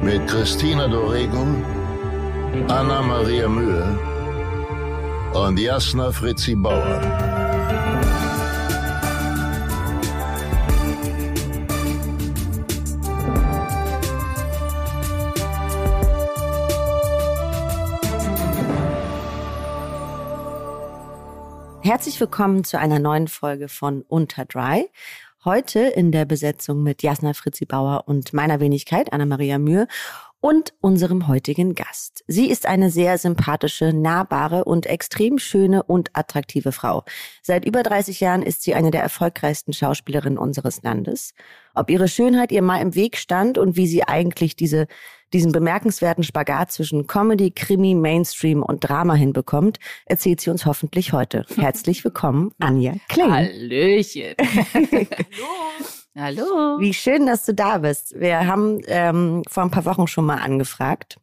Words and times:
mit 0.00 0.26
Christina 0.28 0.86
Dorego, 0.88 1.46
Anna 2.68 3.02
Maria 3.02 3.48
Mühe 3.48 3.98
und 5.34 5.58
Jasna 5.58 6.12
Fritzi 6.12 6.54
Bauer. 6.54 7.00
Herzlich 21.82 22.20
willkommen 22.20 22.64
zu 22.64 22.78
einer 22.78 22.98
neuen 22.98 23.28
Folge 23.28 23.68
von 23.68 24.02
Unter 24.08 24.44
Dry. 24.44 24.90
Heute 25.44 25.78
in 25.78 26.10
der 26.10 26.24
Besetzung 26.24 26.82
mit 26.82 27.04
Jasna 27.04 27.32
Fritzi 27.32 27.64
Bauer 27.64 28.04
und 28.06 28.32
meiner 28.32 28.58
Wenigkeit, 28.58 29.12
Anna-Maria 29.12 29.58
Mühe 29.58 29.86
und 30.40 30.74
unserem 30.80 31.28
heutigen 31.28 31.76
Gast. 31.76 32.24
Sie 32.26 32.50
ist 32.50 32.66
eine 32.66 32.90
sehr 32.90 33.18
sympathische, 33.18 33.92
nahbare 33.92 34.64
und 34.64 34.86
extrem 34.86 35.38
schöne 35.38 35.84
und 35.84 36.10
attraktive 36.14 36.72
Frau. 36.72 37.04
Seit 37.40 37.64
über 37.64 37.84
30 37.84 38.18
Jahren 38.18 38.42
ist 38.42 38.62
sie 38.62 38.74
eine 38.74 38.90
der 38.90 39.02
erfolgreichsten 39.02 39.72
Schauspielerinnen 39.72 40.38
unseres 40.38 40.82
Landes. 40.82 41.34
Ob 41.72 41.88
ihre 41.88 42.08
Schönheit 42.08 42.50
ihr 42.50 42.62
mal 42.62 42.80
im 42.80 42.96
Weg 42.96 43.16
stand 43.16 43.58
und 43.58 43.76
wie 43.76 43.86
sie 43.86 44.02
eigentlich 44.02 44.56
diese, 44.56 44.88
diesen 45.32 45.52
bemerkenswerten 45.52 46.24
Spagat 46.24 46.72
zwischen 46.72 47.06
Comedy, 47.06 47.50
Krimi, 47.50 47.94
Mainstream 47.94 48.62
und 48.62 48.88
Drama 48.88 49.14
hinbekommt, 49.14 49.78
erzählt 50.06 50.40
sie 50.40 50.50
uns 50.50 50.66
hoffentlich 50.66 51.12
heute. 51.12 51.44
Herzlich 51.56 52.04
willkommen, 52.04 52.52
Anja 52.58 52.94
Kling. 53.08 53.30
Hallöchen. 53.30 54.34
Hallo. 54.74 56.40
Hallo. 56.40 56.80
Wie 56.80 56.94
schön, 56.94 57.26
dass 57.26 57.44
du 57.46 57.54
da 57.54 57.78
bist. 57.78 58.18
Wir 58.18 58.46
haben 58.46 58.80
ähm, 58.86 59.42
vor 59.48 59.62
ein 59.62 59.70
paar 59.70 59.84
Wochen 59.84 60.06
schon 60.08 60.26
mal 60.26 60.38
angefragt. 60.38 61.18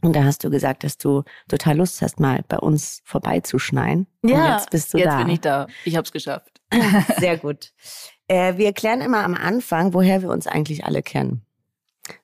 Und 0.00 0.16
da 0.16 0.24
hast 0.24 0.42
du 0.42 0.50
gesagt, 0.50 0.82
dass 0.84 0.98
du 0.98 1.22
total 1.48 1.76
Lust 1.76 2.02
hast, 2.02 2.18
mal 2.18 2.42
bei 2.48 2.58
uns 2.58 3.02
vorbeizuschneien. 3.04 4.08
Ja, 4.24 4.46
Und 4.46 4.52
jetzt 4.52 4.70
bist 4.70 4.94
du 4.94 4.98
jetzt 4.98 5.06
da. 5.06 5.18
bin 5.18 5.28
ich 5.28 5.40
da. 5.40 5.66
Ich 5.84 5.96
habe 5.96 6.04
es 6.04 6.12
geschafft. 6.12 6.60
Sehr 7.18 7.36
gut. 7.36 7.72
Äh, 8.26 8.56
wir 8.56 8.66
erklären 8.66 9.00
immer 9.00 9.22
am 9.22 9.34
Anfang, 9.34 9.94
woher 9.94 10.22
wir 10.22 10.30
uns 10.30 10.46
eigentlich 10.46 10.84
alle 10.84 11.02
kennen. 11.02 11.44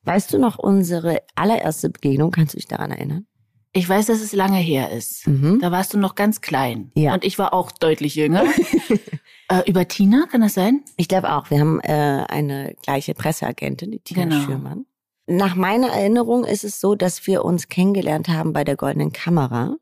Weißt 0.05 0.33
du 0.33 0.39
noch 0.39 0.59
unsere 0.59 1.23
allererste 1.35 1.91
Begegnung? 1.91 2.31
Kannst 2.31 2.55
du 2.55 2.57
dich 2.59 2.67
daran 2.67 2.91
erinnern? 2.91 3.27
Ich 3.73 3.89
weiß, 3.89 4.07
dass 4.07 4.21
es 4.21 4.33
lange 4.33 4.57
her 4.59 4.91
ist. 4.91 5.27
Mhm. 5.27 5.59
Da 5.61 5.71
warst 5.71 5.93
du 5.95 5.99
noch 5.99 6.15
ganz 6.15 6.41
klein. 6.41 6.91
Ja. 6.95 7.13
Und 7.15 7.25
ich 7.25 7.39
war 7.39 7.53
auch 7.53 7.71
deutlich 7.71 8.15
jünger. 8.15 8.45
äh, 9.49 9.63
über 9.67 9.87
Tina, 9.87 10.27
kann 10.31 10.41
das 10.41 10.55
sein? 10.55 10.83
Ich 10.97 11.07
glaube 11.09 11.33
auch. 11.33 11.51
Wir 11.51 11.61
haben 11.61 11.79
äh, 11.81 12.25
eine 12.29 12.75
gleiche 12.83 13.15
Presseagentin, 13.15 13.91
die 13.91 14.01
Tina 14.01 14.25
Genau. 14.25 14.41
Schürmann. 14.45 14.87
Nach 15.27 15.55
meiner 15.55 15.89
Erinnerung 15.89 16.45
ist 16.45 16.65
es 16.65 16.81
so, 16.81 16.95
dass 16.95 17.27
wir 17.27 17.45
uns 17.45 17.69
kennengelernt 17.69 18.29
haben 18.29 18.55
bei 18.55 18.65
der 18.65 18.77
Goldenen 18.77 19.13
Kamera, 19.13 19.77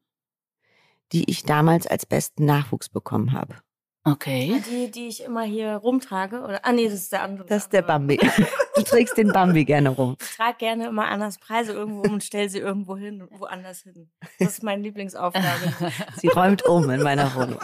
die 1.13 1.31
ich 1.31 1.45
damals 1.45 1.87
als 1.87 2.05
besten 2.05 2.45
Nachwuchs 2.45 2.89
bekommen 2.89 3.33
habe. 3.33 3.55
Okay. 4.03 4.61
Die, 4.69 4.91
die 4.91 5.07
ich 5.07 5.23
immer 5.23 5.43
hier 5.43 5.75
rumtrage. 5.77 6.41
Oder, 6.43 6.65
ah, 6.65 6.73
nee, 6.73 6.85
das 6.85 6.95
ist 6.95 7.13
der 7.13 7.23
andere. 7.23 7.47
Das 7.49 7.65
ist 7.65 7.73
der 7.73 7.83
Bambi. 7.83 8.19
Du 8.77 8.83
trägst 8.83 9.17
den 9.17 9.33
Bambi 9.33 9.65
gerne 9.65 9.89
rum. 9.91 10.17
Ich 10.21 10.37
trage 10.37 10.59
gerne 10.59 10.87
immer 10.89 11.07
Annas 11.09 11.39
Preise 11.39 11.73
irgendwo 11.73 12.03
um 12.03 12.13
und 12.15 12.25
stelle 12.25 12.49
sie 12.49 12.59
irgendwo 12.59 12.97
hin, 12.97 13.27
woanders 13.31 13.81
hin. 13.83 14.11
Das 14.39 14.49
ist 14.53 14.63
meine 14.63 14.83
Lieblingsaufgabe. 14.83 15.47
Sie 16.17 16.29
räumt 16.29 16.65
um 16.67 16.89
in 16.91 17.03
meiner 17.03 17.35
Wohnung. 17.35 17.59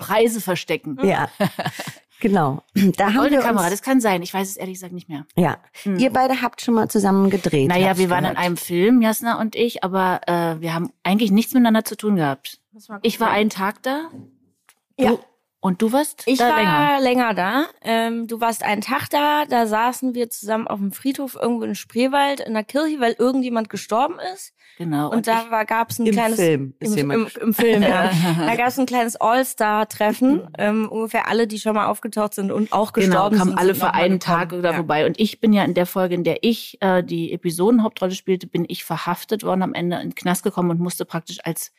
Preise 0.00 0.40
verstecken. 0.40 0.98
Ja, 1.02 1.28
genau. 2.20 2.62
Da 2.96 3.06
haben 3.06 3.16
Goldene 3.16 3.38
wir 3.42 3.46
Kamera, 3.46 3.70
das 3.70 3.82
kann 3.82 4.00
sein. 4.00 4.22
Ich 4.22 4.32
weiß 4.34 4.48
es 4.48 4.56
ehrlich 4.56 4.74
gesagt 4.74 4.92
nicht 4.92 5.08
mehr. 5.08 5.24
Ja, 5.36 5.58
Hm. 5.82 5.98
ihr 5.98 6.10
beide 6.10 6.42
habt 6.42 6.60
schon 6.60 6.74
mal 6.74 6.88
zusammen 6.88 7.30
gedreht. 7.30 7.68
Naja, 7.68 7.96
wir 7.98 8.10
waren 8.10 8.24
in 8.24 8.30
gehört. 8.32 8.38
einem 8.46 8.56
Film, 8.56 9.02
Jasna 9.02 9.40
und 9.40 9.56
ich, 9.56 9.82
aber 9.84 10.20
äh, 10.26 10.60
wir 10.60 10.74
haben 10.74 10.92
eigentlich 11.02 11.30
nichts 11.30 11.54
miteinander 11.54 11.84
zu 11.84 11.96
tun 11.96 12.16
gehabt. 12.16 12.60
Ich 13.02 13.20
war 13.20 13.30
einen 13.30 13.50
Tag 13.50 13.82
da. 13.82 14.10
Ja. 14.98 15.10
Du, 15.10 15.18
und 15.64 15.80
du 15.80 15.92
warst 15.92 16.24
Ich 16.26 16.38
da 16.38 16.50
war 16.50 16.56
länger. 16.56 17.00
länger, 17.00 17.34
da. 17.34 17.64
Ähm, 17.80 18.26
du 18.26 18.38
warst 18.38 18.62
einen 18.62 18.82
Tag 18.82 19.08
da. 19.08 19.46
Da 19.46 19.66
saßen 19.66 20.14
wir 20.14 20.28
zusammen 20.28 20.68
auf 20.68 20.78
dem 20.78 20.92
Friedhof 20.92 21.36
irgendwo 21.40 21.64
in 21.64 21.74
Spreewald 21.74 22.40
in 22.40 22.52
der 22.52 22.64
Kirche, 22.64 23.00
weil 23.00 23.16
irgendjemand 23.18 23.70
gestorben 23.70 24.16
ist. 24.34 24.52
Genau. 24.76 25.10
Und, 25.10 25.26
da 25.26 25.50
war, 25.50 25.64
gab's 25.64 25.98
ein 25.98 26.06
Im 26.06 26.12
kleines 26.12 26.36
Film 26.38 26.74
ist 26.80 26.90
im, 26.92 26.96
jemand 27.10 27.36
im, 27.36 27.42
im 27.48 27.54
Film, 27.54 27.82
ja. 27.82 28.10
Da 28.46 28.56
gab's 28.56 28.78
ein 28.78 28.84
kleines 28.86 29.16
All-Star-Treffen. 29.16 30.48
Ähm, 30.58 30.88
ungefähr 30.90 31.28
alle, 31.28 31.46
die 31.46 31.58
schon 31.58 31.74
mal 31.74 31.86
aufgetaucht 31.86 32.34
sind 32.34 32.52
und 32.52 32.72
auch 32.72 32.92
Genau, 32.92 33.06
gestorben 33.06 33.36
kamen 33.38 33.50
sind. 33.52 33.58
alle 33.58 33.74
für 33.74 33.94
einen. 33.94 34.20
Tag 34.20 34.50
da 34.50 34.58
Ja. 34.70 34.74
vorbei. 34.74 35.06
Und 35.06 35.18
ich 35.18 35.40
bin 35.40 35.52
ja 35.54 35.64
in 35.64 35.74
der 35.74 35.86
Folge, 35.86 36.14
in 36.14 36.24
der 36.24 36.42
ich 36.44 36.76
äh, 36.82 37.02
die 37.02 37.32
Episodenhauptrolle 37.32 38.12
spielte, 38.14 38.46
bin 38.46 38.64
ich 38.68 38.84
verhaftet 38.84 39.42
worden, 39.44 39.62
am 39.62 39.72
Ende 39.74 39.96
in 39.96 40.10
den 40.10 40.14
Knast 40.14 40.42
gekommen 40.44 40.70
und 40.70 40.80
musste 40.80 41.04
praktisch 41.04 41.38
als 41.44 41.72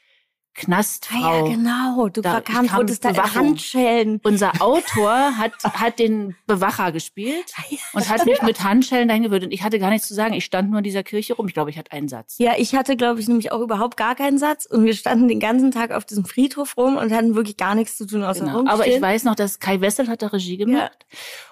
Knastfrau. 0.55 1.17
Ah 1.17 1.35
ja, 1.37 1.41
genau. 1.55 2.07
Du 2.09 2.21
Da- 2.21 2.39
kamst, 2.41 2.71
kam 2.71 2.79
wurdest 2.79 3.03
da 3.05 3.09
in. 3.09 3.35
Handschellen. 3.35 4.21
Unser 4.23 4.61
Autor 4.61 5.37
hat, 5.37 5.51
hat 5.63 5.99
den 5.99 6.35
Bewacher 6.47 6.91
gespielt 6.93 7.53
und 7.93 8.09
hat 8.09 8.25
mich 8.25 8.41
mit 8.41 8.63
Handschellen 8.63 9.07
dahin 9.09 9.23
gewürdigt. 9.23 9.47
Und 9.49 9.53
ich 9.53 9.63
hatte 9.63 9.79
gar 9.79 9.89
nichts 9.89 10.07
zu 10.07 10.13
sagen. 10.13 10.33
Ich 10.33 10.45
stand 10.45 10.69
nur 10.69 10.79
in 10.79 10.83
dieser 10.85 11.03
Kirche 11.03 11.33
rum. 11.33 11.47
Ich 11.47 11.53
glaube, 11.53 11.69
ich 11.71 11.77
hatte 11.77 11.91
einen 11.91 12.07
Satz. 12.07 12.35
Ja, 12.39 12.53
ich 12.57 12.73
hatte, 12.73 12.95
glaube 12.95 13.19
ich, 13.19 13.27
nämlich 13.27 13.51
auch 13.51 13.59
überhaupt 13.59 13.97
gar 13.97 14.15
keinen 14.15 14.37
Satz. 14.37 14.65
Und 14.65 14.85
wir 14.85 14.93
standen 14.95 15.27
den 15.27 15.39
ganzen 15.41 15.71
Tag 15.71 15.91
auf 15.91 16.05
diesem 16.05 16.23
Friedhof 16.25 16.77
rum 16.77 16.95
und 16.97 17.11
hatten 17.11 17.35
wirklich 17.35 17.57
gar 17.57 17.75
nichts 17.75 17.97
zu 17.97 18.07
tun, 18.07 18.23
außer 18.23 18.45
Genau. 18.45 18.63
Aber 18.65 18.87
ich 18.87 19.01
weiß 19.01 19.25
noch, 19.25 19.35
dass 19.35 19.59
Kai 19.59 19.81
Wessel 19.81 20.07
hat 20.07 20.21
da 20.21 20.27
Regie 20.27 20.57
gemacht. 20.57 21.05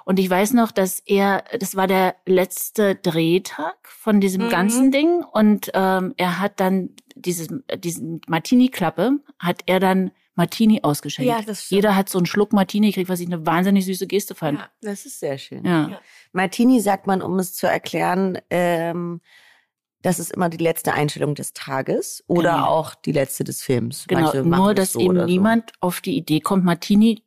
Und 0.06 0.18
ich 0.20 0.30
weiß 0.30 0.54
noch, 0.54 0.72
dass 0.72 1.02
er, 1.06 1.44
das 1.60 1.76
war 1.76 1.88
der 1.88 2.16
letzte 2.26 2.96
Drehtag 2.96 3.76
von 3.84 4.22
diesem 4.22 4.46
Mhm. 4.46 4.50
ganzen 4.50 4.92
Ding. 4.92 5.24
Und 5.24 5.72
ähm, 5.74 6.14
er 6.18 6.40
hat 6.40 6.60
dann 6.60 6.90
dieses, 7.16 7.48
diesen 7.78 8.22
Martini-Klappe, 8.28 9.20
hat 9.40 9.62
er 9.66 9.80
dann 9.80 10.12
Martini 10.36 10.80
ausgeschenkt. 10.84 11.30
Ja, 11.30 11.42
das 11.42 11.66
stimmt. 11.66 11.76
Jeder 11.78 11.96
hat 11.96 12.10
so 12.10 12.18
einen 12.18 12.26
Schluck 12.26 12.54
Martini 12.54 12.88
gekriegt, 12.88 13.10
was 13.10 13.20
ich 13.20 13.28
eine 13.28 13.46
wahnsinnig 13.46 13.86
süße 13.86 14.08
Geste 14.08 14.34
fand. 14.36 14.60
Ja. 14.60 14.70
Das 14.82 15.06
ist 15.06 15.20
sehr 15.20 15.38
schön. 15.38 15.64
Ja. 15.66 15.90
Ja. 15.90 16.02
Martini 16.32 16.80
sagt 16.80 17.06
man, 17.08 17.22
um 17.22 17.38
es 17.40 17.54
zu 17.54 17.68
erklären, 17.68 18.40
ähm, 18.50 19.22
das 20.02 20.20
ist 20.20 20.32
immer 20.34 20.50
die 20.50 20.58
letzte 20.58 20.94
Einstellung 20.94 21.36
des 21.36 21.54
Tages 21.54 22.24
oder 22.28 22.54
Genau. 22.56 22.66
auch 22.68 22.96
die 22.96 23.12
letzte 23.12 23.44
des 23.44 23.62
Films. 23.62 24.06
Genau, 24.08 24.34
nur 24.44 24.74
dass 24.74 24.94
so 24.94 25.00
eben 25.00 25.10
oder 25.12 25.22
so. 25.22 25.28
niemand 25.28 25.72
auf 25.80 26.02
die 26.02 26.18
Idee 26.18 26.40
kommt, 26.42 26.66
Martini 26.66 27.24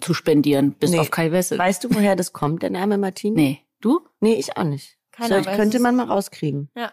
zu 0.00 0.14
spendieren, 0.14 0.72
bis 0.72 0.90
Nee. 0.92 1.00
auf 1.00 1.10
Kai 1.10 1.32
Wessel. 1.32 1.58
Weißt 1.58 1.84
du, 1.84 1.94
woher 1.94 2.16
das 2.16 2.32
kommt, 2.32 2.62
der 2.62 2.70
Name 2.70 2.98
Martini? 2.98 3.36
nee, 3.36 3.60
du? 3.80 4.00
Nee, 4.20 4.34
ich 4.34 4.56
auch 4.56 4.64
nicht. 4.64 4.96
Keiner 5.12 5.44
weiß 5.44 5.56
könnte 5.56 5.76
es. 5.76 5.82
man 5.82 5.96
mal 5.96 6.06
rauskriegen. 6.06 6.70
Ja. 6.76 6.92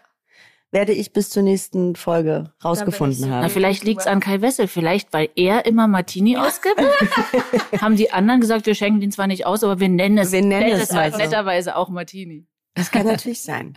Werde 0.72 0.92
ich 0.92 1.12
bis 1.12 1.28
zur 1.28 1.42
nächsten 1.42 1.94
Folge 1.96 2.52
rausgefunden 2.64 3.18
so- 3.18 3.26
Na, 3.26 3.42
haben. 3.42 3.50
vielleicht 3.50 3.84
liegt's 3.84 4.06
an 4.06 4.20
Kai 4.20 4.40
Wessel. 4.40 4.66
Vielleicht, 4.68 5.12
weil 5.12 5.28
er 5.36 5.66
immer 5.66 5.86
Martini 5.86 6.38
ausgibt, 6.38 6.80
haben 7.80 7.96
die 7.96 8.10
anderen 8.10 8.40
gesagt, 8.40 8.64
wir 8.66 8.74
schenken 8.74 9.00
den 9.00 9.12
zwar 9.12 9.26
nicht 9.26 9.44
aus, 9.44 9.62
aber 9.62 9.80
wir 9.80 9.90
nennen 9.90 10.16
es, 10.18 10.32
Wir 10.32 10.40
nennen 10.42 10.70
es 10.72 10.90
mal 10.90 11.12
so. 11.12 11.18
netterweise 11.18 11.76
auch 11.76 11.90
Martini. 11.90 12.46
Das 12.74 12.90
kann 12.90 13.04
natürlich 13.06 13.42
sein. 13.42 13.76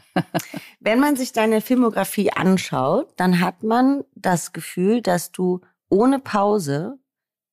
Wenn 0.79 1.01
man 1.01 1.17
sich 1.17 1.33
deine 1.33 1.59
Filmografie 1.59 2.31
anschaut, 2.31 3.11
dann 3.17 3.41
hat 3.41 3.61
man 3.61 4.05
das 4.15 4.53
Gefühl, 4.53 5.01
dass 5.01 5.33
du 5.33 5.59
ohne 5.89 6.19
Pause 6.19 6.97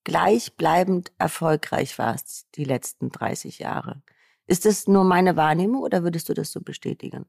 gleichbleibend 0.05 1.11
erfolgreich 1.17 1.97
warst 1.99 2.47
die 2.55 2.63
letzten 2.63 3.09
30 3.09 3.59
Jahre. 3.59 4.01
Ist 4.47 4.63
das 4.65 4.87
nur 4.87 5.03
meine 5.03 5.35
Wahrnehmung 5.35 5.81
oder 5.83 6.03
würdest 6.03 6.29
du 6.29 6.33
das 6.33 6.51
so 6.53 6.61
bestätigen? 6.61 7.25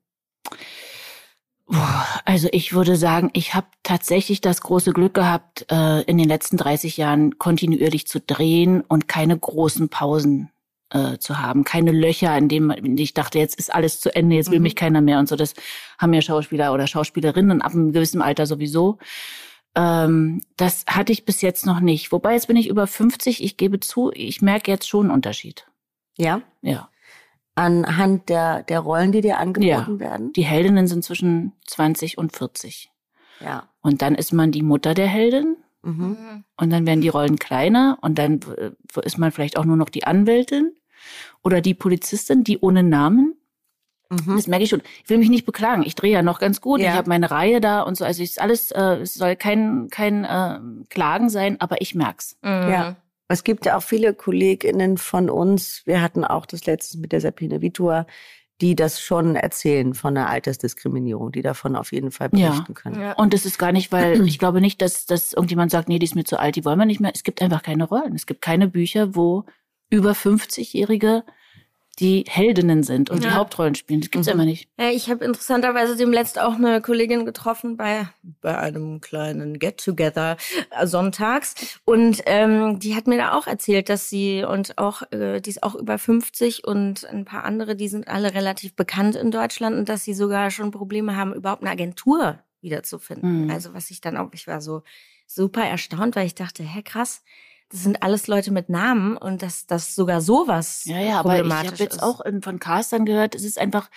Also 2.24 2.48
ich 2.52 2.72
würde 2.72 2.96
sagen, 2.96 3.30
ich 3.32 3.54
habe 3.54 3.66
tatsächlich 3.82 4.40
das 4.40 4.60
große 4.60 4.92
Glück 4.92 5.14
gehabt, 5.14 5.66
äh, 5.70 6.02
in 6.02 6.18
den 6.18 6.28
letzten 6.28 6.56
30 6.56 6.96
Jahren 6.96 7.38
kontinuierlich 7.38 8.06
zu 8.06 8.20
drehen 8.20 8.80
und 8.82 9.08
keine 9.08 9.38
großen 9.38 9.88
Pausen 9.88 10.50
äh, 10.90 11.18
zu 11.18 11.38
haben, 11.40 11.64
keine 11.64 11.90
Löcher, 11.90 12.36
in 12.38 12.48
denen 12.48 12.66
man- 12.66 12.78
in 12.78 12.84
denen 12.84 12.98
ich 12.98 13.14
dachte, 13.14 13.38
jetzt 13.40 13.58
ist 13.58 13.74
alles 13.74 13.98
zu 14.00 14.14
Ende, 14.14 14.36
jetzt 14.36 14.50
will 14.52 14.58
Mhm. 14.60 14.64
mich 14.64 14.76
keiner 14.76 15.00
mehr 15.00 15.18
und 15.18 15.28
so. 15.28 15.34
Das 15.34 15.54
haben 15.98 16.12
ja 16.12 16.22
Schauspieler 16.22 16.72
oder 16.72 16.86
Schauspielerinnen 16.86 17.62
ab 17.62 17.72
einem 17.72 17.92
gewissen 17.92 18.22
Alter 18.22 18.46
sowieso. 18.46 18.98
Ähm, 19.74 20.40
das 20.56 20.84
hatte 20.86 21.12
ich 21.12 21.24
bis 21.24 21.40
jetzt 21.40 21.66
noch 21.66 21.80
nicht. 21.80 22.12
Wobei 22.12 22.34
jetzt 22.34 22.46
bin 22.46 22.56
ich 22.56 22.68
über 22.68 22.86
50. 22.86 23.42
Ich 23.42 23.56
gebe 23.56 23.80
zu, 23.80 24.12
ich 24.14 24.40
merke 24.40 24.70
jetzt 24.70 24.88
schon 24.88 25.06
einen 25.06 25.14
Unterschied. 25.14 25.66
Ja? 26.16 26.42
Ja. 26.62 26.88
Anhand 27.54 28.28
der, 28.28 28.62
der 28.64 28.80
Rollen, 28.80 29.12
die 29.12 29.20
dir 29.20 29.38
angeboten 29.38 30.00
werden? 30.00 30.32
Die 30.32 30.44
Heldinnen 30.44 30.86
sind 30.86 31.04
zwischen 31.04 31.52
20 31.66 32.18
und 32.18 32.36
40. 32.36 32.90
Ja. 33.40 33.68
Und 33.80 34.02
dann 34.02 34.14
ist 34.14 34.32
man 34.32 34.52
die 34.52 34.62
Mutter 34.62 34.94
der 34.94 35.06
Heldin. 35.06 35.56
Mhm. 35.82 36.44
Und 36.56 36.70
dann 36.70 36.86
werden 36.86 37.02
die 37.02 37.08
Rollen 37.08 37.38
kleiner 37.38 37.98
und 38.00 38.18
dann 38.18 38.40
äh, 38.56 38.70
ist 39.02 39.18
man 39.18 39.32
vielleicht 39.32 39.58
auch 39.58 39.66
nur 39.66 39.76
noch 39.76 39.90
die 39.90 40.04
Anwältin 40.04 40.72
oder 41.42 41.60
die 41.60 41.74
Polizistin, 41.74 42.42
die 42.42 42.58
ohne 42.58 42.82
Namen. 42.82 43.36
Mhm. 44.08 44.36
Das 44.36 44.46
merke 44.46 44.64
ich 44.64 44.70
schon. 44.70 44.82
Ich 45.02 45.10
will 45.10 45.18
mich 45.18 45.28
nicht 45.28 45.44
beklagen. 45.44 45.82
Ich 45.84 45.94
drehe 45.94 46.12
ja 46.12 46.22
noch 46.22 46.38
ganz 46.38 46.60
gut. 46.60 46.80
Ja. 46.80 46.90
Ich 46.90 46.96
habe 46.96 47.08
meine 47.08 47.30
Reihe 47.30 47.60
da 47.60 47.82
und 47.82 47.96
so. 47.96 48.04
Also 48.04 48.22
ist 48.22 48.40
alles, 48.40 48.70
äh, 48.70 48.96
es 49.02 49.14
soll 49.14 49.36
kein 49.36 49.88
kein 49.90 50.24
äh, 50.24 50.58
Klagen 50.88 51.28
sein, 51.28 51.60
aber 51.60 51.80
ich 51.82 51.94
merk's. 51.94 52.38
Mhm. 52.42 52.48
Ja. 52.48 52.96
Es 53.28 53.44
gibt 53.44 53.66
ja 53.66 53.76
auch 53.76 53.82
viele 53.82 54.14
KollegInnen 54.14 54.98
von 54.98 55.30
uns, 55.30 55.82
wir 55.86 56.02
hatten 56.02 56.24
auch 56.24 56.46
das 56.46 56.66
letzte 56.66 56.98
mit 56.98 57.12
der 57.12 57.20
Sabine 57.20 57.62
Vitua, 57.62 58.06
die 58.60 58.76
das 58.76 59.00
schon 59.00 59.34
erzählen 59.34 59.94
von 59.94 60.14
der 60.14 60.28
Altersdiskriminierung, 60.28 61.32
die 61.32 61.42
davon 61.42 61.74
auf 61.74 61.90
jeden 61.92 62.10
Fall 62.12 62.30
Ja. 62.34 62.50
berichten 62.50 62.74
können. 62.74 63.00
Ja. 63.00 63.12
Und 63.14 63.34
es 63.34 63.46
ist 63.46 63.58
gar 63.58 63.72
nicht, 63.72 63.90
weil 63.92 64.20
ich 64.28 64.38
glaube 64.38 64.60
nicht, 64.60 64.80
dass, 64.80 65.06
dass 65.06 65.32
irgendjemand 65.32 65.70
sagt, 65.72 65.88
nee, 65.88 65.98
die 65.98 66.06
ist 66.06 66.14
mir 66.14 66.24
zu 66.24 66.38
alt, 66.38 66.54
die 66.56 66.64
wollen 66.64 66.78
wir 66.78 66.86
nicht 66.86 67.00
mehr. 67.00 67.10
Es 67.14 67.24
gibt 67.24 67.42
einfach 67.42 67.62
keine 67.62 67.84
Rollen. 67.84 68.14
Es 68.14 68.26
gibt 68.26 68.42
keine 68.42 68.68
Bücher, 68.68 69.14
wo 69.16 69.44
über 69.90 70.12
50-Jährige 70.12 71.24
die 71.96 72.24
Heldinnen 72.28 72.82
sind 72.82 73.10
und 73.10 73.22
die 73.22 73.28
Ja. 73.28 73.34
Hauptrollen 73.34 73.74
spielen. 73.74 74.00
Das 74.00 74.10
gibt's 74.10 74.26
Mhm. 74.26 74.32
einfach 74.32 74.44
nicht. 74.44 74.68
Ja, 74.78 74.90
ich 74.90 75.10
habe 75.10 75.24
interessanterweise 75.24 75.96
demletzt 75.96 76.38
auch 76.38 76.54
eine 76.54 76.80
Kollegin 76.80 77.24
getroffen 77.24 77.76
bei, 77.76 78.08
bei 78.40 78.56
einem 78.58 79.00
kleinen 79.00 79.58
Get-Together 79.58 80.36
äh, 80.70 80.86
sonntags. 80.86 81.54
Und 81.84 82.22
ähm, 82.26 82.78
die 82.78 82.94
hat 82.96 83.06
mir 83.06 83.16
da 83.18 83.32
auch 83.32 83.46
erzählt, 83.46 83.88
dass 83.88 84.08
sie 84.08 84.44
und 84.44 84.78
auch, 84.78 85.02
äh, 85.12 85.40
die 85.40 85.50
ist 85.50 85.62
auch 85.62 85.74
über 85.74 85.98
50 85.98 86.64
und 86.66 87.04
ein 87.06 87.24
paar 87.24 87.44
andere, 87.44 87.76
die 87.76 87.88
sind 87.88 88.08
alle 88.08 88.34
relativ 88.34 88.74
bekannt 88.74 89.16
in 89.16 89.30
Deutschland 89.30 89.76
und 89.76 89.88
dass 89.88 90.04
sie 90.04 90.14
sogar 90.14 90.50
schon 90.50 90.70
Probleme 90.70 91.16
haben, 91.16 91.32
überhaupt 91.34 91.62
eine 91.62 91.70
Agentur 91.70 92.38
wiederzufinden. 92.60 93.44
Mhm. 93.44 93.50
Also 93.50 93.74
was 93.74 93.90
ich 93.90 94.00
dann 94.00 94.16
auch, 94.16 94.30
ich 94.32 94.46
war 94.46 94.60
so 94.60 94.82
super 95.26 95.62
erstaunt, 95.64 96.16
weil 96.16 96.26
ich 96.26 96.34
dachte, 96.34 96.62
hä, 96.62 96.82
krass. 96.82 97.22
Das 97.74 97.82
sind 97.82 98.04
alles 98.04 98.28
Leute 98.28 98.52
mit 98.52 98.68
Namen 98.68 99.16
und 99.16 99.42
dass 99.42 99.66
das 99.66 99.96
sogar 99.96 100.20
sowas 100.20 100.84
Ja, 100.84 101.00
ja, 101.00 101.18
aber 101.18 101.30
ich 101.34 101.40
problematisch 101.40 101.72
habe 101.72 101.82
jetzt 101.82 102.00
auch 102.04 102.20
in, 102.20 102.40
von 102.40 102.60
Castern 102.60 103.04
gehört, 103.04 103.34
es 103.34 103.42
ist 103.42 103.58
einfach 103.58 103.90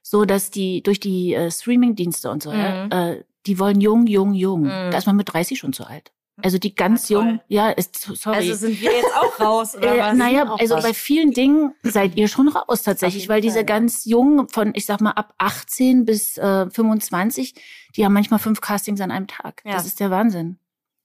so, 0.00 0.24
dass 0.24 0.50
die 0.52 0.80
durch 0.84 1.00
die 1.00 1.34
äh, 1.34 1.50
Streaming-Dienste 1.50 2.30
und 2.30 2.40
so, 2.44 2.52
Mhm. 2.52 2.56
ja, 2.56 2.86
äh, 3.10 3.24
die 3.46 3.58
wollen 3.58 3.80
jung, 3.80 4.06
jung, 4.06 4.32
jung. 4.32 4.62
Mhm. 4.62 4.90
Da 4.92 4.98
ist 4.98 5.06
man 5.06 5.16
mit 5.16 5.32
30 5.32 5.58
schon 5.58 5.72
zu 5.72 5.84
alt. 5.84 6.12
Also 6.40 6.58
die 6.58 6.74
ganz 6.74 7.08
Ja, 7.08 7.18
toll. 7.18 7.26
jung, 7.28 7.40
ja, 7.48 7.70
ist 7.70 7.96
sorry. 7.98 8.36
Also 8.36 8.54
sind 8.54 8.80
wir 8.80 8.92
jetzt 8.92 9.16
auch 9.16 9.40
raus, 9.40 9.74
oder 9.74 9.92
Äh, 9.96 9.98
was? 9.98 10.16
naja, 10.16 10.54
also 10.60 10.76
was. 10.76 10.84
bei 10.84 10.94
vielen 10.94 11.32
Dingen 11.32 11.72
seid 11.82 12.14
ihr 12.16 12.28
schon 12.28 12.46
raus 12.46 12.84
tatsächlich, 12.84 13.28
weil 13.28 13.40
diese 13.40 13.64
ganz 13.64 14.04
jungen 14.04 14.46
von, 14.50 14.70
ich 14.76 14.86
sag 14.86 15.00
mal, 15.00 15.12
ab 15.12 15.34
18 15.38 16.04
bis 16.04 16.36
äh, 16.38 16.70
25, 16.70 17.54
die 17.96 18.04
haben 18.04 18.12
manchmal 18.12 18.38
fünf 18.38 18.60
Castings 18.60 19.00
an 19.00 19.10
einem 19.10 19.26
Tag. 19.26 19.62
Ja. 19.64 19.72
Das 19.72 19.86
ist 19.86 19.98
der 19.98 20.10
Wahnsinn. 20.12 20.58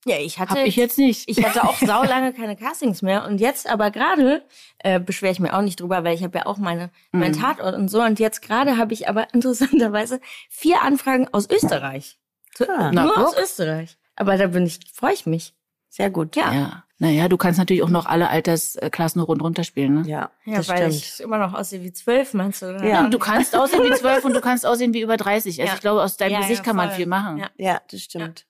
Ja, 0.06 0.18
ich 0.18 0.40
hatte 0.40 0.52
Hab 0.56 0.66
ich 0.66 0.76
jetzt 0.76 0.98
nicht. 0.98 1.30
Ich 1.30 1.46
hatte 1.46 1.64
auch 1.64 1.78
saulange 1.80 2.34
keine 2.34 2.56
Castings 2.56 3.02
mehr 3.04 3.26
und 3.28 3.40
jetzt 3.40 3.70
aber 3.70 3.92
gerade 3.92 4.44
äh, 4.80 5.00
beschwere 5.00 5.32
ich 5.32 5.40
mir 5.40 5.54
auch 5.56 5.62
nicht 5.62 5.80
drüber, 5.80 6.04
weil 6.04 6.16
ich 6.16 6.24
habe 6.24 6.40
ja 6.40 6.46
auch 6.48 6.58
meine 6.58 6.90
mein 7.12 7.32
Mhm. 7.34 7.40
Tatort 7.40 7.76
und 7.76 7.88
so 7.90 8.02
und 8.02 8.20
jetzt 8.20 8.42
gerade 8.42 8.78
habe 8.78 8.94
ich 8.94 9.08
aber 9.08 9.28
interessanterweise 9.34 10.20
vier 10.50 10.82
Anfragen 10.82 11.28
aus 11.32 11.50
Österreich. 11.50 12.18
So, 12.58 12.66
Ah. 12.68 12.92
Nur 12.92 13.18
aus. 13.28 13.38
Österreich. 13.38 13.98
Aber 14.16 14.38
da 14.38 14.48
bin 14.48 14.66
ich 14.66 14.80
freue 14.94 15.14
ich 15.14 15.26
mich. 15.26 15.54
Sehr 15.90 16.10
gut. 16.10 16.36
Ja. 16.36 16.54
Ja. 16.54 16.84
Naja, 17.00 17.28
du 17.28 17.36
kannst 17.36 17.58
natürlich 17.60 17.82
auch 17.84 17.90
noch 17.90 18.06
alle 18.06 18.30
Altersklassen 18.30 19.20
nur 19.20 19.26
rund 19.28 19.42
runterspielen, 19.42 20.02
ne? 20.02 20.08
Ja, 20.08 20.30
Ja, 20.46 20.58
das 20.58 20.70
weil 20.70 20.78
stimmt. 20.92 20.94
ich 20.96 21.20
immer 21.20 21.38
noch 21.38 21.54
aussehe 21.54 21.82
wie 21.84 21.92
zwölf, 21.92 22.34
meinst 22.34 22.62
du? 22.62 22.68
Oder? 22.76 22.84
Ja. 22.86 23.08
Du 23.10 23.18
kannst 23.20 23.56
aussehen 23.56 23.84
wie 23.84 23.94
zwölf 23.96 24.24
und 24.24 24.34
du 24.34 24.42
kannst 24.42 24.66
aussehen 24.66 24.94
wie 24.94 25.02
über 25.02 25.18
30. 25.18 25.60
Also 25.60 25.70
Ja. 25.70 25.76
ich 25.76 25.82
glaube, 25.82 26.02
aus 26.04 26.18
deinem 26.18 26.32
Ja, 26.34 26.40
ja, 26.40 26.48
Gesicht 26.48 26.64
kann 26.64 26.76
man 26.76 26.92
viel 26.92 27.08
machen. 27.08 27.38
Ja. 27.38 27.50
Ja, 27.58 27.82
das 27.90 28.02
stimmt. 28.02 28.46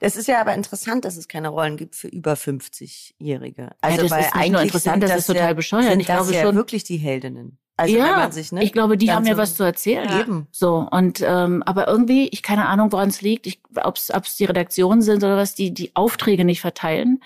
Das 0.00 0.16
ist 0.16 0.26
ja 0.28 0.40
aber 0.40 0.54
interessant, 0.54 1.04
dass 1.04 1.16
es 1.16 1.28
keine 1.28 1.48
Rollen 1.48 1.76
gibt 1.76 1.94
für 1.96 2.08
über 2.08 2.34
50-Jährige. 2.34 3.70
Also 3.80 4.02
das 4.02 4.10
weil 4.10 4.20
ist 4.20 4.34
nicht 4.34 4.50
nur 4.50 4.60
eigentlich 4.60 4.62
interessant, 4.74 5.02
sind 5.02 5.10
das 5.10 5.18
ist 5.20 5.26
total 5.26 5.48
ja, 5.48 5.52
bescheuert. 5.54 5.84
Sind 5.90 6.00
Ich 6.00 6.06
das 6.06 6.16
glaube 6.16 6.34
ja 6.34 6.42
schon- 6.42 6.54
wirklich 6.56 6.84
die 6.84 6.96
Heldinnen. 6.96 7.58
Also 7.76 7.96
ja, 7.96 8.30
sich, 8.30 8.52
ne, 8.52 8.62
ich 8.62 8.72
glaube, 8.72 8.96
die 8.96 9.10
haben 9.10 9.26
ja 9.26 9.34
so- 9.34 9.42
was 9.42 9.56
zu 9.56 9.64
erzählen. 9.64 10.08
Ja. 10.08 10.20
Eben. 10.20 10.46
So, 10.52 10.86
und 10.90 11.20
ähm, 11.26 11.62
aber 11.66 11.88
irgendwie, 11.88 12.28
ich 12.28 12.42
keine 12.44 12.66
Ahnung, 12.68 12.92
woran 12.92 13.08
es 13.08 13.20
liegt, 13.20 13.48
ich, 13.48 13.60
ob's 13.82 14.12
ob's 14.14 14.36
die 14.36 14.44
Redaktionen 14.44 15.02
sind 15.02 15.24
oder 15.24 15.36
was, 15.36 15.54
die 15.56 15.74
die 15.74 15.90
Aufträge 15.96 16.44
nicht 16.44 16.60
verteilen. 16.60 17.20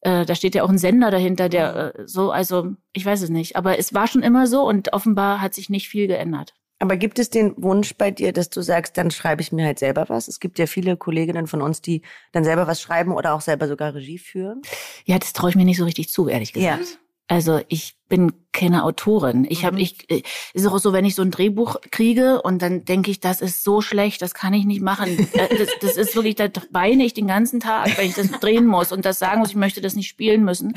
Äh, 0.00 0.24
da 0.24 0.34
steht 0.34 0.54
ja 0.56 0.64
auch 0.64 0.70
ein 0.70 0.78
Sender 0.78 1.10
dahinter, 1.12 1.48
der 1.48 1.94
äh, 1.94 2.02
so, 2.06 2.32
also 2.32 2.72
ich 2.92 3.04
weiß 3.06 3.22
es 3.22 3.30
nicht. 3.30 3.54
Aber 3.54 3.78
es 3.78 3.94
war 3.94 4.08
schon 4.08 4.22
immer 4.24 4.46
so 4.48 4.62
und 4.66 4.92
offenbar 4.92 5.40
hat 5.40 5.54
sich 5.54 5.70
nicht 5.70 5.88
viel 5.88 6.08
geändert. 6.08 6.54
Aber 6.82 6.96
gibt 6.96 7.18
es 7.18 7.28
den 7.28 7.54
Wunsch 7.62 7.94
bei 7.94 8.10
dir, 8.10 8.32
dass 8.32 8.48
du 8.48 8.62
sagst, 8.62 8.96
dann 8.96 9.10
schreibe 9.10 9.42
ich 9.42 9.52
mir 9.52 9.66
halt 9.66 9.78
selber 9.78 10.06
was? 10.08 10.28
Es 10.28 10.40
gibt 10.40 10.58
ja 10.58 10.66
viele 10.66 10.96
Kolleginnen 10.96 11.46
von 11.46 11.60
uns, 11.60 11.82
die 11.82 12.00
dann 12.32 12.42
selber 12.42 12.66
was 12.66 12.80
schreiben 12.80 13.12
oder 13.12 13.34
auch 13.34 13.42
selber 13.42 13.68
sogar 13.68 13.94
Regie 13.94 14.18
führen. 14.18 14.62
Ja, 15.04 15.18
das 15.18 15.34
traue 15.34 15.50
ich 15.50 15.56
mir 15.56 15.66
nicht 15.66 15.76
so 15.76 15.84
richtig 15.84 16.08
zu, 16.08 16.28
ehrlich 16.28 16.54
gesagt. 16.54 16.80
Ja. 16.80 16.96
Also 17.30 17.60
ich 17.68 17.96
bin 18.08 18.32
keine 18.52 18.82
Autorin. 18.82 19.46
Ich 19.48 19.64
habe 19.64 19.76
Mhm. 19.76 19.82
ich 19.82 20.10
äh, 20.10 20.22
ist 20.52 20.66
auch 20.66 20.78
so, 20.78 20.92
wenn 20.92 21.04
ich 21.04 21.14
so 21.14 21.22
ein 21.22 21.30
Drehbuch 21.30 21.76
kriege 21.92 22.42
und 22.42 22.60
dann 22.60 22.84
denke 22.84 23.08
ich, 23.12 23.20
das 23.20 23.40
ist 23.40 23.62
so 23.62 23.80
schlecht, 23.82 24.20
das 24.20 24.34
kann 24.34 24.52
ich 24.52 24.64
nicht 24.64 24.82
machen. 24.82 25.16
Äh, 25.34 25.56
das, 25.56 25.68
das 25.80 25.96
ist 25.96 26.16
wirklich, 26.16 26.34
da 26.34 26.48
weine 26.72 27.04
ich 27.04 27.14
den 27.14 27.28
ganzen 27.28 27.60
Tag, 27.60 27.96
wenn 27.96 28.08
ich 28.08 28.14
das 28.16 28.28
drehen 28.40 28.66
muss 28.66 28.90
und 28.90 29.04
das 29.04 29.20
sagen 29.20 29.38
muss, 29.38 29.50
ich 29.50 29.56
möchte 29.56 29.80
das 29.80 29.94
nicht 29.94 30.08
spielen 30.08 30.42
müssen. 30.44 30.76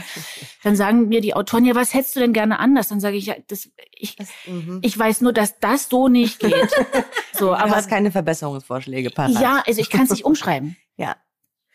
Dann 0.62 0.76
sagen 0.76 1.08
mir 1.08 1.22
die 1.22 1.34
Autoren, 1.34 1.66
ja, 1.66 1.74
was 1.74 1.96
hättest 1.96 2.16
du 2.16 2.20
denn 2.20 2.34
gerne 2.34 2.60
anders? 2.60 2.88
Dann 2.90 3.00
sage 3.00 3.18
ich, 3.18 3.26
ja, 3.26 3.36
das, 3.48 3.70
ich, 3.92 4.16
Mhm. 4.46 4.78
ich 4.84 4.98
weiß 4.98 5.22
nur, 5.22 5.34
dass 5.34 5.58
das 5.60 5.90
so 5.90 6.08
nicht 6.08 6.40
geht. 6.40 6.54
So, 7.36 7.48
Du 7.48 7.54
aber 7.56 7.72
hast 7.72 7.90
keine 7.90 8.12
Verbesserungsvorschläge 8.12 9.10
parat. 9.10 9.42
ja, 9.42 9.64
also 9.66 9.82
ich 9.82 9.90
kann 9.90 10.04
es 10.04 10.12
nicht 10.12 10.24
umschreiben. 10.24 10.78
Ja. 10.98 11.16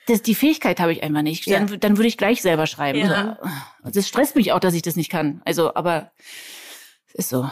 Das, 0.08 0.22
die 0.22 0.34
Fähigkeit 0.34 0.80
habe 0.80 0.92
ich 0.92 1.02
einfach 1.02 1.22
nicht. 1.22 1.46
Ja. 1.46 1.58
Dann, 1.60 1.80
dann 1.80 1.96
würde 1.98 2.08
ich 2.08 2.16
gleich 2.16 2.42
selber 2.42 2.66
schreiben. 2.66 2.98
Ja. 2.98 3.38
So. 3.84 3.90
Das 3.90 4.08
stresst 4.08 4.36
mich 4.36 4.52
auch, 4.52 4.60
dass 4.60 4.74
ich 4.74 4.82
das 4.82 4.96
nicht 4.96 5.10
kann. 5.10 5.42
Also, 5.44 5.74
aber 5.74 6.10
es 7.08 7.14
ist 7.14 7.28
so. 7.28 7.48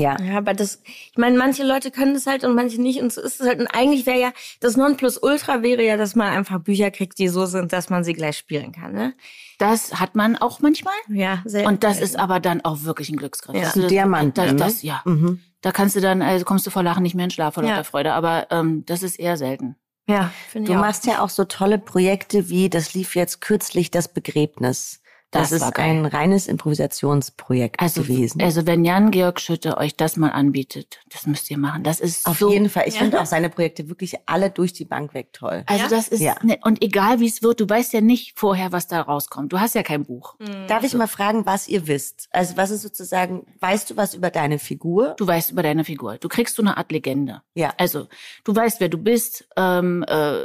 Ja. 0.00 0.16
Ja, 0.22 0.38
aber 0.38 0.54
das, 0.54 0.80
ich 0.86 1.18
meine, 1.18 1.36
manche 1.36 1.64
Leute 1.64 1.90
können 1.90 2.14
das 2.14 2.26
halt 2.26 2.44
und 2.44 2.54
manche 2.54 2.80
nicht. 2.80 3.00
Und 3.02 3.12
so 3.12 3.20
ist 3.20 3.40
es 3.40 3.46
halt. 3.48 3.58
Und 3.58 3.66
eigentlich 3.66 4.06
wäre 4.06 4.20
ja, 4.20 4.32
das 4.60 4.76
Nonplusultra 4.76 5.62
wäre 5.62 5.82
ja, 5.84 5.96
dass 5.96 6.14
man 6.14 6.28
einfach 6.28 6.60
Bücher 6.60 6.92
kriegt, 6.92 7.18
die 7.18 7.26
so 7.26 7.46
sind, 7.46 7.72
dass 7.72 7.90
man 7.90 8.04
sie 8.04 8.12
gleich 8.12 8.38
spielen 8.38 8.70
kann, 8.70 8.92
ne? 8.92 9.14
Das 9.58 9.98
hat 9.98 10.14
man 10.14 10.36
auch 10.36 10.60
manchmal. 10.60 10.94
Ja, 11.08 11.42
sehr. 11.44 11.66
Und 11.66 11.82
das 11.82 12.00
ist 12.00 12.16
aber 12.16 12.38
dann 12.38 12.64
auch 12.64 12.84
wirklich 12.84 13.10
ein 13.10 13.16
Glücksgriff. 13.16 13.56
Ja. 13.56 13.62
Das, 13.62 13.74
Ein 13.76 13.88
Diamant, 13.88 14.38
Das, 14.38 14.52
ne? 14.52 14.56
das, 14.56 14.82
ja. 14.82 15.02
Mhm. 15.04 15.40
Da 15.62 15.72
kannst 15.72 15.96
du 15.96 16.00
dann, 16.00 16.22
also 16.22 16.44
kommst 16.44 16.64
du 16.64 16.70
vor 16.70 16.84
Lachen 16.84 17.02
nicht 17.02 17.16
mehr 17.16 17.24
in 17.24 17.32
Schlaf 17.32 17.54
vor 17.54 17.64
Ja. 17.64 17.70
lauter 17.70 17.82
Freude. 17.82 18.12
Aber 18.12 18.46
ähm, 18.52 18.84
das 18.86 19.02
ist 19.02 19.18
eher 19.18 19.36
selten. 19.36 19.74
Ja, 20.08 20.32
finde 20.48 20.68
Du 20.68 20.72
ich 20.72 20.78
auch. 20.78 20.82
machst 20.82 21.06
ja 21.06 21.20
auch 21.22 21.28
so 21.28 21.44
tolle 21.44 21.78
Projekte 21.78 22.48
wie, 22.48 22.70
das 22.70 22.94
lief 22.94 23.14
jetzt 23.14 23.40
kürzlich, 23.40 23.90
das 23.90 24.08
Begräbnis. 24.08 25.00
Das, 25.30 25.50
Das 25.50 25.60
ist 25.62 25.76
ein 25.78 26.06
reines 26.06 26.46
Improvisationsprojekt 26.48 27.80
Also, 27.80 28.02
gewesen. 28.02 28.40
also 28.40 28.66
wenn 28.66 28.84
Jan 28.84 29.10
Georg 29.10 29.40
Schütte 29.40 29.76
euch 29.76 29.94
das 29.96 30.16
mal 30.16 30.30
anbietet, 30.30 31.00
das 31.12 31.26
müsst 31.26 31.50
ihr 31.50 31.58
machen. 31.58 31.82
Das 31.82 32.00
ist 32.00 32.26
Auf 32.26 32.38
so 32.38 32.50
jeden 32.50 32.70
Fall. 32.70 32.84
Ich 32.86 32.94
Ja. 32.94 33.00
finde 33.00 33.20
auch 33.20 33.26
seine 33.26 33.50
Projekte 33.50 33.88
wirklich 33.88 34.16
alle 34.26 34.50
durch 34.50 34.72
die 34.72 34.84
Bank 34.86 35.12
weg 35.14 35.32
toll. 35.32 35.64
Also 35.66 35.82
Ja? 35.84 35.88
das 35.90 36.08
ist 36.08 36.20
Ja. 36.20 36.36
ne, 36.42 36.58
und 36.62 36.82
egal 36.82 37.20
wie 37.20 37.26
es 37.26 37.42
wird, 37.42 37.60
du 37.60 37.68
weißt 37.68 37.92
ja 37.92 38.00
nicht 38.00 38.38
vorher, 38.38 38.72
was 38.72 38.86
da 38.88 39.00
rauskommt. 39.02 39.52
Du 39.52 39.60
hast 39.60 39.74
ja 39.74 39.82
kein 39.82 40.04
Buch. 40.04 40.36
Mhm. 40.38 40.66
Darf 40.66 40.82
ich 40.84 40.94
mal 40.94 41.06
fragen, 41.06 41.44
was 41.46 41.68
ihr 41.68 41.86
wisst? 41.86 42.28
Also 42.30 42.56
was 42.56 42.70
ist 42.70 42.82
sozusagen, 42.82 43.46
weißt 43.60 43.90
du 43.90 43.96
was 43.96 44.14
über 44.14 44.30
deine 44.30 44.58
Figur? 44.58 45.14
Du 45.18 45.26
weißt 45.26 45.50
über 45.50 45.62
deine 45.62 45.84
Figur. 45.84 46.16
Du 46.18 46.28
kriegst 46.28 46.56
so 46.56 46.62
eine 46.62 46.76
Art 46.78 46.90
Legende. 46.90 47.42
Ja. 47.54 47.74
Also 47.76 48.06
du 48.44 48.56
weißt, 48.56 48.80
wer 48.80 48.88
du 48.88 48.98
bist, 48.98 49.46
ähm, 49.56 50.04
äh, 50.08 50.44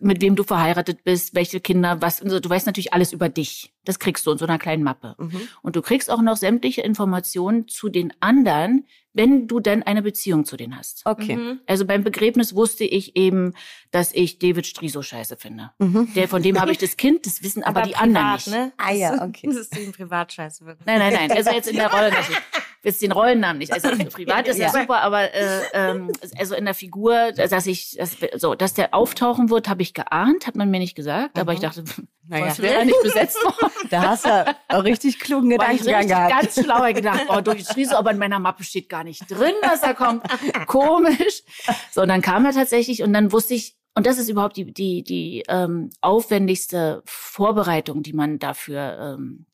mit 0.00 0.20
wem 0.20 0.36
du 0.36 0.44
verheiratet 0.44 1.02
bist, 1.04 1.34
welche 1.34 1.60
Kinder, 1.60 2.00
was. 2.00 2.22
Also, 2.22 2.38
du 2.40 2.48
weißt 2.48 2.66
natürlich 2.66 2.92
alles 2.92 3.12
über 3.12 3.28
dich. 3.28 3.72
Das 3.84 3.98
kriegst 3.98 4.26
du 4.26 4.32
in 4.32 4.38
so 4.38 4.44
einer 4.46 4.58
kleinen 4.58 4.82
Mappe. 4.82 5.14
Mhm. 5.18 5.40
Und 5.62 5.76
du 5.76 5.82
kriegst 5.82 6.10
auch 6.10 6.20
noch 6.20 6.36
sämtliche 6.36 6.82
Informationen 6.82 7.66
zu 7.66 7.88
den 7.88 8.12
anderen, 8.20 8.86
wenn 9.12 9.48
du 9.48 9.58
denn 9.58 9.82
eine 9.82 10.02
Beziehung 10.02 10.44
zu 10.44 10.56
denen 10.56 10.76
hast. 10.76 11.02
Okay. 11.04 11.36
Mhm. 11.36 11.60
Also 11.66 11.84
beim 11.84 12.04
Begräbnis 12.04 12.54
wusste 12.54 12.84
ich 12.84 13.16
eben, 13.16 13.54
dass 13.90 14.12
ich 14.12 14.38
David 14.38 14.66
Striso 14.66 15.02
scheiße 15.02 15.36
finde. 15.36 15.70
Mhm. 15.78 16.12
Der, 16.14 16.28
von 16.28 16.42
dem 16.42 16.60
habe 16.60 16.72
ich 16.72 16.78
das 16.78 16.96
Kind, 16.96 17.26
das 17.26 17.42
wissen 17.42 17.62
aber, 17.64 17.82
die 17.82 17.96
anderen 17.96 18.34
nicht. 18.34 18.46
Ne? 18.48 18.72
Ah 18.76 18.92
ja, 18.92 19.22
okay. 19.24 19.46
Das 19.46 19.56
ist 19.56 19.76
ein 19.76 19.92
Privatscheiße. 19.96 20.64
wird. 20.64 20.78
Nein, 20.86 20.98
nein, 20.98 21.14
nein. 21.14 21.32
Also 21.32 21.50
jetzt 21.50 21.68
in 21.68 21.76
der 21.76 21.90
Rolle 21.92 22.10
natürlich. 22.10 22.38
Jetzt 22.82 23.02
den 23.02 23.12
Rollennamen 23.12 23.58
nicht. 23.58 23.72
Also 23.72 23.88
privat 24.10 24.48
ist 24.48 24.58
ja, 24.58 24.66
Ja. 24.72 24.80
super, 24.80 25.02
aber 25.02 25.34
äh, 25.34 25.60
ähm, 25.74 26.10
also 26.38 26.54
in 26.54 26.64
der 26.64 26.74
Figur, 26.74 27.32
dass 27.32 27.66
ich, 27.66 27.96
dass, 27.98 28.16
so, 28.36 28.54
dass 28.54 28.72
der 28.74 28.94
auftauchen 28.94 29.50
wird, 29.50 29.68
habe 29.68 29.82
ich 29.82 29.92
geahnt, 29.92 30.46
hat 30.46 30.56
man 30.56 30.70
mir 30.70 30.78
nicht 30.80 30.94
gesagt, 30.94 31.38
aber 31.38 31.52
ich 31.52 31.60
dachte, 31.60 31.84
Naja. 32.26 32.46
was 32.46 32.62
wäre 32.62 32.84
nicht 32.86 33.02
besetzt 33.02 33.36
worden? 33.44 33.70
Da 33.90 34.02
hast 34.02 34.24
du 34.24 34.56
auch 34.68 34.84
richtig 34.84 35.18
klugen 35.18 35.60
richtig 35.60 36.06
gehabt. 36.06 36.30
ganz 36.30 36.54
schlau 36.54 36.76
hab 36.76 36.94
gedacht, 36.94 37.26
oh, 37.28 37.40
durch 37.40 37.64
Striso, 37.64 37.96
aber 37.96 38.12
in 38.12 38.18
meiner 38.18 38.38
Mappe 38.38 38.62
steht 38.62 38.88
gar 38.88 39.02
nicht 39.04 39.28
drin, 39.30 39.54
dass 39.62 39.80
da 39.80 39.94
kommt. 39.94 40.22
Komisch. 40.66 41.42
So, 41.90 42.02
und 42.02 42.08
dann 42.08 42.22
kam 42.22 42.44
er 42.44 42.52
tatsächlich 42.52 43.02
und 43.02 43.12
dann 43.12 43.32
wusste 43.32 43.54
ich, 43.54 43.76
und 43.96 44.06
das 44.06 44.18
ist 44.18 44.28
überhaupt 44.28 44.56
die, 44.56 44.72
die, 44.72 45.02
die 45.02 45.42
ähm, 45.48 45.90
aufwendigste 46.00 47.02
Vorbereitung, 47.04 48.02
die 48.04 48.12
man 48.12 48.38
dafür 48.38 49.16
ähm, 49.18 49.46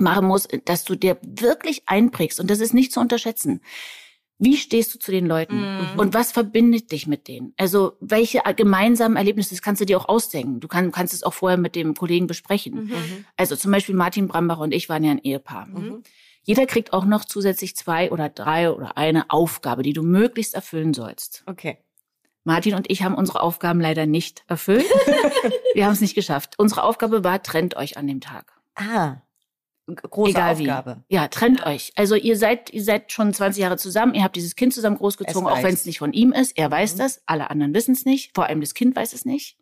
machen 0.00 0.26
musst, 0.26 0.48
dass 0.64 0.84
du 0.84 0.94
dir 0.94 1.18
wirklich 1.22 1.82
einprägst. 1.86 2.40
Und 2.40 2.50
das 2.50 2.60
ist 2.60 2.74
nicht 2.74 2.92
zu 2.92 3.00
unterschätzen. 3.00 3.60
Wie 4.38 4.56
stehst 4.56 4.94
du 4.94 4.98
zu 4.98 5.10
den 5.10 5.26
Leuten? 5.26 5.56
Mhm. 5.56 5.98
Und 5.98 6.12
was 6.12 6.30
verbindet 6.30 6.92
dich 6.92 7.06
mit 7.06 7.26
denen? 7.26 7.54
Also, 7.56 7.96
welche 8.00 8.42
gemeinsamen 8.54 9.16
Erlebnisse, 9.16 9.50
das 9.50 9.62
kannst 9.62 9.80
du 9.80 9.86
dir 9.86 9.98
auch 9.98 10.08
ausdenken. 10.08 10.60
Du 10.60 10.68
kann, 10.68 10.92
kannst 10.92 11.14
es 11.14 11.22
auch 11.22 11.32
vorher 11.32 11.56
mit 11.56 11.74
dem 11.74 11.94
Kollegen 11.94 12.26
besprechen. 12.26 12.84
Mhm. 12.84 13.24
Also, 13.36 13.56
zum 13.56 13.70
Beispiel 13.70 13.94
Martin 13.94 14.28
Brambach 14.28 14.58
und 14.58 14.72
ich 14.72 14.88
waren 14.90 15.04
ja 15.04 15.12
ein 15.12 15.18
Ehepaar. 15.18 15.66
Mhm. 15.66 16.02
Jeder 16.42 16.66
kriegt 16.66 16.92
auch 16.92 17.06
noch 17.06 17.24
zusätzlich 17.24 17.76
zwei 17.76 18.12
oder 18.12 18.28
drei 18.28 18.70
oder 18.70 18.98
eine 18.98 19.30
Aufgabe, 19.30 19.82
die 19.82 19.94
du 19.94 20.02
möglichst 20.02 20.54
erfüllen 20.54 20.92
sollst. 20.92 21.42
Okay. 21.46 21.78
Martin 22.44 22.74
und 22.74 22.88
ich 22.90 23.02
haben 23.02 23.16
unsere 23.16 23.40
Aufgaben 23.40 23.80
leider 23.80 24.06
nicht 24.06 24.44
erfüllt. 24.46 24.84
Wir 25.74 25.86
haben 25.86 25.94
es 25.94 26.00
nicht 26.00 26.14
geschafft. 26.14 26.54
Unsere 26.58 26.84
Aufgabe 26.84 27.24
war, 27.24 27.42
trennt 27.42 27.76
euch 27.76 27.96
an 27.96 28.06
dem 28.06 28.20
Tag. 28.20 28.52
Ah 28.76 29.16
große 29.86 30.30
Egal 30.30 30.52
Aufgabe. 30.54 31.02
Wie. 31.08 31.14
Ja, 31.14 31.28
trennt 31.28 31.64
euch. 31.64 31.92
Also 31.94 32.14
ihr 32.14 32.36
seid, 32.36 32.70
ihr 32.70 32.82
seid 32.82 33.12
schon 33.12 33.32
20 33.32 33.62
Jahre 33.62 33.76
zusammen, 33.76 34.14
ihr 34.14 34.24
habt 34.24 34.36
dieses 34.36 34.56
Kind 34.56 34.74
zusammen 34.74 34.96
großgezogen, 34.96 35.48
auch 35.48 35.62
wenn 35.62 35.74
es 35.74 35.86
nicht 35.86 35.98
von 35.98 36.12
ihm 36.12 36.32
ist. 36.32 36.56
Er 36.58 36.70
weiß 36.70 36.94
mhm. 36.94 36.98
das, 36.98 37.22
alle 37.26 37.50
anderen 37.50 37.74
wissen 37.74 37.92
es 37.92 38.04
nicht, 38.04 38.34
vor 38.34 38.46
allem 38.46 38.60
das 38.60 38.74
Kind 38.74 38.96
weiß 38.96 39.12
es 39.12 39.24
nicht. 39.24 39.56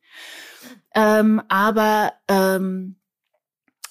Ähm, 0.95 1.43
aber 1.49 2.13
ähm, 2.29 2.97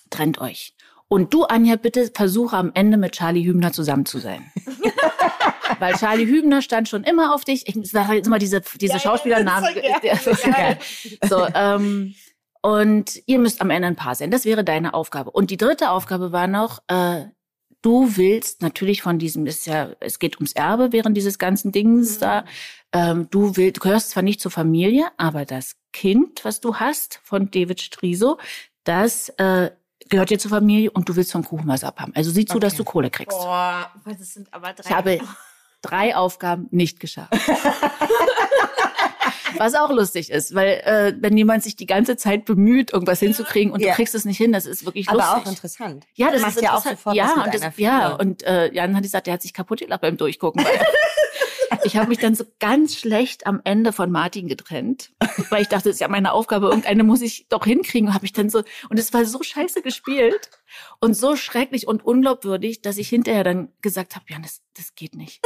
trennt 0.09 0.39
euch. 0.39 0.75
Und 1.07 1.33
du, 1.33 1.43
Anja, 1.43 1.75
bitte 1.75 2.09
versuche 2.13 2.57
am 2.57 2.71
Ende 2.73 2.97
mit 2.97 3.11
Charlie 3.11 3.45
Hübner 3.45 3.71
zusammen 3.71 4.05
zu 4.05 4.17
sein. 4.17 4.51
Weil 5.79 5.93
Charlie 5.95 6.25
Hübner 6.25 6.61
stand 6.61 6.89
schon 6.89 7.03
immer 7.03 7.35
auf 7.35 7.43
dich. 7.43 7.67
Ich 7.67 7.91
sage 7.91 8.15
jetzt 8.15 8.27
immer 8.27 8.39
diese, 8.39 8.61
diese 8.79 8.93
ja, 8.93 8.99
Schauspielernamen. 8.99 9.69
Ja, 10.03 10.77
so, 11.27 11.47
ähm, 11.53 12.15
und 12.63 13.21
ihr 13.25 13.39
müsst 13.39 13.61
am 13.61 13.69
Ende 13.69 13.89
ein 13.89 13.97
Paar 13.97 14.15
sein. 14.15 14.31
Das 14.31 14.45
wäre 14.45 14.63
deine 14.63 14.93
Aufgabe. 14.93 15.31
Und 15.31 15.51
die 15.51 15.57
dritte 15.57 15.89
Aufgabe 15.89 16.31
war 16.31 16.47
noch, 16.47 16.81
äh, 16.87 17.25
du 17.81 18.15
willst 18.15 18.61
natürlich 18.61 19.01
von 19.01 19.19
diesem, 19.19 19.45
ist 19.45 19.67
ja, 19.67 19.89
es 19.99 20.17
geht 20.17 20.37
ums 20.37 20.53
Erbe 20.53 20.93
während 20.93 21.17
dieses 21.17 21.37
ganzen 21.37 21.73
Dings 21.73 22.15
mhm. 22.15 22.19
da. 22.21 22.45
Ähm, 22.93 23.27
du 23.29 23.57
willst, 23.57 23.77
du 23.77 23.81
gehörst 23.81 24.11
zwar 24.11 24.23
nicht 24.23 24.39
zur 24.39 24.49
Familie, 24.49 25.07
aber 25.17 25.43
das 25.43 25.75
Kind, 25.91 26.45
was 26.45 26.61
du 26.61 26.77
hast 26.77 27.19
von 27.23 27.51
David 27.51 27.81
Striso, 27.81 28.39
das 28.85 29.27
äh, 29.37 29.71
gehört 30.09 30.29
dir 30.29 30.39
zur 30.39 30.51
Familie 30.51 30.89
und 30.89 31.09
du 31.09 31.17
willst 31.17 31.33
vom 31.33 31.43
Kuchen 31.43 31.67
was 31.67 31.83
abhaben. 31.83 32.13
Also 32.15 32.31
sieh 32.31 32.45
zu, 32.45 32.53
okay. 32.53 32.61
dass 32.61 32.75
du 32.75 32.85
Kohle 32.85 33.09
kriegst. 33.09 33.37
Boah, 33.37 33.91
das 34.05 34.33
sind 34.33 34.53
aber 34.53 34.71
drei. 34.71 34.89
Ich 34.89 34.95
habe 34.95 35.19
drei 35.81 36.15
Aufgaben 36.15 36.69
nicht 36.71 37.01
geschafft. 37.01 37.33
Was 39.57 39.75
auch 39.75 39.89
lustig 39.89 40.31
ist, 40.31 40.55
weil 40.55 40.81
äh, 40.85 41.13
wenn 41.19 41.37
jemand 41.37 41.63
sich 41.63 41.75
die 41.75 41.85
ganze 41.85 42.17
Zeit 42.17 42.45
bemüht, 42.45 42.93
irgendwas 42.93 43.19
hinzukriegen 43.19 43.71
und 43.71 43.81
ja. 43.81 43.89
du 43.89 43.95
kriegst 43.95 44.15
es 44.15 44.25
nicht 44.25 44.37
hin, 44.37 44.51
das 44.51 44.65
ist 44.65 44.85
wirklich 44.85 45.07
lustig. 45.07 45.23
Aber 45.23 45.41
auch 45.41 45.45
interessant. 45.45 46.05
Ja, 46.15 46.31
das 46.31 46.41
macht 46.41 46.61
ja 46.61 46.75
auch 46.75 46.83
sofort 46.83 47.15
ja, 47.15 47.43
und 47.43 47.53
das, 47.53 47.77
ja, 47.77 48.13
und 48.15 48.43
äh, 48.43 48.71
Jan 48.73 48.95
hat 48.95 49.03
gesagt, 49.03 49.27
der 49.27 49.35
hat 49.35 49.41
sich 49.41 49.53
kaputt 49.53 49.79
gelacht 49.79 50.01
beim 50.01 50.17
Durchgucken. 50.17 50.65
ich 51.83 51.97
habe 51.97 52.07
mich 52.07 52.19
dann 52.19 52.35
so 52.35 52.45
ganz 52.59 52.95
schlecht 52.95 53.45
am 53.47 53.61
Ende 53.63 53.93
von 53.93 54.11
Martin 54.11 54.47
getrennt, 54.47 55.11
weil 55.49 55.61
ich 55.61 55.67
dachte, 55.67 55.89
das 55.89 55.95
ist 55.95 56.01
ja 56.01 56.07
meine 56.07 56.31
Aufgabe, 56.33 56.67
irgendeine 56.67 57.03
muss 57.03 57.21
ich 57.21 57.47
doch 57.49 57.65
hinkriegen. 57.65 58.09
Und 58.09 58.13
habe 58.13 58.25
ich 58.25 58.33
dann 58.33 58.49
so 58.49 58.63
und 58.89 58.99
es 58.99 59.13
war 59.13 59.25
so 59.25 59.41
scheiße 59.41 59.81
gespielt 59.81 60.49
und 60.99 61.15
so 61.15 61.35
schrecklich 61.35 61.87
und 61.87 62.05
unglaubwürdig, 62.05 62.81
dass 62.81 62.97
ich 62.97 63.09
hinterher 63.09 63.43
dann 63.43 63.69
gesagt 63.81 64.15
habe, 64.15 64.25
Jan, 64.29 64.43
das, 64.43 64.61
das 64.75 64.95
geht 64.95 65.15
nicht. 65.15 65.41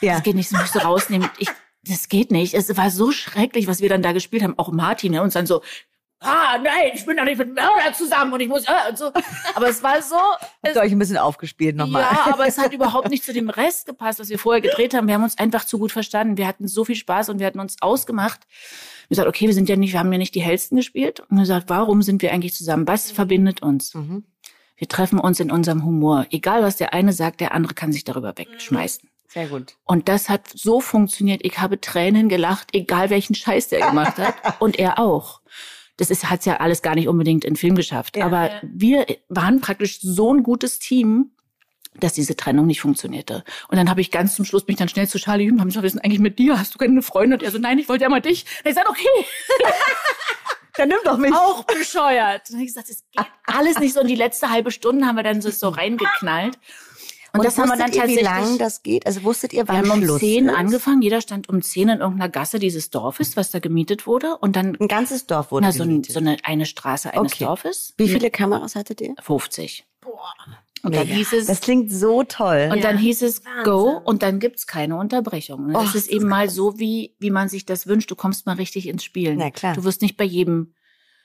Ja. 0.00 0.14
Das 0.14 0.22
geht 0.22 0.34
nicht, 0.34 0.52
das 0.52 0.60
musst 0.60 0.74
du 0.74 0.78
rausnehmen. 0.80 1.28
Ich 1.38 1.48
das 1.82 2.08
geht 2.08 2.30
nicht. 2.30 2.54
Es 2.54 2.76
war 2.76 2.90
so 2.90 3.10
schrecklich, 3.12 3.66
was 3.66 3.80
wir 3.80 3.88
dann 3.88 4.02
da 4.02 4.12
gespielt 4.12 4.42
haben. 4.42 4.58
Auch 4.58 4.70
Martin, 4.70 5.12
der 5.12 5.22
uns 5.22 5.34
dann 5.34 5.46
so, 5.46 5.62
ah, 6.20 6.58
nein, 6.58 6.92
ich 6.94 7.06
bin 7.06 7.16
doch 7.16 7.24
nicht 7.24 7.38
mit 7.38 7.54
Mörder 7.54 7.92
zusammen 7.94 8.32
und 8.32 8.40
ich 8.40 8.48
muss, 8.48 8.64
äh, 8.66 8.90
und 8.90 8.98
so. 8.98 9.10
Aber 9.54 9.68
es 9.68 9.82
war 9.82 10.00
so. 10.02 10.16
Habt 10.64 10.76
ihr 10.76 10.80
euch 10.80 10.92
ein 10.92 10.98
bisschen 10.98 11.16
aufgespielt 11.16 11.76
nochmal? 11.76 12.02
Ja, 12.02 12.26
aber 12.32 12.46
es 12.46 12.58
hat 12.58 12.72
überhaupt 12.72 13.10
nicht 13.10 13.24
zu 13.24 13.32
dem 13.32 13.48
Rest 13.48 13.86
gepasst, 13.86 14.20
was 14.20 14.28
wir 14.28 14.38
vorher 14.38 14.60
gedreht 14.60 14.94
haben. 14.94 15.06
Wir 15.08 15.14
haben 15.14 15.24
uns 15.24 15.38
einfach 15.38 15.64
zu 15.64 15.78
gut 15.78 15.92
verstanden. 15.92 16.36
Wir 16.36 16.46
hatten 16.46 16.68
so 16.68 16.84
viel 16.84 16.96
Spaß 16.96 17.30
und 17.30 17.38
wir 17.38 17.46
hatten 17.46 17.60
uns 17.60 17.80
ausgemacht. 17.80 18.40
Wir 19.08 19.16
gesagt, 19.16 19.28
okay, 19.28 19.46
wir 19.46 19.54
sind 19.54 19.68
ja 19.68 19.76
nicht, 19.76 19.92
wir 19.92 20.00
haben 20.00 20.12
ja 20.12 20.18
nicht 20.18 20.34
die 20.34 20.42
hellsten 20.42 20.76
gespielt. 20.76 21.20
Und 21.20 21.36
wir 21.36 21.42
gesagt, 21.42 21.68
warum 21.68 22.02
sind 22.02 22.22
wir 22.22 22.32
eigentlich 22.32 22.54
zusammen? 22.54 22.86
Was 22.86 23.10
verbindet 23.10 23.62
uns? 23.62 23.94
Mhm. 23.94 24.24
Wir 24.76 24.88
treffen 24.88 25.18
uns 25.18 25.40
in 25.40 25.50
unserem 25.50 25.84
Humor. 25.84 26.26
Egal, 26.30 26.62
was 26.62 26.76
der 26.76 26.94
eine 26.94 27.12
sagt, 27.12 27.40
der 27.40 27.52
andere 27.52 27.74
kann 27.74 27.92
sich 27.92 28.04
darüber 28.04 28.32
wegschmeißen. 28.36 29.10
Sehr 29.32 29.46
gut. 29.46 29.76
Und 29.84 30.08
das 30.08 30.28
hat 30.28 30.48
so 30.52 30.80
funktioniert. 30.80 31.42
Ich 31.44 31.60
habe 31.60 31.80
Tränen 31.80 32.28
gelacht, 32.28 32.70
egal 32.72 33.10
welchen 33.10 33.36
Scheiß 33.36 33.68
der 33.68 33.86
gemacht 33.86 34.18
hat. 34.18 34.34
Und 34.60 34.76
er 34.76 34.98
auch. 34.98 35.40
Das 35.96 36.10
ist, 36.10 36.28
hat's 36.28 36.46
ja 36.46 36.56
alles 36.56 36.82
gar 36.82 36.96
nicht 36.96 37.06
unbedingt 37.06 37.44
in 37.44 37.54
Film 37.54 37.76
geschafft. 37.76 38.16
Ja, 38.16 38.26
Aber 38.26 38.50
ja. 38.50 38.60
wir 38.62 39.06
waren 39.28 39.60
praktisch 39.60 40.00
so 40.00 40.34
ein 40.34 40.42
gutes 40.42 40.80
Team, 40.80 41.30
dass 41.94 42.12
diese 42.14 42.34
Trennung 42.34 42.66
nicht 42.66 42.80
funktionierte. 42.80 43.44
Und 43.68 43.76
dann 43.76 43.88
habe 43.88 44.00
ich 44.00 44.10
ganz 44.10 44.34
zum 44.34 44.44
Schluss 44.44 44.66
mich 44.66 44.76
dann 44.76 44.88
schnell 44.88 45.06
zu 45.06 45.18
Charlie 45.18 45.46
Hüben, 45.46 45.60
haben 45.60 45.68
gesagt, 45.68 45.84
wir 45.84 45.90
sind 45.90 46.04
eigentlich 46.04 46.18
mit 46.20 46.38
dir, 46.40 46.58
hast 46.58 46.74
du 46.74 46.78
keine 46.78 47.00
Freunde? 47.02 47.36
Und 47.36 47.42
er 47.44 47.52
so, 47.52 47.58
nein, 47.58 47.78
ich 47.78 47.88
wollte 47.88 48.02
ja 48.02 48.08
mal 48.08 48.20
dich. 48.20 48.46
Und 48.64 48.70
ich 48.70 48.74
sagte, 48.74 48.90
okay. 48.90 49.06
Dann 50.76 50.88
nimm 50.88 50.98
doch 51.04 51.18
mich. 51.18 51.32
Auch 51.32 51.64
bescheuert. 51.64 52.48
Und 52.48 52.50
dann 52.50 52.56
habe 52.56 52.64
ich 52.64 52.68
gesagt, 52.68 52.88
es 52.88 53.04
geht 53.10 53.26
alles 53.46 53.78
nicht 53.78 53.92
so. 53.92 54.00
Und 54.00 54.06
die 54.06 54.14
letzte 54.14 54.50
halbe 54.50 54.70
Stunde 54.70 55.04
haben 55.06 55.16
wir 55.16 55.22
dann 55.22 55.42
so 55.42 55.68
reingeknallt. 55.68 56.58
Und, 57.32 57.40
und 57.40 57.46
das 57.46 57.58
haben 57.58 57.68
wir 57.68 57.76
dann 57.76 57.90
tatsächlich. 57.90 58.18
Wie 58.18 58.24
lange 58.24 58.58
das 58.58 58.82
geht? 58.82 59.06
Also 59.06 59.22
wusstet 59.22 59.52
ihr, 59.52 59.66
wann 59.68 59.84
Wir 59.84 59.92
haben 59.92 60.08
um 60.08 60.18
zehn 60.18 60.48
ist? 60.48 60.54
angefangen. 60.54 61.02
Jeder 61.02 61.20
stand 61.20 61.48
um 61.48 61.62
zehn 61.62 61.88
in 61.88 62.00
irgendeiner 62.00 62.28
Gasse 62.28 62.58
dieses 62.58 62.90
Dorfes, 62.90 63.36
was 63.36 63.50
da 63.50 63.58
gemietet 63.58 64.06
wurde. 64.06 64.36
Und 64.38 64.56
dann 64.56 64.76
ein 64.80 64.88
ganzes 64.88 65.26
Dorf 65.26 65.50
wurde 65.52 65.66
na, 65.66 65.72
so, 65.72 65.84
gemietet. 65.84 66.12
so 66.12 66.20
eine, 66.20 66.36
eine 66.44 66.66
Straße 66.66 67.12
eines 67.12 67.32
okay. 67.32 67.44
Dorfes. 67.44 67.94
Wie 67.96 68.08
viele 68.08 68.30
Kameras 68.30 68.74
hattet 68.74 69.00
ihr? 69.00 69.14
50. 69.20 69.84
Boah. 70.00 70.34
Und 70.82 70.94
dann 70.94 71.06
hieß 71.06 71.34
es, 71.34 71.46
das 71.46 71.60
klingt 71.60 71.92
so 71.92 72.22
toll. 72.22 72.70
Und 72.72 72.82
dann 72.82 72.96
hieß 72.96 73.22
es 73.22 73.44
Wahnsinn. 73.44 73.64
go 73.64 74.00
und 74.02 74.22
dann 74.22 74.38
gibt's 74.38 74.66
keine 74.66 74.96
Unterbrechung. 74.96 75.66
Und 75.66 75.74
das 75.74 75.94
oh, 75.94 75.98
ist 75.98 76.08
eben 76.08 76.26
mal 76.26 76.48
so, 76.48 76.78
wie, 76.78 77.14
wie 77.18 77.30
man 77.30 77.48
sich 77.50 77.66
das 77.66 77.86
wünscht. 77.86 78.10
Du 78.10 78.16
kommst 78.16 78.46
mal 78.46 78.56
richtig 78.56 78.88
ins 78.88 79.04
Spielen. 79.04 79.38
Na 79.38 79.50
klar. 79.50 79.74
Du 79.74 79.84
wirst 79.84 80.00
nicht 80.00 80.16
bei 80.16 80.24
jedem 80.24 80.74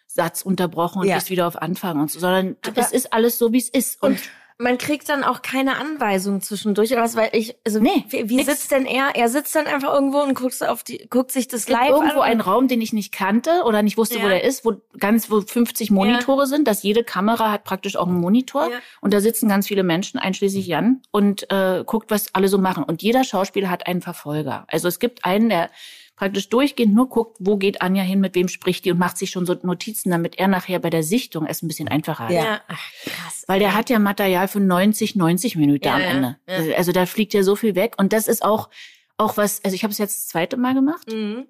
Satz 0.07 0.41
unterbrochen 0.41 1.01
und 1.01 1.07
ja. 1.07 1.15
bist 1.15 1.29
wieder 1.29 1.47
auf 1.47 1.61
Anfang 1.61 1.99
und 1.99 2.11
so, 2.11 2.19
sondern 2.19 2.57
Aber 2.65 2.81
es 2.81 2.91
ist 2.91 3.13
alles 3.13 3.37
so, 3.37 3.53
wie 3.53 3.57
es 3.57 3.69
ist. 3.69 4.01
Und, 4.03 4.13
und 4.13 4.29
man 4.57 4.77
kriegt 4.77 5.09
dann 5.09 5.23
auch 5.23 5.41
keine 5.41 5.77
Anweisung 5.77 6.41
zwischendurch 6.41 6.93
oder 6.93 7.01
was, 7.01 7.17
weil 7.17 7.29
ich, 7.33 7.57
also 7.65 7.79
nee, 7.79 8.05
wie, 8.07 8.29
wie 8.29 8.43
sitzt 8.43 8.71
denn 8.71 8.85
er? 8.85 9.13
Er 9.13 9.27
sitzt 9.27 9.53
dann 9.53 9.67
einfach 9.67 9.93
irgendwo 9.93 10.19
und 10.19 10.33
guckt 10.33 10.65
auf 10.65 10.83
die, 10.83 11.07
guckt 11.09 11.31
sich 11.31 11.49
das 11.49 11.67
live 11.67 11.89
irgendwo 11.89 11.99
an. 11.99 12.07
Irgendwo 12.07 12.21
einen 12.21 12.41
Raum, 12.41 12.67
den 12.69 12.79
ich 12.79 12.93
nicht 12.93 13.11
kannte 13.11 13.63
oder 13.65 13.83
nicht 13.83 13.97
wusste, 13.97 14.17
ja. 14.17 14.23
wo 14.23 14.29
der 14.29 14.45
ist, 14.45 14.63
wo 14.63 14.75
ganz, 14.97 15.29
wo 15.29 15.41
50 15.41 15.91
Monitore 15.91 16.43
ja. 16.43 16.45
sind, 16.45 16.67
dass 16.69 16.83
jede 16.83 17.03
Kamera 17.03 17.51
hat 17.51 17.65
praktisch 17.65 17.97
auch 17.97 18.07
einen 18.07 18.19
Monitor 18.21 18.71
ja. 18.71 18.77
und 19.01 19.13
da 19.13 19.19
sitzen 19.19 19.49
ganz 19.49 19.67
viele 19.67 19.83
Menschen, 19.83 20.19
einschließlich 20.19 20.67
Jan, 20.67 21.01
und 21.11 21.51
äh, 21.51 21.83
guckt, 21.85 22.09
was 22.09 22.33
alle 22.33 22.47
so 22.47 22.57
machen. 22.57 22.85
Und 22.85 23.01
jeder 23.01 23.25
Schauspieler 23.25 23.69
hat 23.69 23.87
einen 23.87 24.01
Verfolger. 24.01 24.65
Also 24.69 24.87
es 24.87 24.99
gibt 24.99 25.25
einen, 25.25 25.49
der 25.49 25.69
praktisch 26.15 26.49
durchgehend 26.49 26.93
nur 26.93 27.09
guckt, 27.09 27.37
wo 27.39 27.57
geht 27.57 27.81
Anja 27.81 28.03
hin, 28.03 28.21
mit 28.21 28.35
wem 28.35 28.47
spricht 28.47 28.85
die 28.85 28.91
und 28.91 28.99
macht 28.99 29.17
sich 29.17 29.31
schon 29.31 29.45
so 29.45 29.55
Notizen, 29.63 30.11
damit 30.11 30.37
er 30.37 30.47
nachher 30.47 30.79
bei 30.79 30.89
der 30.89 31.03
Sichtung 31.03 31.45
es 31.45 31.61
ein 31.61 31.67
bisschen 31.67 31.87
einfacher 31.87 32.25
hat. 32.25 32.31
Ja, 32.31 32.61
Ach, 32.67 32.91
krass. 33.03 33.43
Weil 33.47 33.59
der 33.59 33.75
hat 33.75 33.89
ja 33.89 33.99
Material 33.99 34.47
für 34.47 34.59
90, 34.59 35.15
90 35.15 35.55
Minuten 35.55 35.85
ja, 35.85 35.95
am 35.95 36.01
Ende. 36.01 36.37
Ja. 36.47 36.75
Also 36.77 36.91
da 36.91 37.05
fliegt 37.05 37.33
ja 37.33 37.43
so 37.43 37.55
viel 37.55 37.75
weg 37.75 37.95
und 37.97 38.13
das 38.13 38.27
ist 38.27 38.43
auch 38.43 38.69
auch 39.17 39.37
was, 39.37 39.63
also 39.63 39.75
ich 39.75 39.83
habe 39.83 39.91
es 39.91 39.97
jetzt 39.97 40.17
das 40.17 40.27
zweite 40.27 40.57
Mal 40.57 40.73
gemacht. 40.73 41.11
Mhm. 41.11 41.45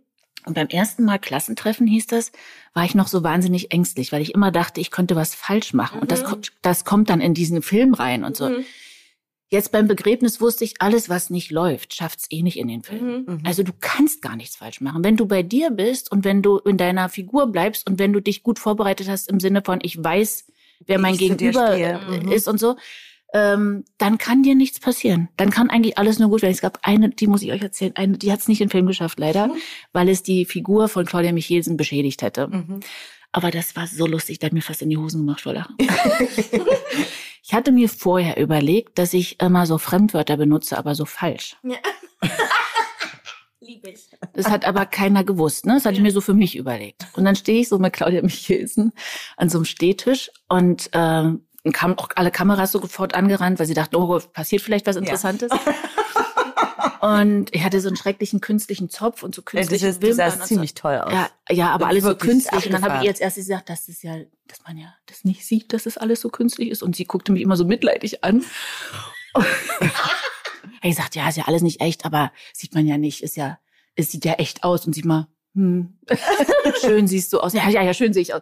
Und 0.46 0.54
beim 0.54 0.68
ersten 0.68 1.06
Mal 1.06 1.18
Klassentreffen 1.18 1.88
hieß 1.88 2.06
das, 2.06 2.32
war 2.74 2.86
ich 2.86 2.94
noch 2.94 3.08
so 3.08 3.24
wahnsinnig 3.24 3.72
ängstlich, 3.72 4.12
weil 4.12 4.22
ich 4.22 4.36
immer 4.36 4.52
dachte, 4.52 4.80
ich 4.80 4.92
könnte 4.92 5.16
was 5.16 5.34
falsch 5.34 5.74
machen. 5.74 5.98
Mhm. 5.98 6.02
Und 6.04 6.12
das, 6.12 6.24
mhm. 6.24 6.42
das 6.62 6.86
kommt 6.86 7.10
dann 7.10 7.22
in 7.22 7.34
diesen 7.34 7.62
Film 7.62 7.96
rein 7.96 8.24
und 8.24 8.38
so. 8.38 8.50
Mhm. 8.50 8.66
Jetzt 9.50 9.72
beim 9.72 9.88
Begräbnis 9.88 10.42
wusste 10.42 10.64
ich, 10.64 10.82
alles, 10.82 11.08
was 11.08 11.30
nicht 11.30 11.52
läuft, 11.52 11.94
schafft's 11.94 12.26
eh 12.32 12.42
nicht 12.42 12.58
in 12.58 12.68
den 12.68 12.84
Film. 12.84 13.06
Mhm. 13.06 13.24
mhm. 13.28 13.42
Also 13.46 13.64
du 13.64 13.72
kannst 13.80 14.22
gar 14.22 14.36
nichts 14.36 14.56
falsch 14.56 14.82
machen. 14.82 15.04
Wenn 15.04 15.18
du 15.18 15.28
bei 15.28 15.44
dir 15.44 15.70
bist 15.70 16.12
und 16.12 16.26
wenn 16.26 16.42
du 16.42 16.58
in 16.58 16.78
deiner 16.78 17.10
Figur 17.10 17.48
bleibst 17.48 17.88
und 17.88 18.00
wenn 18.00 18.12
du 18.12 18.22
dich 18.22 18.42
gut 18.42 18.58
vorbereitet 18.58 19.08
hast 19.08 19.30
im 19.30 19.40
Sinne 19.40 19.62
von, 19.64 19.80
ich 19.84 20.04
weiß, 20.04 20.48
wer 20.86 21.00
mein 21.00 21.18
Gegenüber 21.18 21.78
mhm. 21.78 22.32
ist 22.32 22.48
und 22.48 22.60
so, 22.60 22.76
ähm, 23.34 23.84
dann 23.98 24.18
kann 24.18 24.44
dir 24.44 24.56
nichts 24.56 24.80
passieren. 24.80 25.30
Dann 25.38 25.52
kann 25.52 25.70
eigentlich 25.70 25.98
alles 25.98 26.20
nur 26.20 26.30
gut 26.30 26.42
werden. 26.42 26.54
Es 26.54 26.62
gab 26.62 26.80
eine, 26.82 27.10
die 27.10 27.28
muss 27.28 27.42
ich 27.42 27.52
euch 27.52 27.62
erzählen, 27.62 27.92
eine, 27.96 28.18
die 28.18 28.32
hat 28.32 28.40
es 28.40 28.48
nicht 28.48 28.62
in 28.62 28.68
den 28.68 28.72
Film 28.72 28.88
geschafft, 28.88 29.20
leider, 29.20 29.48
mhm. 29.48 29.58
weil 29.94 30.10
es 30.10 30.24
die 30.24 30.46
Figur 30.46 30.90
von 30.90 31.06
Claudia 31.06 31.34
Michelsen 31.34 31.78
beschädigt 31.78 32.22
hätte. 32.22 32.48
Mhm. 32.48 32.80
Aber 33.32 33.52
das 33.52 33.76
war 33.76 33.86
so 33.86 34.08
lustig, 34.08 34.40
da 34.40 34.46
hat 34.46 34.54
mir 34.54 34.62
fast 34.62 34.82
in 34.82 34.90
die 34.90 34.98
Hosen 34.98 35.26
gemacht 35.26 35.42
vor 35.42 35.54
Lachen. 35.54 35.76
Ich 37.48 37.54
hatte 37.54 37.72
mir 37.72 37.90
vorher 37.90 38.38
überlegt, 38.38 38.98
dass 38.98 39.14
ich 39.14 39.40
immer 39.40 39.68
so 39.68 39.78
Fremdwörter 39.78 40.36
benutze, 40.36 40.80
aber 40.80 40.96
so 40.96 41.06
falsch. 41.06 41.58
Ja. 41.62 41.78
Liebe 43.60 43.92
ich. 43.92 44.10
Das 44.34 44.50
hat 44.50 44.66
aber 44.66 44.88
keiner 44.88 45.24
gewusst, 45.24 45.68
ne? 45.68 45.76
Das 45.76 45.86
hatte 45.86 45.94
ich 45.98 46.02
mir 46.02 46.12
so 46.12 46.22
für 46.22 46.34
mich 46.34 46.56
überlegt. 46.56 47.06
Und 47.14 47.24
dann 47.24 47.36
stehe 47.36 47.62
ich 47.62 47.70
so 47.70 47.78
mit 47.78 47.94
Claudia 47.94 48.24
Michelsen 48.24 48.94
an 49.38 49.50
so 49.50 49.60
einem 49.60 49.66
Stehtisch 49.66 50.32
und 50.50 50.90
ähm, 50.94 51.46
kamen 51.72 52.00
auch 52.00 52.10
alle 52.16 52.32
Kameras 52.32 52.72
so 52.72 52.82
sofort 52.82 53.14
angerannt, 53.14 53.60
weil 53.60 53.68
sie 53.68 53.76
dachten, 53.76 53.96
oh, 53.96 54.20
passiert 54.34 54.64
vielleicht 54.64 54.88
was 54.88 54.96
Interessantes. 54.96 55.52
Ja. 55.52 55.60
Und 57.06 57.54
ich 57.54 57.64
hatte 57.64 57.82
so 57.82 57.88
einen 57.88 57.98
schrecklichen 57.98 58.42
künstlichen 58.42 58.90
Zopf 58.90 59.22
und 59.22 59.36
so 59.36 59.44
künstliche 59.44 59.86
das, 59.86 59.98
ist, 59.98 60.18
das 60.20 60.38
sah 60.38 60.44
ziemlich 60.44 60.72
so. 60.72 60.82
toll 60.82 60.96
aus. 60.98 61.14
Ja, 61.14 61.30
ja 61.52 61.70
aber 61.70 61.86
alles 61.86 62.04
so 62.04 62.16
künstlich. 62.16 62.66
Und 62.66 62.74
dann 62.74 62.84
habe 62.84 62.96
ich 62.96 63.02
ihr 63.02 63.08
jetzt 63.10 63.22
erst 63.22 63.36
gesagt, 63.36 63.70
dass 63.70 63.88
es 63.88 64.02
ja, 64.02 64.18
dass 64.48 64.64
man 64.66 64.76
ja 64.76 64.92
das 65.06 65.24
nicht 65.24 65.46
sieht, 65.46 65.72
dass 65.72 65.86
es 65.86 66.00
alles 66.00 66.20
so 66.20 66.30
künstlich 66.30 66.70
ist. 66.70 66.82
Und 66.82 66.96
sie 66.96 67.06
guckte 67.06 67.32
mich 67.32 67.44
immer 67.44 67.58
so 67.58 67.66
mitleidig 67.66 68.24
an. 68.24 68.44
ich 70.82 70.96
sagte, 70.96 71.20
ja, 71.20 71.30
ist 71.30 71.36
ja 71.36 71.46
alles 71.46 71.62
nicht 71.62 71.80
echt, 71.80 72.06
aber 72.06 72.32
sieht 72.54 72.74
man 72.74 72.88
ja 72.88 72.98
nicht, 72.98 73.22
ist 73.22 73.38
ja, 73.38 73.60
es 73.96 74.12
sieht 74.12 74.26
ja 74.26 74.34
echt 74.34 74.64
aus. 74.64 74.88
Und 74.88 74.94
sie 74.94 75.04
mal, 75.04 75.28
hm, 75.54 76.00
schön 76.82 77.08
siehst 77.08 77.32
du 77.34 77.40
aus. 77.40 77.54
Ja, 77.54 77.70
ja, 77.70 77.84
ja, 77.84 77.94
schön 77.94 78.14
sehe 78.14 78.24
ich 78.24 78.34
aus. 78.34 78.42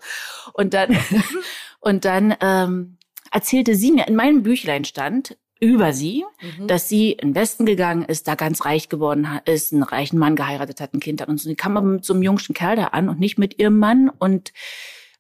Und 0.54 0.74
dann, 0.74 0.98
und 1.82 2.06
dann 2.06 2.34
ähm, 2.40 2.98
erzählte 3.30 3.76
sie 3.76 3.92
mir, 3.92 4.08
in 4.08 4.16
meinem 4.16 4.42
Büchlein 4.42 4.86
stand, 4.86 5.36
über 5.64 5.94
sie, 5.94 6.26
mhm. 6.42 6.68
dass 6.68 6.90
sie 6.90 7.14
in 7.14 7.30
den 7.30 7.36
Westen 7.36 7.66
gegangen 7.66 8.04
ist, 8.04 8.28
da 8.28 8.36
ganz 8.36 8.66
reich 8.66 8.90
geworden 8.90 9.28
ist, 9.46 9.74
einen 9.74 9.84
reichen 9.84 10.20
Mann 10.20 10.36
geheiratet 10.36 10.82
hat, 10.82 10.94
ein 10.94 11.00
Kind 11.00 11.22
hat 11.22 11.30
und 11.30 11.40
so. 11.40 11.50
Die 11.50 11.56
kam 11.56 11.78
aber 11.78 11.88
mit 11.88 12.06
so 12.06 12.14
einem 12.14 12.24
jungschen 12.24 12.54
Kerl 12.54 12.76
da 12.76 12.86
an 12.88 13.10
und 13.10 13.20
nicht 13.20 13.38
mit 13.38 13.60
ihrem 13.60 13.80
Mann 13.80 14.10
und 14.10 14.52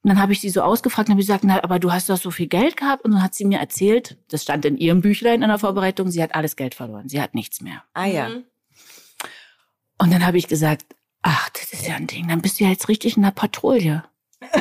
und 0.03 0.09
dann 0.09 0.21
habe 0.21 0.33
ich 0.33 0.41
sie 0.41 0.50
so 0.50 0.62
ausgefragt 0.62 1.07
und 1.07 1.13
habe 1.13 1.21
gesagt, 1.21 1.45
na, 1.45 1.63
aber 1.63 1.79
du 1.79 1.93
hast 1.93 2.09
doch 2.09 2.17
so 2.17 2.29
viel 2.29 2.47
Geld 2.47 2.75
gehabt. 2.75 3.05
Und 3.05 3.12
dann 3.12 3.23
hat 3.23 3.33
sie 3.33 3.45
mir 3.45 3.59
erzählt, 3.59 4.17
das 4.27 4.43
stand 4.43 4.65
in 4.65 4.75
ihrem 4.75 5.00
Büchlein 5.00 5.41
in 5.41 5.47
der 5.47 5.59
Vorbereitung, 5.59 6.12
sie 6.12 6.21
hat 6.21 6.35
alles 6.35 6.57
Geld 6.57 6.75
verloren. 6.75 7.07
Sie 7.07 7.21
hat 7.21 7.33
nichts 7.33 7.62
mehr. 7.62 7.85
Ah 7.93 8.03
ja. 8.03 8.27
Mhm. 8.27 8.43
Und 9.97 10.12
dann 10.12 10.25
habe 10.25 10.38
ich 10.38 10.50
gesagt, 10.50 10.85
ach, 11.21 11.50
das 11.51 11.71
ist 11.71 11.88
ja 11.88 11.95
ein 11.95 12.07
Ding, 12.07 12.27
dann 12.27 12.41
bist 12.41 12.59
du 12.59 12.65
ja 12.65 12.69
jetzt 12.69 12.89
richtig 12.89 13.15
in 13.15 13.23
der 13.23 13.31
Patrouille. 13.31 14.03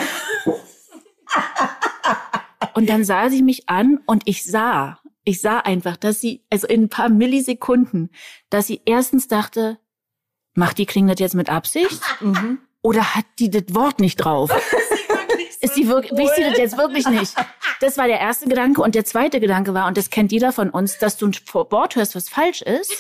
und 2.74 2.88
dann 2.88 3.04
sah 3.04 3.28
sie 3.28 3.42
mich 3.42 3.68
an 3.68 3.98
und 4.06 4.22
ich 4.26 4.44
sah, 4.44 5.00
ich 5.24 5.40
sah 5.40 5.58
einfach, 5.58 5.96
dass 5.96 6.20
sie, 6.20 6.44
also 6.50 6.66
in 6.66 6.84
ein 6.84 6.88
paar 6.88 7.08
Millisekunden, 7.08 8.10
dass 8.50 8.66
sie 8.66 8.82
erstens 8.84 9.28
dachte, 9.28 9.78
macht 10.54 10.78
die 10.78 10.86
Klinge 10.86 11.12
das 11.12 11.20
jetzt 11.20 11.34
mit 11.34 11.50
Absicht? 11.50 12.00
Mhm. 12.20 12.58
Oder 12.84 13.14
hat 13.14 13.26
die 13.38 13.48
das 13.48 13.74
Wort 13.74 14.00
nicht 14.00 14.16
drauf? 14.16 14.50
ist 15.60 15.76
die 15.76 15.88
wirklich, 15.88 16.12
will 16.18 16.28
sie 16.34 16.42
das 16.42 16.58
jetzt 16.58 16.76
wirklich 16.76 17.06
nicht? 17.06 17.34
Das 17.80 17.96
war 17.96 18.06
der 18.06 18.20
erste 18.20 18.48
Gedanke. 18.48 18.82
Und 18.82 18.94
der 18.94 19.04
zweite 19.04 19.40
Gedanke 19.40 19.72
war, 19.74 19.86
und 19.86 19.96
das 19.96 20.10
kennt 20.10 20.32
jeder 20.32 20.52
von 20.52 20.70
uns, 20.70 20.98
dass 20.98 21.16
du 21.16 21.28
ein 21.28 21.34
Wort 21.52 21.96
hörst, 21.96 22.14
was 22.14 22.28
falsch 22.28 22.62
ist. 22.62 22.92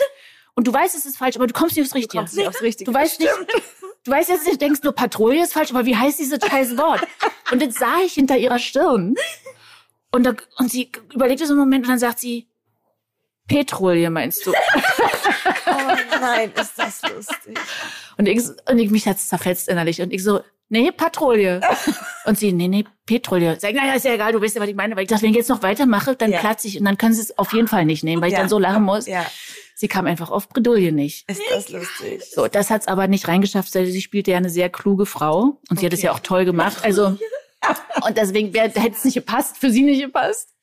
Und 0.54 0.66
du 0.68 0.72
weißt, 0.72 0.96
es 0.96 1.06
ist 1.06 1.16
falsch, 1.16 1.36
aber 1.36 1.46
du 1.46 1.52
kommst 1.52 1.76
nicht 1.76 1.84
aufs 1.84 1.94
Richtige. 1.94 2.12
Du 2.12 2.18
kommst 2.18 2.36
nicht 2.36 2.46
aufs 2.46 2.62
Richtige. 2.62 2.90
Du 2.90 2.96
weißt 2.96 3.20
nicht, 3.20 3.32
du 4.04 4.10
weißt 4.10 4.28
jetzt 4.28 4.46
nicht, 4.46 4.60
denkst 4.60 4.80
nur, 4.82 4.92
Patrouille 4.92 5.42
ist 5.42 5.52
falsch, 5.52 5.70
aber 5.70 5.86
wie 5.86 5.96
heißt 5.96 6.18
dieses 6.18 6.38
scheiß 6.44 6.76
Wort? 6.76 7.00
Und 7.50 7.62
das 7.62 7.74
sah 7.74 7.98
ich 8.04 8.12
hinter 8.14 8.36
ihrer 8.36 8.58
Stirn. 8.58 9.14
Und, 10.12 10.24
da, 10.24 10.34
und 10.58 10.70
sie 10.70 10.90
überlegte 11.12 11.46
so 11.46 11.54
einen 11.54 11.60
Moment 11.60 11.84
und 11.84 11.90
dann 11.90 11.98
sagt 11.98 12.20
sie, 12.20 12.48
Petrolie 13.48 14.10
meinst 14.10 14.46
du? 14.46 14.52
oh 15.66 15.96
nein, 16.20 16.52
ist 16.54 16.78
das 16.78 17.02
lustig. 17.02 17.58
Und 18.18 18.26
ich, 18.26 18.42
und 18.70 18.78
ich 18.78 18.90
mich 18.90 19.06
hat's 19.06 19.28
zerfetzt 19.28 19.68
innerlich. 19.68 20.00
Und 20.00 20.12
ich 20.12 20.22
so, 20.22 20.40
nee, 20.68 20.90
Patrouille. 20.92 21.60
Und 22.24 22.38
sie, 22.38 22.52
nee, 22.52 22.68
nee, 22.68 22.84
Petrolie. 23.04 23.58
Sag, 23.58 23.74
naja, 23.74 23.94
ist 23.94 24.04
ja 24.04 24.14
egal, 24.14 24.32
du 24.32 24.40
weißt 24.40 24.54
ja, 24.54 24.62
was 24.62 24.68
ich 24.68 24.76
meine. 24.76 24.94
Weil 24.94 25.02
ich 25.02 25.08
dachte, 25.08 25.22
wenn 25.22 25.30
ich 25.30 25.36
jetzt 25.36 25.48
noch 25.48 25.62
weitermache, 25.62 26.14
dann 26.14 26.30
ja. 26.30 26.38
platze 26.38 26.68
ich 26.68 26.78
und 26.78 26.84
dann 26.84 26.96
können 26.98 27.14
sie 27.14 27.22
es 27.22 27.36
auf 27.36 27.52
jeden 27.52 27.66
Fall 27.66 27.84
nicht 27.84 28.04
nehmen, 28.04 28.22
weil 28.22 28.28
ich 28.28 28.34
ja. 28.34 28.40
dann 28.40 28.48
so 28.48 28.58
lachen 28.58 28.84
muss. 28.84 29.06
Ja. 29.06 29.26
Sie 29.74 29.88
kam 29.88 30.06
einfach 30.06 30.30
auf 30.30 30.48
Bredouille 30.48 30.92
nicht. 30.92 31.28
Ist 31.28 31.42
das 31.50 31.68
lustig. 31.70 32.22
So, 32.30 32.46
das 32.46 32.70
hat's 32.70 32.86
aber 32.86 33.08
nicht 33.08 33.26
reingeschafft. 33.26 33.72
Sie 33.72 34.00
spielte 34.00 34.30
ja 34.30 34.36
eine 34.36 34.50
sehr 34.50 34.70
kluge 34.70 35.06
Frau 35.06 35.40
und 35.40 35.58
okay. 35.70 35.80
sie 35.80 35.86
hat 35.86 35.92
es 35.92 36.02
ja 36.02 36.12
auch 36.12 36.20
toll 36.20 36.44
gemacht. 36.44 36.84
Also 36.84 37.18
und 38.06 38.16
deswegen 38.16 38.52
wäre, 38.52 38.68
hätte 38.68 38.96
es 38.96 39.04
nicht 39.04 39.14
gepasst, 39.14 39.56
für 39.56 39.70
sie 39.70 39.82
nicht 39.82 40.02
gepasst. 40.02 40.54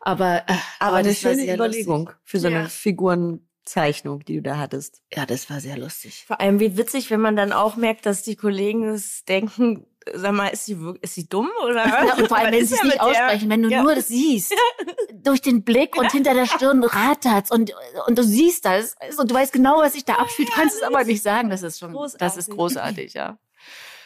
Aber, 0.00 0.44
äh, 0.46 0.54
aber, 0.78 0.96
eine 0.96 1.14
schöne 1.14 1.52
Überlegung 1.52 2.06
lustig. 2.06 2.20
für 2.24 2.40
so 2.40 2.46
eine 2.46 2.62
ja. 2.62 2.68
Figurenzeichnung, 2.68 4.24
die 4.24 4.36
du 4.36 4.42
da 4.42 4.58
hattest. 4.58 5.02
Ja, 5.12 5.26
das 5.26 5.50
war 5.50 5.60
sehr 5.60 5.76
lustig. 5.76 6.24
Vor 6.26 6.40
allem 6.40 6.60
wie 6.60 6.76
witzig, 6.76 7.10
wenn 7.10 7.20
man 7.20 7.36
dann 7.36 7.52
auch 7.52 7.76
merkt, 7.76 8.06
dass 8.06 8.22
die 8.22 8.36
Kollegen 8.36 8.88
es 8.88 9.24
denken, 9.24 9.86
sag 10.14 10.32
mal, 10.32 10.48
ist 10.48 10.66
sie, 10.66 10.78
ist 11.00 11.14
sie 11.14 11.28
dumm 11.28 11.50
oder? 11.64 11.84
Ja, 12.08 12.14
und 12.14 12.28
vor 12.28 12.38
allem, 12.38 12.52
wenn 12.52 12.64
sie 12.66 12.74
es 12.74 12.82
nicht 12.82 13.00
aussprechen, 13.00 13.50
wenn 13.50 13.62
du 13.62 13.68
ja. 13.68 13.82
nur 13.82 13.94
das 13.94 14.08
siehst, 14.08 14.54
durch 15.12 15.42
den 15.42 15.64
Blick 15.64 15.96
und 15.96 16.10
hinter 16.12 16.34
der 16.34 16.46
Stirn 16.46 16.82
rattert's 16.84 17.50
und, 17.50 17.74
und 18.06 18.16
du 18.16 18.22
siehst 18.22 18.64
das 18.64 18.96
und 19.18 19.30
du 19.30 19.34
weißt 19.34 19.52
genau, 19.52 19.78
was 19.78 19.94
sich 19.94 20.04
da 20.04 20.14
abspielt, 20.14 20.50
kannst 20.52 20.76
es 20.76 20.82
aber 20.82 21.04
nicht 21.04 21.22
sagen. 21.22 21.50
Das 21.50 21.62
ist 21.62 21.78
schon, 21.78 21.92
großartig. 21.92 22.18
das 22.20 22.36
ist 22.36 22.50
großartig, 22.50 23.14
ja. 23.14 23.38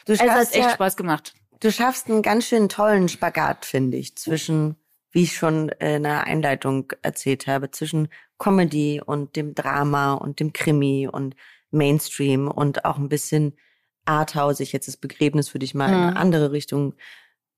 Du 0.06 0.12
also, 0.12 0.24
es 0.24 0.30
hat 0.30 0.54
echt 0.54 0.70
Spaß 0.72 0.96
gemacht. 0.96 1.34
Du 1.62 1.70
schaffst 1.70 2.10
einen 2.10 2.22
ganz 2.22 2.48
schön 2.48 2.68
tollen 2.68 3.08
Spagat, 3.08 3.64
finde 3.64 3.96
ich, 3.96 4.16
zwischen, 4.16 4.74
wie 5.12 5.22
ich 5.22 5.36
schon 5.36 5.68
in 5.68 6.02
der 6.02 6.24
Einleitung 6.24 6.92
erzählt 7.02 7.46
habe, 7.46 7.70
zwischen 7.70 8.08
Comedy 8.36 9.00
und 9.00 9.36
dem 9.36 9.54
Drama 9.54 10.14
und 10.14 10.40
dem 10.40 10.52
Krimi 10.52 11.06
und 11.06 11.36
Mainstream 11.70 12.48
und 12.48 12.84
auch 12.84 12.98
ein 12.98 13.08
bisschen 13.08 13.56
arthausig. 14.06 14.72
Jetzt 14.72 14.88
das 14.88 14.96
Begräbnis 14.96 15.54
würde 15.54 15.64
ich 15.64 15.72
mal 15.72 15.86
mhm. 15.86 15.94
in 15.94 16.00
eine 16.00 16.16
andere 16.16 16.50
Richtung 16.50 16.94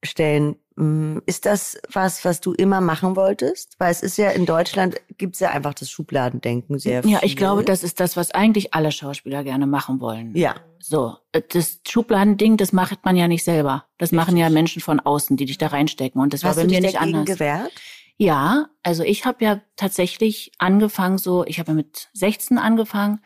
stellen. 0.04 0.56
Mm, 0.76 1.18
ist 1.26 1.46
das 1.46 1.78
was, 1.92 2.24
was 2.24 2.40
du 2.40 2.52
immer 2.52 2.80
machen 2.80 3.16
wolltest? 3.16 3.74
Weil 3.78 3.90
es 3.90 4.02
ist 4.02 4.16
ja 4.16 4.30
in 4.30 4.46
Deutschland 4.46 4.96
gibt 5.18 5.34
es 5.34 5.40
ja 5.40 5.50
einfach 5.50 5.74
das 5.74 5.90
Schubladendenken 5.90 6.78
sehr 6.78 7.02
viel. 7.02 7.12
Ja, 7.12 7.20
ich 7.22 7.36
glaube, 7.36 7.64
das 7.64 7.84
ist 7.84 8.00
das, 8.00 8.16
was 8.16 8.32
eigentlich 8.32 8.74
alle 8.74 8.90
Schauspieler 8.92 9.44
gerne 9.44 9.66
machen 9.66 10.00
wollen. 10.00 10.34
Ja. 10.34 10.56
So, 10.80 11.16
äh, 11.32 11.42
das 11.48 11.80
Schubladending, 11.86 12.56
das 12.56 12.72
macht 12.72 13.04
man 13.04 13.16
ja 13.16 13.28
nicht 13.28 13.44
selber. 13.44 13.86
Das 13.98 14.08
Richtig. 14.08 14.16
machen 14.16 14.36
ja 14.36 14.50
Menschen 14.50 14.82
von 14.82 15.00
außen, 15.00 15.36
die 15.36 15.46
dich 15.46 15.58
da 15.58 15.68
reinstecken. 15.68 16.20
Und 16.20 16.34
das 16.34 16.44
Hast 16.44 16.56
war 16.56 16.64
bei 16.64 16.70
mir 16.70 16.80
nicht 16.80 17.00
anders. 17.00 17.24
gewehrt? 17.24 17.72
Ja, 18.16 18.66
also 18.82 19.02
ich 19.02 19.24
habe 19.24 19.44
ja 19.44 19.60
tatsächlich 19.76 20.52
angefangen, 20.58 21.18
so, 21.18 21.44
ich 21.46 21.58
habe 21.58 21.72
ja 21.72 21.74
mit 21.74 22.10
16 22.12 22.58
angefangen 22.58 23.20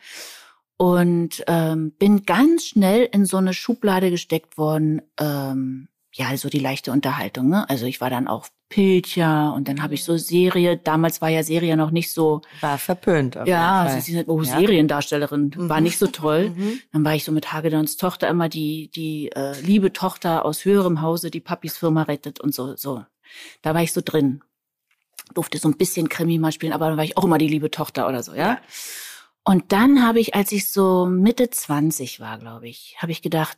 und 0.77 1.43
ähm, 1.47 1.91
bin 1.99 2.23
ganz 2.23 2.65
schnell 2.65 3.07
in 3.11 3.25
so 3.25 3.37
eine 3.37 3.53
Schublade 3.53 4.09
gesteckt 4.09 4.57
worden. 4.57 5.01
Ähm, 5.19 5.89
ja, 6.13 6.27
also 6.27 6.49
die 6.49 6.59
leichte 6.59 6.91
Unterhaltung. 6.91 7.49
Ne? 7.49 7.69
Also 7.69 7.85
ich 7.85 8.01
war 8.01 8.09
dann 8.09 8.27
auch 8.27 8.47
Pilcher 8.69 9.53
und 9.53 9.67
dann 9.67 9.81
habe 9.81 9.93
ich 9.93 10.03
so 10.03 10.17
Serie. 10.17 10.77
Damals 10.77 11.21
war 11.21 11.29
ja 11.29 11.43
Serie 11.43 11.77
noch 11.77 11.91
nicht 11.91 12.11
so. 12.11 12.41
War 12.61 12.77
verpönt. 12.77 13.37
Auf 13.37 13.47
ja, 13.47 13.81
also 13.81 13.99
sie 13.99 14.13
sind 14.13 14.27
oh, 14.27 14.41
ja. 14.41 14.57
Seriendarstellerin. 14.57 15.53
Mhm. 15.55 15.69
War 15.69 15.81
nicht 15.81 15.97
so 15.97 16.07
toll. 16.07 16.51
Mhm. 16.59 16.79
Dann 16.91 17.05
war 17.05 17.13
ich 17.15 17.23
so 17.23 17.31
mit 17.31 17.53
Hagedorns 17.53 17.97
Tochter 17.97 18.27
immer 18.27 18.49
die, 18.49 18.89
die 18.93 19.31
äh, 19.33 19.59
liebe 19.61 19.93
Tochter 19.93 20.45
aus 20.45 20.65
höherem 20.65 21.01
Hause, 21.01 21.29
die 21.29 21.39
Papis 21.39 21.77
Firma 21.77 22.03
rettet 22.03 22.39
und 22.39 22.53
so. 22.53 22.75
so. 22.75 23.05
Da 23.61 23.75
war 23.75 23.83
ich 23.83 23.93
so 23.93 24.01
drin. 24.03 24.41
Durfte 25.33 25.57
so 25.57 25.69
ein 25.69 25.77
bisschen 25.77 26.09
Krimi 26.09 26.39
mal 26.39 26.51
spielen, 26.51 26.73
aber 26.73 26.87
dann 26.87 26.97
war 26.97 27.03
ich 27.03 27.17
auch 27.17 27.23
immer 27.23 27.37
die 27.37 27.47
liebe 27.47 27.69
Tochter 27.69 28.07
oder 28.07 28.23
so, 28.23 28.33
ja. 28.33 28.53
ja. 28.53 28.61
Und 29.43 29.71
dann 29.71 30.05
habe 30.05 30.19
ich, 30.19 30.33
als 30.35 30.51
ich 30.51 30.71
so 30.71 31.05
Mitte 31.05 31.49
20 31.49 32.19
war, 32.19 32.39
glaube 32.39 32.67
ich, 32.67 32.97
habe 32.99 33.11
ich 33.11 33.21
gedacht, 33.21 33.57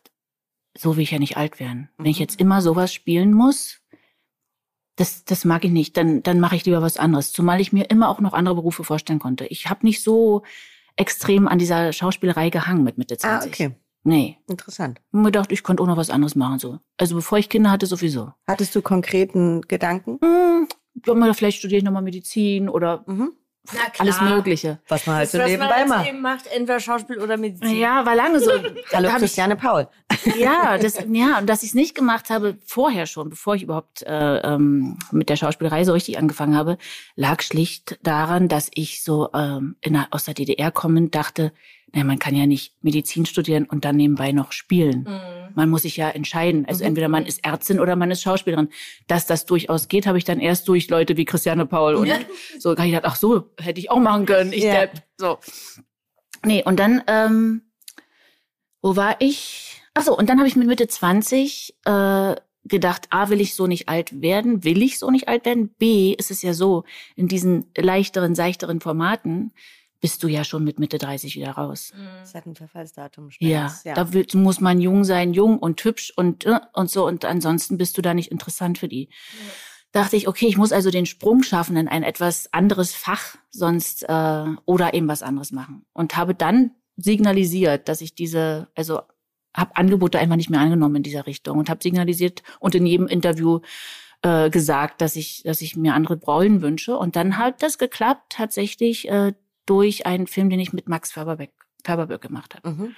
so 0.77 0.95
will 0.95 1.03
ich 1.03 1.11
ja 1.11 1.19
nicht 1.19 1.37
alt 1.37 1.59
werden. 1.59 1.89
Wenn 1.97 2.07
ich 2.07 2.17
mhm. 2.17 2.21
jetzt 2.21 2.39
immer 2.39 2.61
sowas 2.61 2.93
spielen 2.93 3.33
muss, 3.33 3.79
das, 4.95 5.25
das 5.25 5.45
mag 5.45 5.63
ich 5.65 5.71
nicht. 5.71 5.97
Dann, 5.97 6.23
dann 6.23 6.39
mache 6.39 6.55
ich 6.55 6.65
lieber 6.65 6.81
was 6.81 6.97
anderes. 6.97 7.31
Zumal 7.31 7.59
ich 7.59 7.73
mir 7.73 7.89
immer 7.89 8.09
auch 8.09 8.19
noch 8.19 8.33
andere 8.33 8.55
Berufe 8.55 8.83
vorstellen 8.83 9.19
konnte. 9.19 9.45
Ich 9.45 9.69
habe 9.69 9.85
nicht 9.85 10.03
so 10.03 10.43
extrem 10.95 11.47
an 11.47 11.57
dieser 11.57 11.93
Schauspielerei 11.93 12.49
gehangen 12.49 12.83
mit 12.83 12.97
Mitte 12.97 13.17
20. 13.17 13.51
Ah, 13.51 13.53
okay. 13.53 13.75
Nee. 14.03 14.37
Interessant. 14.47 14.99
Ich 15.07 15.13
mir 15.13 15.25
gedacht, 15.25 15.51
ich 15.51 15.63
könnte 15.63 15.83
auch 15.83 15.87
noch 15.87 15.97
was 15.97 16.09
anderes 16.09 16.35
machen. 16.35 16.59
so. 16.59 16.79
Also 16.97 17.15
bevor 17.15 17.37
ich 17.37 17.49
Kinder 17.49 17.71
hatte, 17.71 17.85
sowieso. 17.85 18.33
Hattest 18.47 18.75
du 18.75 18.81
konkreten 18.81 19.61
Gedanken? 19.61 20.19
Hm, 20.23 20.67
vielleicht 21.33 21.59
studiere 21.59 21.79
ich 21.79 21.83
nochmal 21.83 22.01
Medizin 22.01 22.67
oder 22.69 23.03
mhm. 23.07 23.33
Alles 23.99 24.19
Mögliche. 24.21 24.79
Was 24.87 25.05
man 25.05 25.17
halt 25.17 25.29
so 25.29 25.37
nebenbei 25.37 25.85
macht. 25.85 26.07
Eben 26.07 26.21
macht. 26.21 26.47
Entweder 26.47 26.79
Schauspiel 26.79 27.19
oder 27.19 27.37
Medizin. 27.37 27.77
Ja, 27.77 28.05
war 28.05 28.15
lange 28.15 28.39
so. 28.39 28.51
Hallo 28.93 29.09
Christiane 29.17 29.55
Paul. 29.55 29.87
Ja, 30.37 30.77
das, 30.77 31.03
ja, 31.11 31.39
und 31.39 31.49
dass 31.49 31.63
ich 31.63 31.69
es 31.69 31.75
nicht 31.75 31.95
gemacht 31.95 32.29
habe, 32.29 32.57
vorher 32.65 33.05
schon, 33.05 33.29
bevor 33.29 33.55
ich 33.55 33.63
überhaupt 33.63 34.03
äh, 34.03 34.37
ähm, 34.37 34.97
mit 35.11 35.29
der 35.29 35.35
Schauspielerei 35.35 35.83
so 35.83 35.93
richtig 35.93 36.17
angefangen 36.17 36.55
habe, 36.55 36.77
lag 37.15 37.41
schlicht 37.41 37.99
daran, 38.03 38.47
dass 38.47 38.69
ich 38.73 39.03
so 39.03 39.29
ähm, 39.33 39.75
in 39.81 39.97
aus 40.11 40.25
der 40.25 40.33
DDR 40.33 40.71
kommend 40.71 41.15
dachte, 41.15 41.51
naja, 41.93 42.05
man 42.05 42.19
kann 42.19 42.35
ja 42.35 42.45
nicht 42.45 42.73
Medizin 42.81 43.25
studieren 43.25 43.65
und 43.65 43.83
dann 43.83 43.97
nebenbei 43.97 44.31
noch 44.31 44.53
spielen. 44.53 45.03
Mhm. 45.03 45.53
Man 45.55 45.69
muss 45.69 45.81
sich 45.81 45.97
ja 45.97 46.09
entscheiden. 46.09 46.65
Also 46.65 46.83
mhm. 46.83 46.89
entweder 46.89 47.09
man 47.09 47.25
ist 47.25 47.43
Ärztin 47.43 47.79
oder 47.79 47.97
man 47.97 48.11
ist 48.11 48.21
Schauspielerin. 48.21 48.69
Dass 49.07 49.25
das 49.25 49.45
durchaus 49.45 49.89
geht, 49.89 50.07
habe 50.07 50.17
ich 50.17 50.23
dann 50.23 50.39
erst 50.39 50.67
durch 50.69 50.89
Leute 50.89 51.17
wie 51.17 51.25
Christiane 51.25 51.65
Paul 51.65 51.95
und 51.95 52.07
ja. 52.07 52.19
so 52.59 52.71
ich 52.71 52.77
gedacht, 52.77 53.03
ach 53.05 53.15
so, 53.15 53.51
hätte 53.59 53.79
ich 53.79 53.91
auch 53.91 53.99
machen 53.99 54.25
können. 54.25 54.53
Ich 54.53 54.63
ja. 54.63 54.85
Depp. 54.85 55.03
So. 55.17 55.39
Nee, 56.45 56.63
und 56.63 56.79
dann, 56.79 57.03
ähm, 57.07 57.63
wo 58.81 58.95
war 58.95 59.17
ich? 59.19 59.70
Ach 59.93 60.03
so, 60.03 60.17
und 60.17 60.29
dann 60.29 60.37
habe 60.39 60.47
ich 60.47 60.55
mit 60.55 60.67
Mitte 60.67 60.87
20 60.87 61.75
äh, 61.85 62.35
gedacht, 62.63 63.07
A, 63.09 63.29
will 63.29 63.41
ich 63.41 63.55
so 63.55 63.67
nicht 63.67 63.89
alt 63.89 64.21
werden? 64.21 64.63
Will 64.63 64.81
ich 64.81 64.99
so 64.99 65.09
nicht 65.09 65.27
alt 65.27 65.45
werden? 65.45 65.69
B, 65.69 66.13
ist 66.13 66.31
es 66.31 66.41
ja 66.41 66.53
so, 66.53 66.83
in 67.15 67.27
diesen 67.27 67.71
leichteren, 67.75 68.35
seichteren 68.35 68.79
Formaten, 68.79 69.51
bist 69.99 70.23
du 70.23 70.27
ja 70.27 70.43
schon 70.43 70.63
mit 70.63 70.79
Mitte 70.79 70.97
30 70.97 71.35
wieder 71.35 71.51
raus. 71.51 71.93
Mhm. 71.95 72.05
Das 72.21 72.33
hat 72.33 72.45
ein 72.47 72.55
Verfallsdatum. 72.55 73.29
Ja, 73.39 73.73
ja, 73.83 73.93
da 73.93 74.11
will, 74.13 74.25
muss 74.33 74.59
man 74.59 74.81
jung 74.81 75.03
sein, 75.03 75.33
jung 75.33 75.59
und 75.59 75.83
hübsch 75.83 76.11
und, 76.15 76.45
äh, 76.45 76.59
und 76.73 76.89
so. 76.89 77.05
Und 77.05 77.23
ansonsten 77.23 77.77
bist 77.77 77.97
du 77.97 78.01
da 78.01 78.13
nicht 78.13 78.31
interessant 78.31 78.79
für 78.79 78.87
die. 78.87 79.09
Ja. 79.09 80.01
dachte 80.01 80.15
ich, 80.15 80.27
okay, 80.27 80.47
ich 80.47 80.57
muss 80.57 80.71
also 80.71 80.89
den 80.89 81.05
Sprung 81.05 81.43
schaffen 81.43 81.77
in 81.77 81.87
ein 81.87 82.03
etwas 82.03 82.51
anderes 82.51 82.93
Fach, 82.95 83.35
sonst 83.51 84.03
äh, 84.03 84.45
oder 84.65 84.93
eben 84.93 85.07
was 85.07 85.21
anderes 85.21 85.51
machen. 85.51 85.85
Und 85.93 86.17
habe 86.17 86.33
dann 86.33 86.71
signalisiert, 86.97 87.87
dass 87.87 88.01
ich 88.01 88.15
diese, 88.15 88.69
also 88.75 89.01
habe 89.55 89.75
Angebote 89.75 90.19
einfach 90.19 90.35
nicht 90.35 90.49
mehr 90.49 90.59
angenommen 90.59 90.97
in 90.97 91.03
dieser 91.03 91.25
Richtung 91.25 91.57
und 91.57 91.69
habe 91.69 91.83
signalisiert 91.83 92.43
und 92.59 92.75
in 92.75 92.85
jedem 92.85 93.07
Interview 93.07 93.59
äh, 94.21 94.49
gesagt, 94.49 95.01
dass 95.01 95.15
ich, 95.15 95.43
dass 95.43 95.61
ich 95.61 95.75
mir 95.75 95.93
andere 95.93 96.15
Rollen 96.15 96.61
wünsche. 96.61 96.97
Und 96.97 97.15
dann 97.15 97.37
hat 97.37 97.61
das 97.63 97.77
geklappt 97.77 98.33
tatsächlich 98.33 99.09
äh, 99.09 99.33
durch 99.65 100.05
einen 100.05 100.27
Film, 100.27 100.49
den 100.49 100.59
ich 100.59 100.73
mit 100.73 100.87
Max 100.87 101.11
Färberbeck, 101.11 101.51
Färberböck 101.83 102.21
gemacht 102.21 102.55
habe. 102.55 102.69
Mhm. 102.69 102.95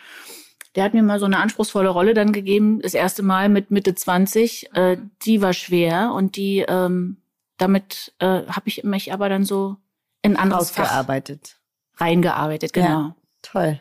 Der 0.75 0.83
hat 0.83 0.93
mir 0.93 1.03
mal 1.03 1.19
so 1.19 1.25
eine 1.25 1.37
anspruchsvolle 1.37 1.89
Rolle 1.89 2.13
dann 2.13 2.33
gegeben, 2.33 2.81
das 2.81 2.95
erste 2.95 3.21
Mal 3.21 3.47
mit 3.47 3.69
Mitte 3.69 3.93
20. 3.93 4.75
Äh, 4.75 4.97
die 5.23 5.41
war 5.41 5.53
schwer 5.53 6.13
und 6.13 6.35
die 6.35 6.65
ähm, 6.67 7.17
damit 7.57 8.13
äh, 8.19 8.45
habe 8.47 8.67
ich 8.67 8.83
mich 8.83 9.13
aber 9.13 9.29
dann 9.29 9.45
so 9.45 9.77
in 10.21 10.35
anderes. 10.35 10.71
Fach 10.71 10.91
reingearbeitet, 11.97 12.73
genau. 12.73 12.87
Ja, 12.87 13.15
toll. 13.41 13.79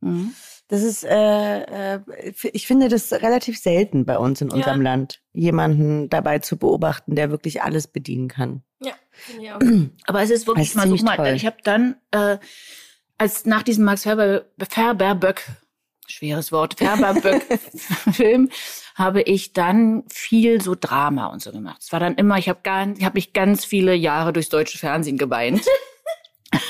Mhm. 0.00 0.34
Das 0.68 0.82
ist, 0.82 1.04
äh, 1.04 1.94
äh, 1.94 2.00
ich 2.52 2.66
finde 2.66 2.88
das 2.88 3.12
relativ 3.12 3.58
selten 3.58 4.04
bei 4.04 4.18
uns 4.18 4.40
in 4.40 4.50
unserem 4.50 4.82
ja. 4.82 4.90
Land, 4.90 5.20
jemanden 5.32 6.08
dabei 6.08 6.40
zu 6.40 6.56
beobachten, 6.56 7.14
der 7.14 7.30
wirklich 7.30 7.62
alles 7.62 7.86
bedienen 7.86 8.28
kann. 8.28 8.62
Ja, 8.80 8.94
ich 9.38 9.52
auch. 9.52 9.60
Aber 10.06 10.22
es 10.22 10.30
ist 10.30 10.46
wirklich 10.46 10.74
mal 10.74 10.88
so, 10.88 10.96
mal, 11.04 11.34
ich 11.36 11.46
habe 11.46 11.58
dann, 11.62 11.96
äh, 12.10 12.38
als 13.16 13.46
nach 13.46 13.62
diesem 13.62 13.84
Max 13.84 14.02
Ferber, 14.02 14.44
Ferberböck, 14.68 15.44
schweres 16.08 16.50
Wort, 16.50 16.74
Ferberböck-Film, 16.78 18.50
habe 18.96 19.22
ich 19.22 19.52
dann 19.52 20.02
viel 20.08 20.60
so 20.60 20.74
Drama 20.74 21.26
und 21.26 21.42
so 21.42 21.52
gemacht. 21.52 21.78
Es 21.80 21.92
war 21.92 22.00
dann 22.00 22.16
immer, 22.16 22.38
ich 22.38 22.48
habe 22.48 22.60
ich 22.98 23.04
hab 23.04 23.14
mich 23.14 23.32
ganz 23.32 23.64
viele 23.64 23.94
Jahre 23.94 24.32
durchs 24.32 24.48
deutsche 24.48 24.78
Fernsehen 24.78 25.18
geweint. 25.18 25.64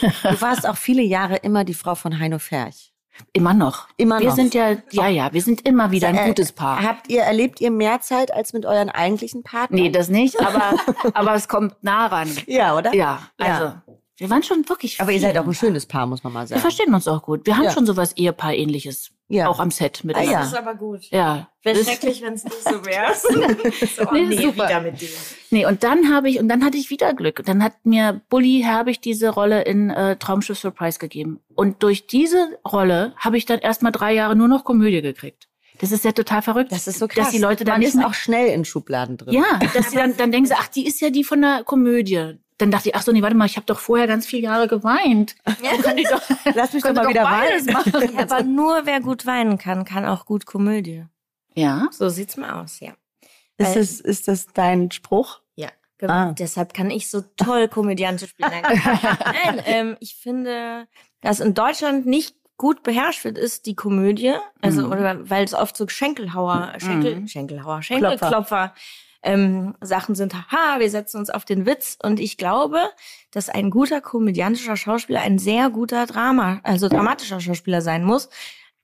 Du 0.00 0.40
warst 0.40 0.68
auch 0.68 0.76
viele 0.76 1.02
Jahre 1.02 1.36
immer 1.36 1.64
die 1.64 1.74
Frau 1.74 1.94
von 1.94 2.18
Heino 2.18 2.38
Ferch. 2.38 2.92
Immer 3.32 3.54
noch. 3.54 3.88
Immer 3.96 4.18
wir 4.18 4.28
noch. 4.28 4.36
Wir 4.36 4.42
sind 4.42 4.54
ja, 4.54 4.76
ja, 4.90 5.08
ja, 5.08 5.32
wir 5.32 5.42
sind 5.42 5.66
immer 5.66 5.90
wieder 5.90 6.08
ein 6.08 6.28
gutes 6.28 6.52
Paar. 6.52 6.82
Habt 6.82 7.08
ihr, 7.08 7.22
erlebt 7.22 7.60
ihr 7.60 7.70
mehr 7.70 8.00
Zeit 8.00 8.32
als 8.32 8.52
mit 8.52 8.64
euren 8.64 8.88
eigentlichen 8.88 9.42
Partnern? 9.42 9.80
Nee, 9.80 9.90
das 9.90 10.08
nicht, 10.08 10.40
aber, 10.40 10.76
aber 11.14 11.34
es 11.34 11.48
kommt 11.48 11.74
nah 11.82 12.06
ran. 12.06 12.28
Ja, 12.46 12.76
oder? 12.76 12.94
Ja, 12.94 13.20
also. 13.38 13.64
Ja. 13.64 13.82
Wir 14.18 14.30
waren 14.30 14.42
schon 14.42 14.66
wirklich. 14.68 14.98
Aber 15.00 15.12
ihr 15.12 15.20
seid 15.20 15.36
auch 15.36 15.46
ein 15.46 15.52
schönes 15.52 15.84
Paar, 15.84 16.06
muss 16.06 16.24
man 16.24 16.32
mal 16.32 16.46
sagen. 16.46 16.58
Wir 16.58 16.62
verstehen 16.62 16.94
uns 16.94 17.06
auch 17.06 17.22
gut. 17.22 17.44
Wir 17.44 17.56
haben 17.56 17.64
ja. 17.64 17.70
schon 17.70 17.84
sowas 17.84 18.16
Ehepaar-ähnliches. 18.16 19.10
Ja. 19.28 19.48
Auch 19.48 19.58
am 19.58 19.72
Set 19.72 20.04
mit. 20.04 20.16
Ah, 20.16 20.22
ja. 20.22 20.38
Das 20.40 20.48
ist 20.48 20.56
aber 20.56 20.74
gut. 20.76 21.10
Ja. 21.10 21.50
Wäre 21.62 21.82
schrecklich, 21.82 22.22
wenn 22.22 22.34
es 22.34 22.44
nicht 22.44 22.62
so 22.62 22.84
wäre. 22.84 23.12
so, 23.96 24.12
nee, 24.12 24.26
nee, 24.26 24.36
super. 24.36 24.68
wieder 24.68 24.80
mit 24.80 25.00
dem. 25.00 25.08
Nee, 25.50 25.66
und 25.66 25.82
dann 25.82 26.12
habe 26.14 26.28
ich, 26.28 26.38
und 26.38 26.48
dann 26.48 26.64
hatte 26.64 26.76
ich 26.76 26.90
wieder 26.90 27.12
Glück. 27.12 27.40
Und 27.40 27.48
dann 27.48 27.62
hat 27.62 27.72
mir 27.84 28.20
Bully 28.28 28.62
Herbig 28.64 29.00
diese 29.00 29.30
Rolle 29.30 29.62
in 29.62 29.90
äh, 29.90 30.16
Traumschiff 30.16 30.58
Surprise 30.58 31.00
gegeben. 31.00 31.40
Und 31.54 31.82
durch 31.82 32.06
diese 32.06 32.58
Rolle 32.64 33.14
habe 33.16 33.36
ich 33.36 33.46
dann 33.46 33.58
erstmal 33.58 33.90
drei 33.90 34.12
Jahre 34.14 34.36
nur 34.36 34.48
noch 34.48 34.64
Komödie 34.64 35.02
gekriegt. 35.02 35.48
Das 35.78 35.92
ist 35.92 36.04
ja 36.04 36.12
total 36.12 36.40
verrückt. 36.42 36.72
Das 36.72 36.86
ist 36.86 36.98
so 36.98 37.08
krass. 37.08 37.26
Dass 37.26 37.30
die 37.32 37.38
Leute 37.38 37.64
dann 37.64 37.74
Man 37.74 37.80
nicht 37.80 37.94
ist 37.94 38.04
auch 38.04 38.14
schnell 38.14 38.48
in 38.48 38.64
Schubladen 38.64 39.16
drin. 39.16 39.34
Ja, 39.34 39.58
dass 39.74 39.90
sie 39.90 39.96
dann, 39.96 40.16
dann 40.16 40.32
denken 40.32 40.46
sie, 40.46 40.54
ach, 40.56 40.68
die 40.68 40.86
ist 40.86 41.00
ja 41.00 41.10
die 41.10 41.24
von 41.24 41.42
der 41.42 41.64
Komödie 41.64 42.38
dann 42.58 42.70
dachte 42.70 42.88
ich, 42.88 42.94
ach 42.94 43.02
so, 43.02 43.12
nee, 43.12 43.22
warte 43.22 43.36
mal, 43.36 43.46
ich 43.46 43.56
habe 43.56 43.66
doch 43.66 43.78
vorher 43.78 44.06
ganz 44.06 44.26
viele 44.26 44.42
Jahre 44.42 44.68
geweint. 44.68 45.36
Ja. 45.62 45.76
Kann 45.82 45.98
ich 45.98 46.08
doch, 46.08 46.22
Lass 46.54 46.72
mich 46.72 46.82
doch 46.82 46.94
mal 46.94 47.08
wieder 47.08 47.24
weinen. 47.24 47.66
Machen. 47.66 48.14
Ja, 48.14 48.22
aber 48.22 48.42
nur 48.42 48.86
wer 48.86 49.00
gut 49.00 49.26
weinen 49.26 49.58
kann, 49.58 49.84
kann 49.84 50.06
auch 50.06 50.24
gut 50.24 50.46
Komödie. 50.46 51.04
Ja. 51.54 51.88
So 51.90 52.08
sieht's 52.08 52.36
mal 52.36 52.62
aus, 52.62 52.80
ja. 52.80 52.92
Ist, 53.58 53.76
das, 53.76 54.00
ist 54.00 54.28
das 54.28 54.46
dein 54.52 54.90
Spruch? 54.90 55.40
Ja. 55.54 55.68
Genau. 55.98 56.12
Ah. 56.12 56.32
Deshalb 56.32 56.74
kann 56.74 56.90
ich 56.90 57.08
so 57.10 57.22
toll 57.36 57.68
Komödiante 57.68 58.26
spielen. 58.26 58.50
Nein, 58.50 59.62
ähm, 59.64 59.96
ich 60.00 60.16
finde, 60.16 60.86
dass 61.22 61.40
in 61.40 61.54
Deutschland 61.54 62.04
nicht 62.04 62.36
gut 62.58 62.82
beherrscht 62.82 63.24
wird, 63.24 63.38
ist 63.38 63.66
die 63.66 63.74
Komödie. 63.74 64.34
Also, 64.60 64.86
mhm. 64.86 64.92
oder 64.92 65.30
weil 65.30 65.44
es 65.44 65.54
oft 65.54 65.76
so 65.76 65.88
Schenkelhauer, 65.88 66.74
Schenkel, 66.78 67.16
mhm. 67.16 67.28
Schenkelhauer, 67.28 67.82
Schenkelklopfer 67.82 68.74
ähm, 69.22 69.74
Sachen 69.80 70.14
sind, 70.14 70.34
haha, 70.34 70.80
wir 70.80 70.90
setzen 70.90 71.18
uns 71.18 71.30
auf 71.30 71.44
den 71.44 71.66
Witz. 71.66 71.98
Und 72.02 72.20
ich 72.20 72.36
glaube, 72.36 72.78
dass 73.30 73.48
ein 73.48 73.70
guter 73.70 74.00
komödiantischer 74.00 74.76
Schauspieler 74.76 75.20
ein 75.20 75.38
sehr 75.38 75.70
guter 75.70 76.06
Drama, 76.06 76.60
also 76.62 76.88
dramatischer 76.88 77.40
Schauspieler 77.40 77.82
sein 77.82 78.04
muss. 78.04 78.28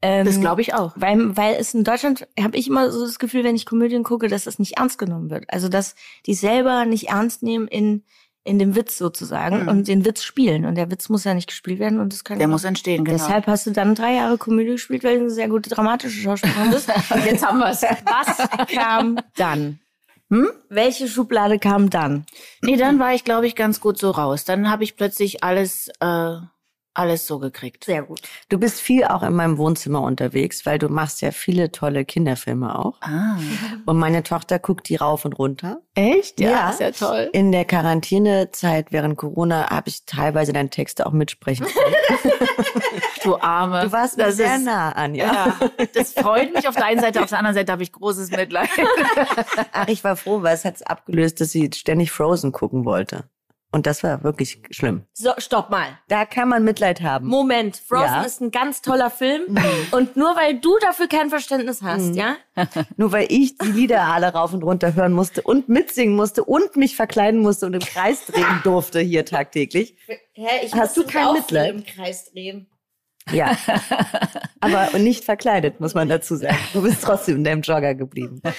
Ähm, 0.03 0.27
das 0.27 0.41
glaube 0.41 0.61
ich 0.61 0.75
auch. 0.75 0.93
Weil, 0.97 1.37
weil 1.37 1.55
es 1.55 1.75
in 1.75 1.85
Deutschland, 1.85 2.27
habe 2.41 2.57
ich 2.57 2.69
immer 2.69 2.91
so 2.91 3.05
das 3.07 3.19
Gefühl, 3.19 3.45
wenn 3.45 3.55
ich 3.55 3.67
Komödien 3.67 4.03
gucke, 4.03 4.29
dass 4.29 4.45
das 4.45 4.59
nicht 4.59 4.79
ernst 4.79 4.99
genommen 4.99 5.31
wird. 5.31 5.45
Also, 5.49 5.69
dass 5.69 5.95
die 6.27 6.35
selber 6.35 6.85
nicht 6.85 7.09
ernst 7.09 7.43
nehmen 7.43 7.69
in 7.69 8.03
in 8.45 8.59
dem 8.59 8.75
Witz 8.75 8.99
sozusagen 8.99 9.63
mhm. 9.63 9.69
und 9.69 9.89
den 9.89 10.05
Witz 10.05 10.25
spielen. 10.25 10.65
Und 10.65 10.75
der 10.75 10.91
Witz 10.91 11.09
muss 11.09 11.25
ja 11.25 11.35
nicht 11.35 11.47
gespielt 11.47 11.79
werden 11.79 12.01
und 12.01 12.13
das 12.13 12.25
kann. 12.25 12.39
Der 12.39 12.49
muss 12.49 12.65
entstehen, 12.65 13.05
genau. 13.05 13.19
Deshalb 13.19 13.47
hast 13.47 13.67
du 13.67 13.71
dann 13.71 13.95
drei 13.95 14.15
Jahre 14.15 14.37
Komödie 14.39 14.73
gespielt, 14.73 15.05
weil 15.05 15.17
du 15.17 15.21
eine 15.23 15.31
sehr 15.31 15.49
gute 15.49 15.71
dramatische 15.71 16.21
Schauspielerin 16.21 16.71
bist. 16.71 16.89
Jetzt 17.25 17.47
haben 17.47 17.61
wir's. 17.61 17.83
Was 17.83 18.69
kam 18.69 19.21
dann? 19.37 19.79
Hm? 20.33 20.49
Welche 20.71 21.09
Schublade 21.09 21.59
kam 21.59 21.91
dann? 21.91 22.25
Nee, 22.63 22.79
dann 22.79 22.99
war 22.99 23.13
ich, 23.13 23.23
glaube 23.23 23.47
ich, 23.47 23.55
ganz 23.55 23.83
gut 23.83 23.99
so 23.99 24.11
raus. 24.11 24.45
Dann 24.47 24.71
habe 24.71 24.83
ich 24.83 24.97
plötzlich 24.97 25.45
alles 25.45 25.89
äh, 26.01 26.37
alles 26.95 27.27
so 27.27 27.39
gekriegt. 27.39 27.85
Sehr 27.85 28.03
gut. 28.03 28.21
Du 28.49 28.59
bist 28.59 28.81
viel 28.81 29.05
auch 29.05 29.23
in 29.23 29.35
meinem 29.35 29.59
Wohnzimmer 29.59 30.03
unterwegs, 30.03 30.67
weil 30.67 30.79
du 30.79 30.89
machst 30.89 31.23
ja 31.23 31.31
viele 31.31 31.73
tolle 31.73 32.05
Kinderfilme 32.05 32.79
auch. 32.79 33.01
Ah. 33.01 33.39
Und 33.87 33.99
meine 33.99 34.23
Tochter 34.23 34.59
guckt 34.59 34.89
die 34.89 34.97
rauf 34.97 35.25
und 35.25 35.35
runter. 35.35 35.81
Echt? 35.95 36.41
Ja, 36.41 36.51
ja. 36.51 36.71
ist 36.71 36.81
ja 36.81 36.91
toll. 36.91 37.31
In 37.33 37.53
der 37.53 37.65
Quarantänezeit 37.65 38.93
während 38.93 39.17
Corona 39.17 39.71
habe 39.71 39.89
ich 39.89 40.05
teilweise 40.07 40.53
deine 40.53 40.71
Texte 40.71 41.07
auch 41.07 41.13
mitsprechen 41.13 41.67
können. 41.67 42.33
du 43.25 43.37
Arme. 43.37 43.83
Du 43.83 43.93
warst 43.93 44.19
das 44.19 44.37
sehr 44.37 44.57
ist, 44.57 44.65
nah 44.65 44.93
an, 44.93 45.15
ja. 45.15 45.57
ja. 45.59 45.87
Das 45.95 46.13
freut 46.13 46.55
mich 46.55 46.69
auf 46.69 46.77
der 46.77 46.87
einen 46.87 47.01
Seite, 47.01 47.23
auf 47.23 47.29
der 47.29 47.39
anderen 47.39 47.55
Seite 47.55 47.73
habe 47.73 47.83
ich 47.83 47.93
großes 47.93 48.31
Mitleid. 48.31 48.69
Ach, 49.73 49.89
ich 49.89 50.05
war 50.05 50.17
froh, 50.17 50.43
weil 50.43 50.55
es 50.55 50.65
hat 50.65 50.87
abgelöst, 50.89 51.41
dass 51.41 51.51
sie 51.51 51.71
ständig 51.75 52.11
Frozen 52.11 52.53
gucken 52.53 52.85
wollte. 52.85 53.25
Und 53.75 53.87
das 53.87 54.03
war 54.03 54.23
wirklich 54.23 54.63
schlimm. 54.71 55.07
So, 55.15 55.31
stopp 55.39 55.71
mal. 55.71 55.99
Da 56.09 56.27
kann 56.27 56.49
man 56.51 56.63
Mitleid 56.63 57.01
haben. 57.01 57.27
Moment, 57.27 57.79
Frozen 57.79 58.05
ja. 58.05 58.23
ist 58.23 58.43
ein 58.43 58.51
ganz 58.51 58.83
toller 58.83 59.09
Film. 59.09 59.45
Mhm. 59.49 59.63
Und 59.93 60.17
nur 60.17 60.37
weil 60.37 60.61
du 60.61 60.77
dafür 60.79 61.09
kein 61.09 61.31
Verständnis 61.31 61.81
hast, 61.83 62.11
mhm. 62.11 62.15
ja? 62.15 62.37
nur 62.99 63.13
weil 63.13 63.27
ich 63.31 63.57
die 63.57 63.73
Lieder 63.73 64.03
alle 64.03 64.31
rauf 64.33 64.53
und 64.53 64.63
runter 64.63 64.95
hören 64.95 65.15
musste 65.15 65.41
und 65.41 65.71
mitsingen 65.71 66.15
musste 66.15 66.45
und 66.45 66.77
mich 66.77 66.97
verkleiden 66.97 67.41
musste 67.41 67.65
und 67.65 67.73
im 67.73 67.81
Kreis 67.81 68.27
drehen 68.27 68.61
durfte 68.63 69.01
hier 69.01 69.25
tagtäglich. 69.25 69.97
Hä, 70.35 70.49
ich 70.65 70.75
hast 70.75 70.95
du 70.99 71.07
kein 71.07 71.33
Mitleid? 71.33 71.75
im 71.75 71.85
Kreis 71.85 72.31
drehen. 72.31 72.67
Ja. 73.31 73.57
Aber 74.61 74.99
nicht 74.99 75.25
verkleidet, 75.25 75.81
muss 75.81 75.95
man 75.95 76.09
dazu 76.09 76.37
sagen. 76.37 76.59
Du 76.73 76.83
bist 76.83 77.03
trotzdem 77.03 77.37
in 77.37 77.45
deinem 77.45 77.63
Jogger 77.63 77.95
geblieben. 77.95 78.43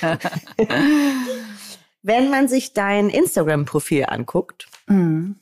Wenn 2.04 2.30
man 2.30 2.50
sich 2.50 2.74
dein 2.74 3.10
Instagram-Profil 3.10 4.06
anguckt, 4.08 4.68
mhm. 4.88 5.38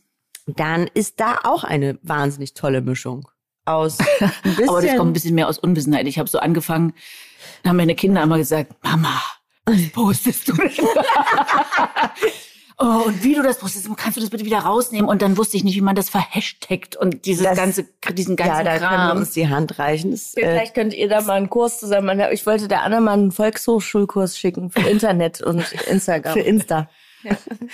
dann 0.46 0.88
ist 0.94 1.20
da 1.20 1.40
auch 1.44 1.64
eine 1.64 1.98
wahnsinnig 2.04 2.54
tolle 2.54 2.82
Mischung 2.82 3.28
aus. 3.66 3.98
Aber 4.68 4.82
das 4.82 4.96
kommt 4.96 5.10
ein 5.10 5.14
bisschen 5.14 5.36
mehr 5.36 5.48
aus 5.48 5.58
Unwissenheit. 5.58 6.06
Ich 6.08 6.20
habe 6.20 6.30
so 6.30 6.40
angefangen, 6.40 6.94
dann 7.64 7.72
haben 7.72 7.78
meine 7.78 7.96
Kinder 7.96 8.22
immer 8.22 8.38
gesagt, 8.38 8.76
Mama, 8.84 9.22
was 9.66 9.90
postest 9.90 10.48
du 10.48 10.54
denn? 10.54 10.72
oh, 12.82 13.04
und 13.06 13.24
wie 13.24 13.36
du 13.36 13.44
das 13.44 13.60
postest, 13.60 13.88
kannst 13.96 14.18
du 14.18 14.22
das 14.22 14.30
bitte 14.30 14.46
wieder 14.46 14.60
rausnehmen? 14.60 15.08
Und 15.10 15.22
dann 15.22 15.38
wusste 15.38 15.58
ich 15.58 15.64
nicht, 15.64 15.76
wie 15.76 15.82
man 15.82 15.96
das 15.96 16.10
verhashtagt 16.10 16.96
und 16.96 17.26
dieses 17.26 17.46
das, 17.46 17.58
ganze, 17.58 17.86
diesen 18.14 18.36
ganzen 18.36 18.58
Ja, 18.58 18.64
da 18.64 18.78
Kram. 18.78 18.90
können 18.90 19.08
wir 19.08 19.16
uns 19.22 19.32
die 19.32 19.48
Hand 19.48 19.80
reichen. 19.80 20.12
Das, 20.12 20.36
äh, 20.36 20.42
Vielleicht 20.42 20.74
könnt 20.74 20.94
ihr 20.94 21.08
da 21.08 21.22
mal 21.22 21.34
einen 21.34 21.50
Kurs 21.50 21.80
zusammen 21.80 22.18
machen. 22.18 22.32
Ich 22.32 22.46
wollte 22.46 22.68
der 22.68 22.84
Anna 22.84 23.00
mal 23.00 23.14
einen 23.14 23.32
Volkshochschulkurs 23.32 24.38
schicken 24.38 24.72
für 24.72 24.82
Internet 24.90 25.42
und 25.42 25.72
Instagram. 25.90 26.34
für 26.34 26.42
Insta. 26.42 26.90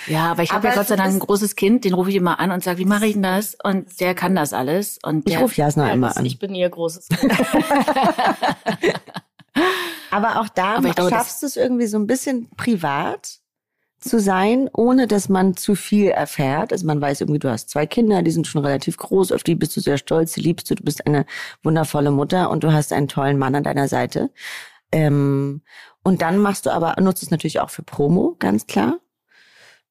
Ja, 0.06 0.30
aber 0.30 0.42
ich 0.42 0.52
habe 0.52 0.68
ja 0.68 0.74
Gott 0.74 0.88
sei 0.88 0.96
Dank 0.96 1.10
ein 1.14 1.18
großes 1.20 1.56
Kind, 1.56 1.84
den 1.84 1.94
rufe 1.94 2.10
ich 2.10 2.16
immer 2.16 2.38
an 2.38 2.50
und 2.50 2.62
sage, 2.62 2.78
wie 2.78 2.84
mache 2.84 3.06
ich 3.06 3.14
denn 3.14 3.22
das? 3.22 3.56
Und 3.62 3.98
der 4.00 4.14
kann 4.14 4.34
das 4.34 4.52
alles. 4.52 4.98
Und 5.02 5.28
ich 5.28 5.40
rufe 5.40 5.58
Jasna 5.58 5.86
ja, 5.88 5.94
immer 5.94 6.14
an. 6.14 6.26
Ich 6.26 6.38
bin 6.38 6.54
ihr 6.54 6.68
großes 6.68 7.08
Kind. 7.18 7.32
aber 10.10 10.40
auch 10.40 10.48
da 10.50 10.76
aber 10.76 10.90
glaube, 10.90 11.10
schaffst 11.10 11.42
du 11.42 11.46
es 11.46 11.56
irgendwie 11.56 11.86
so 11.86 11.98
ein 11.98 12.06
bisschen 12.06 12.50
privat 12.56 13.38
zu 14.00 14.20
sein, 14.20 14.68
ohne 14.72 15.06
dass 15.06 15.28
man 15.28 15.56
zu 15.56 15.74
viel 15.74 16.08
erfährt. 16.08 16.72
Also 16.72 16.86
man 16.86 17.00
weiß 17.00 17.20
irgendwie, 17.20 17.38
du 17.38 17.50
hast 17.50 17.70
zwei 17.70 17.86
Kinder, 17.86 18.22
die 18.22 18.30
sind 18.30 18.46
schon 18.46 18.64
relativ 18.64 18.96
groß, 18.96 19.32
auf 19.32 19.42
die 19.42 19.54
bist 19.54 19.76
du 19.76 19.80
sehr 19.80 19.98
stolz, 19.98 20.32
die 20.32 20.40
liebst 20.40 20.70
du, 20.70 20.74
du 20.74 20.84
bist 20.84 21.06
eine 21.06 21.26
wundervolle 21.62 22.10
Mutter 22.10 22.50
und 22.50 22.64
du 22.64 22.72
hast 22.72 22.92
einen 22.92 23.08
tollen 23.08 23.38
Mann 23.38 23.54
an 23.54 23.64
deiner 23.64 23.88
Seite. 23.88 24.30
Ähm, 24.92 25.62
und 26.02 26.22
dann 26.22 26.38
machst 26.38 26.66
du 26.66 26.70
aber, 26.70 26.94
nutzt 27.00 27.22
es 27.22 27.30
natürlich 27.30 27.60
auch 27.60 27.70
für 27.70 27.82
Promo, 27.82 28.36
ganz 28.38 28.66
klar. 28.66 29.00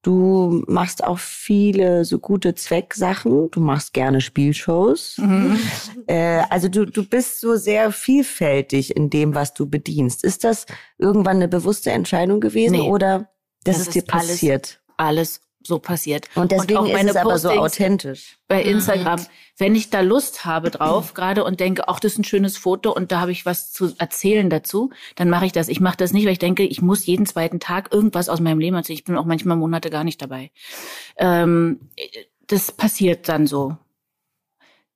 Du 0.04 0.64
machst 0.68 1.04
auch 1.04 1.20
viele 1.20 2.06
so 2.06 2.20
gute 2.20 2.56
Zwecksachen. 2.56 3.52
Du 3.52 3.60
machst 3.60 3.94
gerne 3.94 4.22
Spielshows. 4.22 5.18
Mhm. 5.18 5.60
Äh, 6.10 6.44
also 6.50 6.70
du, 6.70 6.86
du 6.86 7.04
bist 7.04 7.42
so 7.42 7.58
sehr 7.58 7.92
vielfältig 7.92 8.96
in 8.96 9.10
dem, 9.10 9.36
was 9.36 9.54
du 9.54 9.70
bedienst. 9.70 10.24
Ist 10.24 10.46
das 10.46 10.66
irgendwann 10.98 11.36
eine 11.36 11.50
bewusste 11.50 11.92
Entscheidung 11.92 12.40
gewesen 12.40 12.78
nee. 12.78 12.90
oder 12.90 13.30
das, 13.64 13.78
das 13.78 13.88
ist 13.88 13.96
dir 13.96 14.04
passiert. 14.04 14.80
alles 14.98 15.42
so 15.68 15.80
passiert. 15.80 16.30
Und 16.36 16.52
deswegen 16.52 16.78
auch 16.78 16.86
ist 16.88 16.94
meine 16.94 17.10
es 17.12 17.16
aber 17.16 17.38
so 17.38 17.50
authentisch. 17.52 18.38
bei 18.48 18.64
Instagram, 18.64 19.26
wenn 19.58 19.76
ich 19.76 19.90
da 19.90 20.02
Lust 20.02 20.46
habe 20.46 20.72
drauf 20.72 21.14
gerade 21.14 21.44
und 21.44 21.60
denke, 21.60 21.88
ach, 21.88 22.00
das 22.00 22.14
ist 22.14 22.20
ein 22.20 22.24
schönes 22.24 22.58
Foto 22.58 22.92
und 22.94 23.12
da 23.12 23.20
habe 23.20 23.32
ich 23.32 23.46
was 23.46 23.72
zu 23.72 23.94
erzählen 23.98 24.50
dazu, 24.50 24.92
dann 25.16 25.30
mache 25.30 25.46
ich 25.46 25.52
das. 25.52 25.68
Ich 25.68 25.80
mache 25.80 25.98
das 25.98 26.14
nicht, 26.14 26.26
weil 26.26 26.34
ich 26.34 26.40
denke, 26.40 26.64
ich 26.64 26.82
muss 26.82 27.06
jeden 27.06 27.26
zweiten 27.26 27.60
Tag 27.60 27.94
irgendwas 27.94 28.30
aus 28.30 28.40
meinem 28.40 28.60
Leben 28.60 28.76
erzählen. 28.76 28.98
Ich 28.98 29.04
bin 29.04 29.18
auch 29.18 29.26
manchmal 29.26 29.58
Monate 29.58 29.90
gar 29.90 30.04
nicht 30.04 30.22
dabei. 30.22 30.52
Ähm, 31.18 31.90
das 32.48 32.72
passiert 32.72 33.28
dann 33.30 33.46
so. 33.46 33.78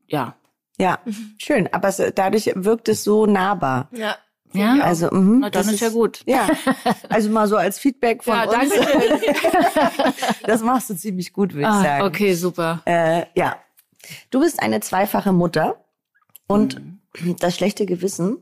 Ja. 0.08 0.36
Ja, 0.78 1.00
schön. 1.38 1.72
Aber 1.74 1.90
es, 1.90 2.02
dadurch 2.16 2.52
wirkt 2.56 2.90
es 2.90 3.04
so 3.04 3.26
nahbar. 3.26 3.90
Ja. 3.92 4.16
Ja, 4.54 4.80
Also, 4.82 5.10
mhm, 5.12 5.40
na, 5.40 5.50
dann 5.50 5.64
das 5.66 5.74
ist 5.74 5.80
ja 5.80 5.90
gut. 5.90 6.22
Ja, 6.26 6.50
also 7.10 7.30
mal 7.30 7.48
so 7.48 7.56
als 7.58 7.80
Feedback 7.80 8.24
von 8.24 8.34
Ja, 8.34 8.44
uns. 8.50 8.74
Das 10.46 10.62
machst 10.62 10.90
du 10.90 10.96
ziemlich 10.96 11.34
gut, 11.34 11.54
würde 11.54 11.62
ich 11.64 11.68
Ah, 11.68 11.82
sagen. 11.84 12.06
okay, 12.06 12.34
super. 12.34 12.82
Äh, 12.86 13.26
ja. 13.36 13.56
Du 14.30 14.40
bist 14.40 14.62
eine 14.62 14.80
zweifache 14.80 15.32
Mutter 15.32 15.84
und 16.48 16.80
Mhm. 17.24 17.36
das 17.40 17.56
schlechte 17.56 17.86
Gewissen, 17.86 18.38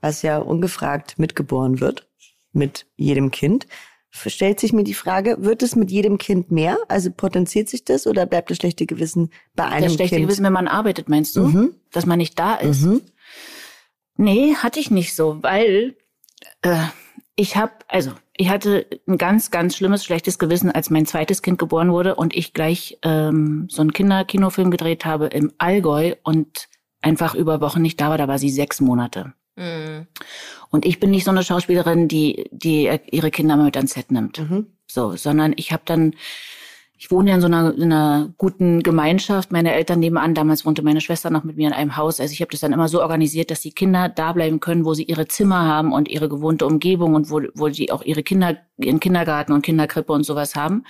was 0.00 0.22
ja 0.22 0.38
ungefragt 0.38 1.18
mitgeboren 1.18 1.80
wird, 1.80 2.08
mit 2.52 2.86
jedem 2.96 3.30
Kind, 3.30 3.66
stellt 4.10 4.60
sich 4.60 4.72
mir 4.72 4.84
die 4.84 4.94
Frage, 4.94 5.36
wird 5.40 5.62
es 5.62 5.74
mit 5.76 5.90
jedem 5.90 6.18
Kind 6.18 6.50
mehr? 6.50 6.76
Also 6.88 7.10
potenziert 7.10 7.68
sich 7.68 7.84
das 7.84 8.06
oder 8.06 8.26
bleibt 8.26 8.50
das 8.50 8.58
schlechte 8.58 8.84
Gewissen 8.86 9.30
bei 9.54 9.64
einem 9.64 9.84
Das 9.84 9.94
schlechte 9.94 10.16
Kind? 10.16 10.26
Gewissen, 10.28 10.44
wenn 10.44 10.52
man 10.52 10.68
arbeitet, 10.68 11.08
meinst 11.08 11.36
du? 11.36 11.44
Mhm. 11.46 11.74
Dass 11.92 12.04
man 12.06 12.18
nicht 12.18 12.38
da 12.38 12.54
ist? 12.56 12.82
Mhm. 12.82 13.00
Nee, 14.16 14.54
hatte 14.56 14.80
ich 14.80 14.90
nicht 14.90 15.14
so, 15.14 15.42
weil 15.42 15.96
äh, 16.62 16.84
ich 17.34 17.56
habe, 17.56 17.72
also 17.88 18.12
ich 18.36 18.48
hatte 18.48 18.86
ein 19.06 19.18
ganz, 19.18 19.50
ganz 19.50 19.76
schlimmes, 19.76 20.04
schlechtes 20.04 20.38
Gewissen, 20.38 20.70
als 20.70 20.90
mein 20.90 21.06
zweites 21.06 21.42
Kind 21.42 21.58
geboren 21.58 21.92
wurde 21.92 22.14
und 22.14 22.34
ich 22.34 22.52
gleich 22.52 22.98
ähm, 23.02 23.66
so 23.70 23.80
einen 23.80 23.92
Kinderkinofilm 23.92 24.70
gedreht 24.70 25.04
habe 25.04 25.26
im 25.26 25.52
Allgäu 25.58 26.14
und 26.22 26.68
einfach 27.00 27.34
über 27.34 27.60
Wochen 27.60 27.82
nicht 27.82 28.00
da 28.00 28.10
war. 28.10 28.18
Da 28.18 28.28
war 28.28 28.38
sie 28.38 28.50
sechs 28.50 28.80
Monate. 28.80 29.32
Mhm. 29.56 30.06
Und 30.70 30.86
ich 30.86 31.00
bin 31.00 31.10
nicht 31.10 31.24
so 31.24 31.30
eine 31.30 31.44
Schauspielerin, 31.44 32.08
die, 32.08 32.48
die 32.50 32.90
ihre 33.10 33.30
Kinder 33.30 33.56
mal 33.56 33.64
mit 33.64 33.76
ans 33.76 33.92
Set 33.92 34.10
nimmt. 34.10 34.38
Mhm. 34.38 34.66
So, 34.86 35.16
sondern 35.16 35.52
ich 35.56 35.72
habe 35.72 35.82
dann, 35.84 36.14
ich 37.02 37.10
wohne 37.10 37.30
ja 37.30 37.34
in 37.34 37.40
so 37.40 37.48
einer, 37.48 37.74
in 37.74 37.92
einer 37.92 38.32
guten 38.38 38.84
Gemeinschaft. 38.84 39.50
Meine 39.50 39.74
Eltern 39.74 39.98
nebenan, 39.98 40.36
damals 40.36 40.64
wohnte 40.64 40.82
meine 40.82 41.00
Schwester 41.00 41.30
noch 41.30 41.42
mit 41.42 41.56
mir 41.56 41.66
in 41.66 41.74
einem 41.74 41.96
Haus. 41.96 42.20
Also 42.20 42.32
ich 42.32 42.40
habe 42.40 42.52
das 42.52 42.60
dann 42.60 42.72
immer 42.72 42.86
so 42.86 43.02
organisiert, 43.02 43.50
dass 43.50 43.60
die 43.60 43.72
Kinder 43.72 44.08
da 44.08 44.32
bleiben 44.32 44.60
können, 44.60 44.84
wo 44.84 44.94
sie 44.94 45.02
ihre 45.02 45.26
Zimmer 45.26 45.66
haben 45.66 45.92
und 45.92 46.08
ihre 46.08 46.28
gewohnte 46.28 46.64
Umgebung 46.64 47.16
und 47.16 47.28
wo, 47.28 47.40
wo 47.54 47.68
sie 47.70 47.90
auch 47.90 48.04
ihre 48.04 48.22
Kinder, 48.22 48.56
ihren 48.76 49.00
Kindergarten 49.00 49.52
und 49.52 49.62
Kinderkrippe 49.62 50.12
und 50.12 50.22
sowas 50.22 50.54
haben. 50.54 50.84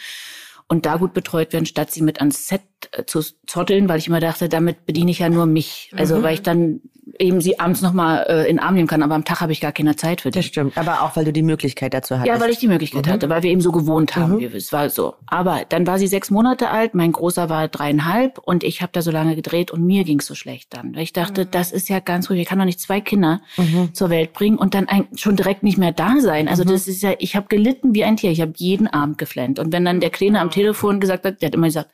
Und 0.73 0.87
da 0.87 0.97
gut 0.97 1.13
betreut 1.13 1.53
werden, 1.53 1.67
statt 1.67 1.91
sie 1.91 2.01
mit 2.01 2.19
ans 2.21 2.49
Set 2.49 2.63
äh, 2.93 3.05
zu 3.05 3.21
zotteln, 3.47 3.91
weil 3.91 3.99
ich 3.99 4.09
immer 4.09 4.21
dachte, 4.21 4.49
damit 4.49 4.87
bediene 4.87 5.11
ich 5.11 5.19
ja 5.19 5.29
nur 5.29 5.45
mich. 5.45 5.93
Also 5.95 6.23
weil 6.23 6.33
ich 6.33 6.43
dann 6.43 6.81
eben 7.19 7.41
sie 7.41 7.59
abends 7.59 7.83
nochmal 7.83 8.25
äh, 8.29 8.41
in 8.49 8.57
den 8.57 8.59
Arm 8.61 8.75
nehmen 8.75 8.87
kann, 8.89 9.03
aber 9.03 9.15
am 9.15 9.25
Tag 9.25 9.41
habe 9.41 9.53
ich 9.53 9.61
gar 9.61 9.73
keine 9.73 9.97
Zeit 9.97 10.21
für 10.23 10.31
die. 10.31 10.39
Das 10.39 10.47
stimmt, 10.47 10.79
aber 10.79 11.03
auch 11.03 11.17
weil 11.17 11.25
du 11.25 11.33
die 11.33 11.43
Möglichkeit 11.43 11.93
dazu 11.95 12.15
hattest. 12.15 12.29
Ja, 12.29 12.41
weil 12.41 12.51
ich 12.51 12.59
die 12.59 12.69
Möglichkeit 12.69 13.07
hatte, 13.09 13.29
weil 13.29 13.43
wir 13.43 13.51
eben 13.51 13.61
so 13.61 13.73
gewohnt 13.73 14.17
haben. 14.17 14.37
Mhm. 14.37 14.51
Es 14.55 14.73
war 14.73 14.89
so. 14.89 15.15
Aber 15.27 15.63
dann 15.69 15.87
war 15.87 15.99
sie 15.99 16.07
sechs 16.07 16.31
Monate 16.31 16.71
alt, 16.71 16.95
mein 16.95 17.13
Großer 17.13 17.49
war 17.51 17.69
dreieinhalb 17.69 18.39
und 18.39 18.65
ich 18.65 18.83
habe 18.83 18.93
da 18.93 19.03
so 19.03 19.11
lange 19.11 19.35
gedreht 19.37 19.71
und 19.71 19.85
mir 19.85 20.05
ging's 20.05 20.27
so 20.27 20.35
schlecht 20.35 20.75
dann. 20.75 20.95
Weil 20.95 21.03
ich 21.03 21.13
dachte, 21.13 21.45
das 21.45 21.73
ist 21.73 21.89
ja 21.89 22.01
ganz 22.01 22.31
ruhig. 22.31 22.41
Ich 22.41 22.47
kann 22.47 22.59
doch 22.59 22.65
nicht 22.65 22.81
zwei 22.81 23.01
Kinder 23.01 23.41
Mhm. 23.57 23.93
zur 23.93 24.09
Welt 24.09 24.33
bringen 24.33 24.57
und 24.57 24.75
dann 24.75 24.89
ein, 24.89 25.09
schon 25.17 25.37
direkt 25.37 25.63
nicht 25.65 25.79
mehr 25.79 25.93
da 25.93 26.15
sein. 26.21 26.49
Also 26.49 26.65
das 26.65 26.89
ist 26.89 27.03
ja, 27.03 27.13
ich 27.19 27.37
habe 27.37 27.47
gelitten 27.49 27.95
wie 27.95 28.05
ein 28.05 28.17
Tier. 28.17 28.31
Ich 28.31 28.41
habe 28.41 28.53
jeden 28.57 28.87
Abend 28.87 29.19
geflennt. 29.19 29.59
Und 29.59 29.73
wenn 29.73 29.85
dann 29.85 30.01
der 30.01 30.11
Kleine 30.11 30.41
am 30.41 30.51
Telefon 30.51 30.62
gesagt 31.01 31.25
hat, 31.25 31.41
der 31.43 31.47
hat 31.49 31.55
immer 31.55 31.67
gesagt, 31.67 31.91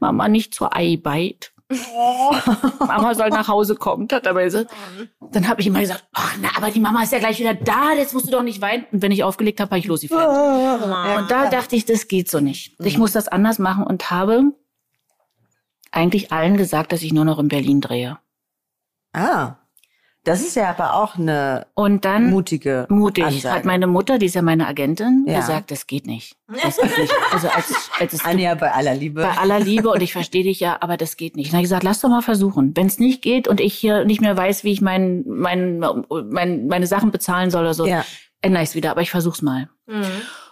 Mama, 0.00 0.28
nicht 0.28 0.54
zur 0.54 0.74
Eibeit. 0.74 1.52
Mama 2.78 3.14
soll 3.14 3.30
nach 3.30 3.48
Hause 3.48 3.74
kommen, 3.74 4.06
hat 4.12 4.26
er 4.26 4.30
aber 4.30 4.44
gesagt. 4.44 4.70
Dann 5.32 5.48
habe 5.48 5.60
ich 5.60 5.66
immer 5.66 5.80
gesagt, 5.80 6.04
oh, 6.16 6.20
na, 6.40 6.50
aber 6.56 6.70
die 6.70 6.78
Mama 6.78 7.02
ist 7.02 7.12
ja 7.12 7.18
gleich 7.18 7.40
wieder 7.40 7.54
da, 7.54 7.92
jetzt 7.92 8.14
musst 8.14 8.28
du 8.28 8.30
doch 8.30 8.42
nicht 8.42 8.60
weinen. 8.60 8.86
Und 8.92 9.02
wenn 9.02 9.10
ich 9.10 9.24
aufgelegt 9.24 9.58
habe, 9.60 9.70
habe 9.70 9.78
ich 9.80 9.86
losgeflennt. 9.86 10.22
Und 10.24 11.30
da 11.30 11.50
dachte 11.50 11.74
ich, 11.74 11.84
das 11.84 12.06
geht 12.06 12.30
so 12.30 12.40
nicht. 12.40 12.76
Ich 12.78 12.98
muss 12.98 13.12
das 13.12 13.26
anders 13.26 13.58
machen 13.58 13.84
und 13.84 14.10
habe 14.10 14.52
eigentlich 15.90 16.30
allen 16.30 16.56
gesagt, 16.56 16.92
dass 16.92 17.02
ich 17.02 17.12
nur 17.12 17.24
noch 17.24 17.38
in 17.38 17.48
Berlin 17.48 17.80
drehe. 17.80 18.18
Ah, 19.12 19.56
das 20.26 20.40
ist 20.42 20.56
ja 20.56 20.68
aber 20.70 20.94
auch 20.94 21.16
eine 21.16 21.66
Und 21.74 22.04
dann 22.04 22.28
mutige 22.30 22.86
mutig 22.88 23.24
Ansage. 23.24 23.54
hat 23.54 23.64
meine 23.64 23.86
Mutter, 23.86 24.18
die 24.18 24.26
ist 24.26 24.34
ja 24.34 24.42
meine 24.42 24.66
Agentin, 24.66 25.24
Ja. 25.26 25.40
gesagt, 25.40 25.70
das 25.70 25.86
geht 25.86 26.06
nicht. 26.06 26.36
Das 26.62 26.76
geht 26.76 26.98
nicht. 26.98 27.12
Also 27.32 27.48
als, 27.48 27.90
als 27.98 28.12
es 28.12 28.24
Anja 28.24 28.54
bei 28.54 28.70
aller 28.72 28.94
Liebe. 28.94 29.22
bei 29.22 29.38
aller 29.38 29.58
Liebe 29.60 29.88
und 29.90 30.02
ich 30.02 30.12
verstehe 30.12 30.42
dich 30.42 30.60
ja, 30.60 30.76
aber 30.80 30.96
das 30.96 31.16
geht 31.16 31.36
nicht. 31.36 31.46
Und 31.46 31.52
dann 31.52 31.58
habe 31.58 31.64
ich 31.64 31.70
gesagt, 31.70 31.82
lass 31.84 32.00
doch 32.00 32.08
mal 32.08 32.22
versuchen. 32.22 32.72
Wenn 32.76 32.86
es 32.86 32.98
nicht 32.98 33.22
geht 33.22 33.48
und 33.48 33.60
ich 33.60 33.74
hier 33.74 34.04
nicht 34.04 34.20
mehr 34.20 34.36
weiß, 34.36 34.64
wie 34.64 34.72
ich 34.72 34.80
mein, 34.80 35.24
mein, 35.26 35.78
mein, 36.28 36.66
meine 36.66 36.86
Sachen 36.86 37.10
bezahlen 37.10 37.50
soll 37.50 37.62
oder 37.62 37.74
so, 37.74 37.86
Ja. 37.86 38.04
ändere 38.42 38.62
ich 38.62 38.70
es 38.70 38.74
wieder. 38.74 38.90
Aber 38.90 39.02
ich 39.02 39.10
versuch's 39.10 39.42
mal. 39.42 39.68
Mhm. 39.86 40.04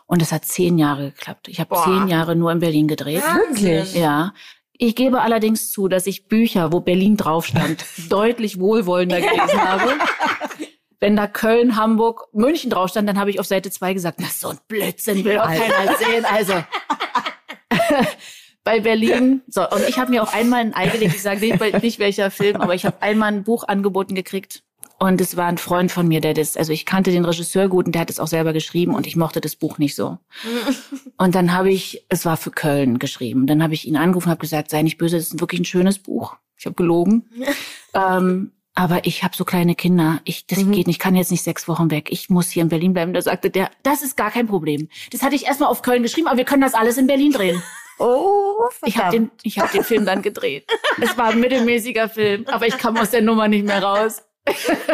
Und 0.06 0.20
es 0.22 0.32
hat 0.32 0.44
zehn 0.44 0.76
Jahre 0.78 1.10
geklappt. 1.10 1.48
Ich 1.48 1.60
habe 1.60 1.74
zehn 1.84 2.08
Jahre 2.08 2.36
nur 2.36 2.52
in 2.52 2.58
Berlin 2.60 2.86
gedreht. 2.88 3.22
Wirklich? 3.22 3.94
Ja. 3.94 4.32
Ich 4.76 4.96
gebe 4.96 5.20
allerdings 5.20 5.70
zu, 5.70 5.88
dass 5.88 6.06
ich 6.06 6.26
Bücher, 6.26 6.72
wo 6.72 6.80
Berlin 6.80 7.16
drauf 7.16 7.46
stand, 7.46 7.84
deutlich 8.08 8.58
wohlwollender 8.58 9.20
gelesen 9.20 9.62
habe. 9.62 9.92
Wenn 11.00 11.16
da 11.16 11.26
Köln, 11.26 11.76
Hamburg, 11.76 12.28
München 12.32 12.70
drauf 12.70 12.90
stand, 12.90 13.08
dann 13.08 13.18
habe 13.18 13.30
ich 13.30 13.38
auf 13.38 13.46
Seite 13.46 13.70
zwei 13.70 13.92
gesagt, 13.92 14.18
na 14.20 14.26
so 14.26 14.48
ein 14.48 14.58
Blödsinn 14.68 15.24
will 15.24 15.36
doch 15.36 15.44
keiner 15.44 15.96
sehen. 15.96 16.24
Also 16.24 16.54
bei 18.64 18.80
Berlin. 18.80 19.42
So, 19.46 19.68
und 19.68 19.86
ich 19.88 19.98
habe 19.98 20.10
mir 20.10 20.22
auch 20.22 20.32
einmal 20.32 20.60
ein 20.60 20.74
Ei 20.74 20.88
gelegt, 20.88 21.14
ich 21.14 21.22
sage 21.22 21.40
nicht, 21.40 21.82
nicht 21.82 21.98
welcher 21.98 22.30
Film, 22.30 22.60
aber 22.60 22.74
ich 22.74 22.86
habe 22.86 23.00
einmal 23.02 23.32
ein 23.32 23.44
Buch 23.44 23.68
angeboten 23.68 24.14
gekriegt. 24.14 24.64
Und 25.04 25.20
es 25.20 25.36
war 25.36 25.44
ein 25.48 25.58
Freund 25.58 25.92
von 25.92 26.08
mir, 26.08 26.22
der 26.22 26.32
das, 26.32 26.56
also 26.56 26.72
ich 26.72 26.86
kannte 26.86 27.10
den 27.10 27.26
Regisseur 27.26 27.68
gut 27.68 27.84
und 27.84 27.94
der 27.94 28.00
hat 28.00 28.08
es 28.08 28.18
auch 28.18 28.26
selber 28.26 28.54
geschrieben 28.54 28.94
und 28.94 29.06
ich 29.06 29.16
mochte 29.16 29.42
das 29.42 29.54
Buch 29.54 29.76
nicht 29.76 29.94
so. 29.94 30.16
Und 31.18 31.34
dann 31.34 31.52
habe 31.52 31.70
ich, 31.70 32.06
es 32.08 32.24
war 32.24 32.38
für 32.38 32.50
Köln 32.50 32.98
geschrieben. 32.98 33.46
Dann 33.46 33.62
habe 33.62 33.74
ich 33.74 33.86
ihn 33.86 33.96
angerufen 33.96 34.28
und 34.28 34.30
habe 34.30 34.40
gesagt, 34.40 34.70
sei 34.70 34.80
nicht 34.82 34.96
böse, 34.96 35.16
das 35.16 35.26
ist 35.26 35.40
wirklich 35.40 35.60
ein 35.60 35.66
schönes 35.66 35.98
Buch. 35.98 36.36
Ich 36.56 36.64
habe 36.64 36.74
gelogen. 36.74 37.28
ähm, 37.94 38.52
aber 38.74 39.06
ich 39.06 39.22
habe 39.22 39.36
so 39.36 39.44
kleine 39.44 39.74
Kinder. 39.74 40.20
Ich, 40.24 40.46
das 40.46 40.58
geht 40.58 40.68
nicht. 40.68 40.88
Ich 40.88 40.98
kann 40.98 41.14
jetzt 41.14 41.30
nicht 41.30 41.44
sechs 41.44 41.68
Wochen 41.68 41.90
weg. 41.90 42.10
Ich 42.10 42.30
muss 42.30 42.48
hier 42.48 42.62
in 42.62 42.70
Berlin 42.70 42.94
bleiben. 42.94 43.12
Da 43.12 43.20
sagte 43.20 43.50
der, 43.50 43.70
das 43.82 44.02
ist 44.02 44.16
gar 44.16 44.30
kein 44.30 44.46
Problem. 44.46 44.88
Das 45.12 45.22
hatte 45.22 45.36
ich 45.36 45.44
erstmal 45.46 45.68
auf 45.68 45.82
Köln 45.82 46.02
geschrieben, 46.02 46.26
aber 46.28 46.38
wir 46.38 46.44
können 46.44 46.62
das 46.62 46.74
alles 46.74 46.96
in 46.96 47.06
Berlin 47.06 47.32
drehen. 47.32 47.62
Oh, 48.00 48.68
Ich 48.86 48.98
habe 48.98 49.12
den, 49.12 49.30
ich 49.44 49.60
hab 49.60 49.70
den 49.70 49.84
Film 49.84 50.04
dann 50.04 50.20
gedreht. 50.20 50.66
Es 51.00 51.16
war 51.16 51.26
ein 51.26 51.38
mittelmäßiger 51.38 52.08
Film, 52.08 52.44
aber 52.48 52.66
ich 52.66 52.76
kam 52.76 52.96
aus 52.96 53.10
der 53.10 53.22
Nummer 53.22 53.46
nicht 53.46 53.64
mehr 53.64 53.80
raus. 53.80 54.20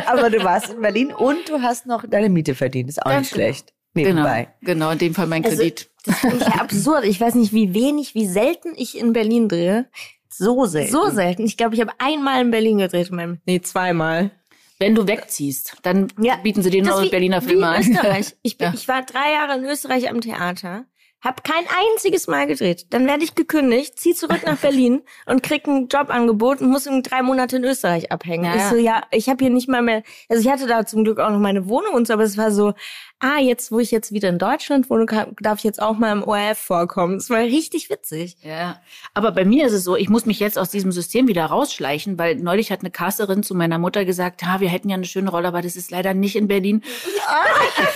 Aber 0.07 0.31
du 0.31 0.43
warst 0.45 0.71
in 0.73 0.81
Berlin 0.81 1.13
und 1.13 1.49
du 1.49 1.61
hast 1.63 1.87
noch 1.87 2.05
deine 2.09 2.29
Miete 2.29 2.55
verdient. 2.55 2.89
Ist 2.89 3.01
auch 3.03 3.11
Ganz 3.11 3.27
nicht 3.27 3.35
schlecht. 3.35 3.75
Nebenbei. 3.95 4.49
Genau, 4.61 4.73
genau, 4.87 4.91
in 4.93 4.99
dem 4.99 5.15
Fall 5.15 5.27
mein 5.27 5.45
Also, 5.45 5.57
Kredit. 5.57 5.91
Das 6.05 6.19
finde 6.21 6.37
ich 6.37 6.43
ja 6.43 6.61
absurd. 6.61 7.05
Ich 7.05 7.21
weiß 7.21 7.35
nicht, 7.35 7.53
wie 7.53 7.75
wenig, 7.75 8.15
wie 8.15 8.27
selten 8.27 8.73
ich 8.77 8.97
in 8.97 9.13
Berlin 9.13 9.49
drehe. 9.49 9.89
So 10.29 10.65
selten. 10.67 10.93
So 10.93 11.11
selten. 11.11 11.45
Ich 11.45 11.57
glaube, 11.57 11.75
ich 11.75 11.81
habe 11.81 11.93
einmal 11.99 12.41
in 12.41 12.51
Berlin 12.53 12.79
gedreht. 12.79 13.09
in 13.11 13.17
meinem- 13.17 13.41
Nee, 13.47 13.61
zweimal. 13.61 14.31
Wenn 14.79 14.95
du 14.95 15.07
wegziehst, 15.07 15.77
dann 15.83 16.07
Ja, 16.21 16.37
bieten 16.37 16.63
sie 16.63 16.71
dir 16.71 16.83
nur 16.83 17.03
wie- 17.03 17.11
Berliner 17.11 17.43
Filme 17.43 17.67
in 17.67 17.73
an. 17.75 17.81
Österreich. 17.81 18.37
Ich, 18.43 18.57
bin, 18.57 18.69
Ja. 18.69 18.75
ich 18.75 18.87
war 18.89 19.03
drei 19.03 19.33
Jahre 19.33 19.59
in 19.59 19.65
Österreich 19.65 20.09
am 20.09 20.21
Theater, 20.21 20.87
hab 21.23 21.45
kein 21.45 21.65
einziges 21.93 22.27
Mal 22.29 22.47
gedreht. 22.47 22.87
Dann 22.91 23.07
werde 23.07 23.25
ich 23.25 23.35
gekündigt, 23.35 23.99
zieh 23.99 24.15
zurück 24.15 24.41
nach 24.45 24.57
Berlin 24.57 25.03
und 25.27 25.43
krieg 25.43 25.67
ein 25.67 25.89
Jobangebot 25.89 26.61
und 26.61 26.71
muss 26.71 26.87
in 26.87 27.03
drei 27.03 27.23
Monate 27.23 27.57
in 27.57 27.65
Österreich 27.65 28.11
abhängen. 28.11 28.45
Ja, 28.45 28.57
ich 28.57 28.63
so, 28.63 28.77
ja, 28.77 29.03
ich 29.11 29.29
habe 29.29 29.45
hier 29.45 29.53
nicht 29.53 29.69
mal 29.69 29.83
mehr, 29.83 30.03
also 30.29 30.43
ich 30.43 30.51
hatte 30.51 30.67
da 30.67 30.87
zum 30.87 31.05
Glück 31.05 31.19
auch 31.19 31.31
noch 31.31 31.39
meine 31.39 31.69
Wohnung 31.69 31.93
und 31.95 32.07
so, 32.07 32.15
aber 32.15 32.23
es 32.23 32.39
war 32.39 32.51
so, 32.51 32.73
ah, 33.19 33.39
jetzt, 33.39 33.71
wo 33.71 33.79
ich 33.81 33.91
jetzt 33.91 34.13
wieder 34.13 34.31
in 34.31 34.39
Deutschland 34.39 34.89
wohne, 34.89 35.05
darf 35.41 35.59
ich 35.59 35.65
jetzt 35.65 35.83
auch 35.83 35.99
mal 35.99 36.13
im 36.13 36.23
ORF 36.23 36.59
vorkommen. 36.59 37.17
Es 37.17 37.29
war 37.29 37.41
richtig 37.41 37.91
witzig. 37.91 38.39
Ja, 38.43 38.81
aber 39.13 39.33
bei 39.33 39.45
mir 39.45 39.67
ist 39.67 39.73
es 39.73 39.85
so, 39.85 39.97
ich 39.97 40.09
muss 40.09 40.25
mich 40.25 40.41
jetzt 40.41 40.59
aus 40.59 40.71
diesem 40.71 40.91
System 40.91 41.29
wieder 41.29 41.45
rausschleichen, 41.45 42.19
weil 42.19 42.37
neulich 42.37 42.73
hat 42.73 42.81
eine 42.81 42.91
Casterin 42.91 43.43
zu 43.43 43.55
meiner 43.55 43.79
Mutter 43.79 44.07
gesagt, 44.07 44.43
ha, 44.45 44.61
wir 44.61 44.69
hätten 44.69 44.89
ja 44.89 44.95
eine 44.95 45.05
schöne 45.05 45.31
Rolle, 45.31 45.49
aber 45.49 45.61
das 45.61 45.77
ist 45.77 45.91
leider 45.91 46.15
nicht 46.15 46.37
in 46.37 46.49
Berlin. 46.49 46.83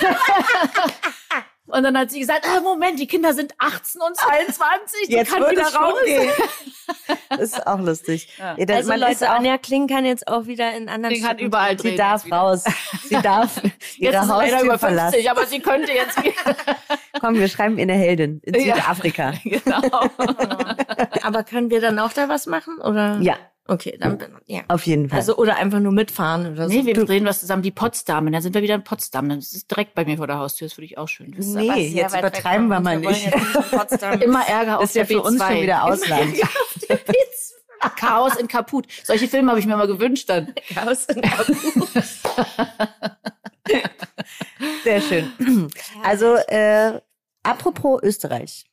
Und 1.66 1.82
dann 1.82 1.96
hat 1.96 2.10
sie 2.10 2.20
gesagt, 2.20 2.46
ah, 2.46 2.60
Moment, 2.60 3.00
die 3.00 3.06
Kinder 3.06 3.32
sind 3.32 3.54
18 3.58 4.00
und 4.02 4.14
22, 4.16 5.08
die 5.08 5.12
Jetzt 5.14 5.32
kann 5.32 5.50
wieder 5.50 5.62
es 5.62 5.72
schon 5.72 5.82
raus. 5.82 5.94
gehen. 6.04 6.30
Das 7.30 7.40
ist 7.40 7.66
auch 7.66 7.80
lustig. 7.80 8.28
Ja. 8.38 8.54
Ja, 8.56 8.64
das- 8.66 8.76
Also 8.88 8.92
Leute, 8.94 9.30
auch, 9.30 9.34
Anja 9.36 9.58
Kling 9.58 9.88
kann 9.88 10.04
jetzt 10.04 10.28
auch 10.28 10.46
wieder 10.46 10.72
in 10.76 10.88
anderen 10.88 11.14
kann 11.16 11.24
Städten 11.30 11.46
überall 11.46 11.70
sie 11.78 11.88
drehen. 11.88 11.96
darf 11.96 12.20
jetzt 12.22 12.26
wieder. 12.26 12.36
raus. 12.36 12.64
Sie 13.08 13.14
darf 13.22 13.62
Jetzt 13.62 13.74
ihre 13.98 14.12
sie 14.12 14.28
leider 14.28 14.34
Haustür 14.34 14.60
über 14.62 14.78
verlassen. 14.78 15.12
50, 15.14 15.30
aber 15.30 15.46
sie 15.46 15.60
könnte 15.60 15.92
jetzt 15.92 16.22
wieder. 16.22 16.56
Komm, 17.20 17.34
wir 17.36 17.48
schreiben 17.48 17.76
ihr 17.78 17.82
eine 17.82 17.94
Heldin 17.94 18.40
in 18.44 18.54
Ja. 18.60 18.76
Südafrika. 18.76 19.32
genau. 19.44 19.80
Aber 21.22 21.42
können 21.44 21.70
wir 21.70 21.80
dann 21.80 21.98
auch 21.98 22.12
da 22.12 22.28
was 22.28 22.46
machen? 22.46 22.78
Oder? 22.80 23.18
Ja, 23.20 23.36
Okay, 23.66 23.96
dann 23.98 24.18
bin 24.18 24.28
ja. 24.44 24.60
Auf 24.68 24.86
jeden 24.86 25.08
Fall. 25.08 25.18
Also 25.18 25.36
oder 25.36 25.56
einfach 25.56 25.80
nur 25.80 25.92
mitfahren 25.92 26.52
oder 26.52 26.68
so. 26.68 26.74
Nee, 26.74 26.84
wir 26.84 26.92
drehen 26.92 27.24
was 27.24 27.40
zusammen, 27.40 27.62
die 27.62 27.70
Potsdamen. 27.70 28.30
Dann 28.30 28.42
sind 28.42 28.54
wir 28.54 28.60
wieder 28.62 28.74
in 28.74 28.84
Potsdam. 28.84 29.30
Das 29.30 29.52
ist 29.54 29.70
direkt 29.70 29.94
bei 29.94 30.04
mir 30.04 30.18
vor 30.18 30.26
der 30.26 30.38
Haustür. 30.38 30.68
Das 30.68 30.76
würde 30.76 30.84
ich 30.84 30.98
auch 30.98 31.08
schön. 31.08 31.32
Ist 31.32 31.46
Nee, 31.54 31.70
aber 31.70 31.80
sehr 31.80 31.88
jetzt 31.88 32.18
übertreiben 32.18 32.68
wir 32.68 32.76
uns. 32.76 32.84
mal 32.84 32.98
nicht. 33.00 33.26
nicht. 33.26 34.22
Immer 34.22 34.46
Ärger 34.46 34.78
auf 34.78 34.84
ist 34.84 34.94
ja 34.94 35.04
der 35.04 35.16
für 35.16 35.22
uns 35.22 35.40
B2. 35.40 35.48
schon 35.48 35.62
wieder 35.62 35.84
Ausland. 35.84 36.34
Chaos 37.96 38.36
in 38.36 38.48
Kaput. 38.48 38.86
Solche 39.02 39.28
Filme 39.28 39.50
habe 39.50 39.60
ich 39.60 39.66
mir 39.66 39.76
mal 39.76 39.86
gewünscht 39.86 40.28
dann. 40.28 40.54
Chaos 40.74 41.06
in 41.06 41.20
Kabul. 41.22 41.56
Sehr 44.84 45.00
schön. 45.00 45.70
Also, 46.02 46.34
äh, 46.48 47.00
apropos 47.42 48.02
Österreich. 48.02 48.64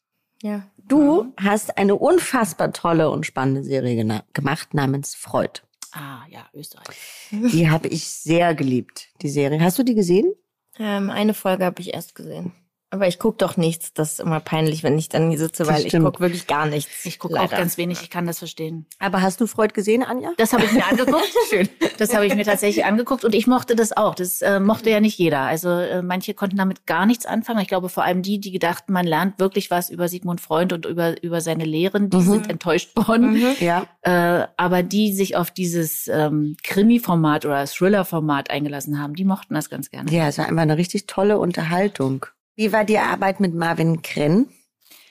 Ja. 0.42 0.64
Du 0.78 1.34
hast 1.38 1.78
eine 1.78 1.96
unfassbar 1.96 2.74
tolle 2.74 3.10
und 3.10 3.26
spannende 3.26 3.64
Serie 3.64 3.96
gena- 4.02 4.24
gemacht 4.34 4.74
namens 4.74 5.16
Freud. 5.16 5.62
Ah, 5.94 6.22
ja, 6.30 6.48
Österreich. 6.54 6.88
Die 7.32 7.70
habe 7.70 7.88
ich 7.90 8.08
sehr 8.08 8.56
geliebt, 8.56 9.10
die 9.22 9.30
Serie. 9.30 9.60
Hast 9.62 9.78
du 9.78 9.84
die 9.84 9.96
gesehen? 9.96 10.34
Ähm, 10.80 11.10
eine 11.10 11.34
Folge 11.34 11.66
habe 11.66 11.82
ich 11.82 11.94
erst 11.94 12.16
gesehen. 12.16 12.54
Aber 12.94 13.08
ich 13.08 13.20
guck 13.20 13.38
doch 13.38 13.56
nichts. 13.56 13.94
Das 13.94 14.14
ist 14.14 14.20
immer 14.20 14.42
peinlich, 14.42 14.84
wenn 14.84 14.98
ich 14.98 15.08
dann 15.08 15.30
hier 15.30 15.40
sitze, 15.40 15.66
weil 15.66 15.82
ich 15.82 15.88
stimmt. 15.88 16.06
guck 16.06 16.20
wirklich 16.20 16.46
gar 16.46 16.66
nichts. 16.66 17.06
Ich 17.06 17.20
gucke 17.20 17.40
auch 17.40 17.50
ganz 17.50 17.78
wenig, 17.78 18.02
ich 18.02 18.10
kann 18.10 18.28
das 18.28 18.40
verstehen. 18.40 18.86
Aber 19.00 19.22
hast 19.22 19.40
du 19.40 19.48
Freud 19.48 19.74
gesehen, 19.74 20.04
Anja? 20.04 20.32
Das 20.36 20.52
habe 20.52 20.66
ich 20.66 20.74
mir 20.74 20.86
angeguckt. 20.86 21.32
Schön. 21.50 21.70
Das 21.98 22.14
habe 22.14 22.26
ich 22.26 22.36
mir 22.36 22.44
tatsächlich 22.44 22.84
angeguckt 22.84 23.24
und 23.24 23.34
ich 23.34 23.48
mochte 23.48 23.78
das 23.78 23.96
auch. 23.96 24.14
Das 24.14 24.42
äh, 24.42 24.60
mochte 24.60 24.90
ja 24.90 25.00
nicht 25.00 25.18
jeder. 25.18 25.40
Also 25.42 25.70
äh, 25.70 26.02
manche 26.02 26.34
konnten 26.34 26.58
damit 26.58 26.86
gar 26.86 27.06
nichts 27.06 27.26
anfangen. 27.26 27.62
Ich 27.62 27.70
glaube 27.70 27.88
vor 27.88 28.04
allem 28.04 28.24
die, 28.24 28.42
die 28.42 28.52
gedachten, 28.52 28.92
man 28.92 29.08
lernt 29.08 29.40
wirklich 29.40 29.72
was 29.72 29.90
über 29.90 30.10
Sigmund 30.10 30.42
Freud 30.42 30.76
und 30.76 30.86
über 30.86 31.24
über 31.24 31.40
seine 31.40 31.64
Lehren, 31.64 32.10
die 32.10 32.22
sind 32.22 32.50
enttäuscht 32.50 32.96
worden. 32.98 33.42
Ja. 33.62 33.86
Äh, 34.02 34.48
aber 34.58 34.84
die 34.84 35.14
sich 35.14 35.38
auf 35.38 35.50
dieses 35.50 36.10
ähm, 36.10 36.58
Krimi-Format 36.64 37.46
oder 37.46 37.66
Thriller-Format 37.66 38.50
eingelassen 38.50 39.00
haben, 39.00 39.14
die 39.14 39.24
mochten 39.24 39.54
das 39.54 39.70
ganz 39.70 39.90
gerne. 39.90 40.12
Ja, 40.12 40.28
es 40.28 40.38
war 40.38 40.48
einfach 40.48 40.62
eine 40.62 40.78
richtig 40.78 41.08
tolle 41.08 41.40
Unterhaltung. 41.40 42.26
Wie 42.56 42.72
war 42.72 42.84
die 42.86 42.98
Arbeit 43.00 43.40
mit 43.40 43.54
Marvin 43.54 44.02
Krenn? 44.02 44.50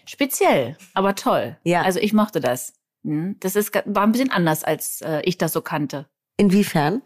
Speziell, 0.07 0.77
aber 0.95 1.15
toll. 1.15 1.57
Ja. 1.65 1.83
Also 1.83 2.01
ich 2.01 2.13
mochte 2.13 2.41
das. 2.41 2.73
Hm, 3.05 3.37
Das 3.41 3.57
ist, 3.57 3.73
war 3.87 4.03
ein 4.03 4.13
bisschen 4.13 4.31
anders, 4.31 4.65
als 4.65 5.01
äh, 5.03 5.21
ich 5.25 5.39
das 5.39 5.53
so 5.53 5.61
kannte. 5.63 6.07
Inwiefern? 6.37 7.03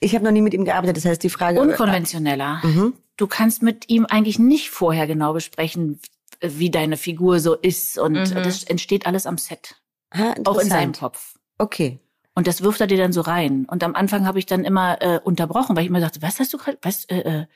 Ich 0.00 0.14
habe 0.14 0.24
noch 0.24 0.32
nie 0.32 0.40
mit 0.42 0.54
ihm 0.54 0.64
gearbeitet, 0.64 0.96
das 0.96 1.04
heißt 1.04 1.22
die 1.22 1.30
Frage. 1.30 1.60
Unkonventioneller. 1.60 2.60
Mhm. 2.64 2.94
Du 3.16 3.26
kannst 3.26 3.62
mit 3.62 3.88
ihm 3.88 4.06
eigentlich 4.06 4.38
nicht 4.38 4.70
vorher 4.70 5.06
genau 5.06 5.32
besprechen, 5.32 6.00
wie 6.40 6.70
deine 6.70 6.96
Figur 6.96 7.40
so 7.40 7.54
ist. 7.54 7.98
Und 7.98 8.14
Mhm. 8.14 8.34
das 8.42 8.64
entsteht 8.64 9.06
alles 9.06 9.26
am 9.26 9.38
Set. 9.38 9.76
Ah, 10.10 10.34
Auch 10.44 10.58
in 10.58 10.68
seinem. 10.68 10.92
Kopf. 10.92 11.34
Okay. 11.58 11.98
Und 12.34 12.46
das 12.46 12.62
wirft 12.62 12.80
er 12.80 12.86
dir 12.86 12.96
dann 12.98 13.12
so 13.12 13.20
rein. 13.20 13.66
Und 13.70 13.84
am 13.84 13.94
Anfang 13.94 14.26
habe 14.26 14.38
ich 14.38 14.46
dann 14.46 14.64
immer 14.64 15.00
äh, 15.02 15.20
unterbrochen, 15.22 15.76
weil 15.76 15.84
ich 15.84 15.88
immer 15.90 16.00
dachte, 16.00 16.22
was 16.22 16.40
hast 16.40 16.52
du 16.52 16.58
gerade, 16.58 16.78
was, 16.82 17.04
äh, 17.06 17.18
äh, 17.18 17.46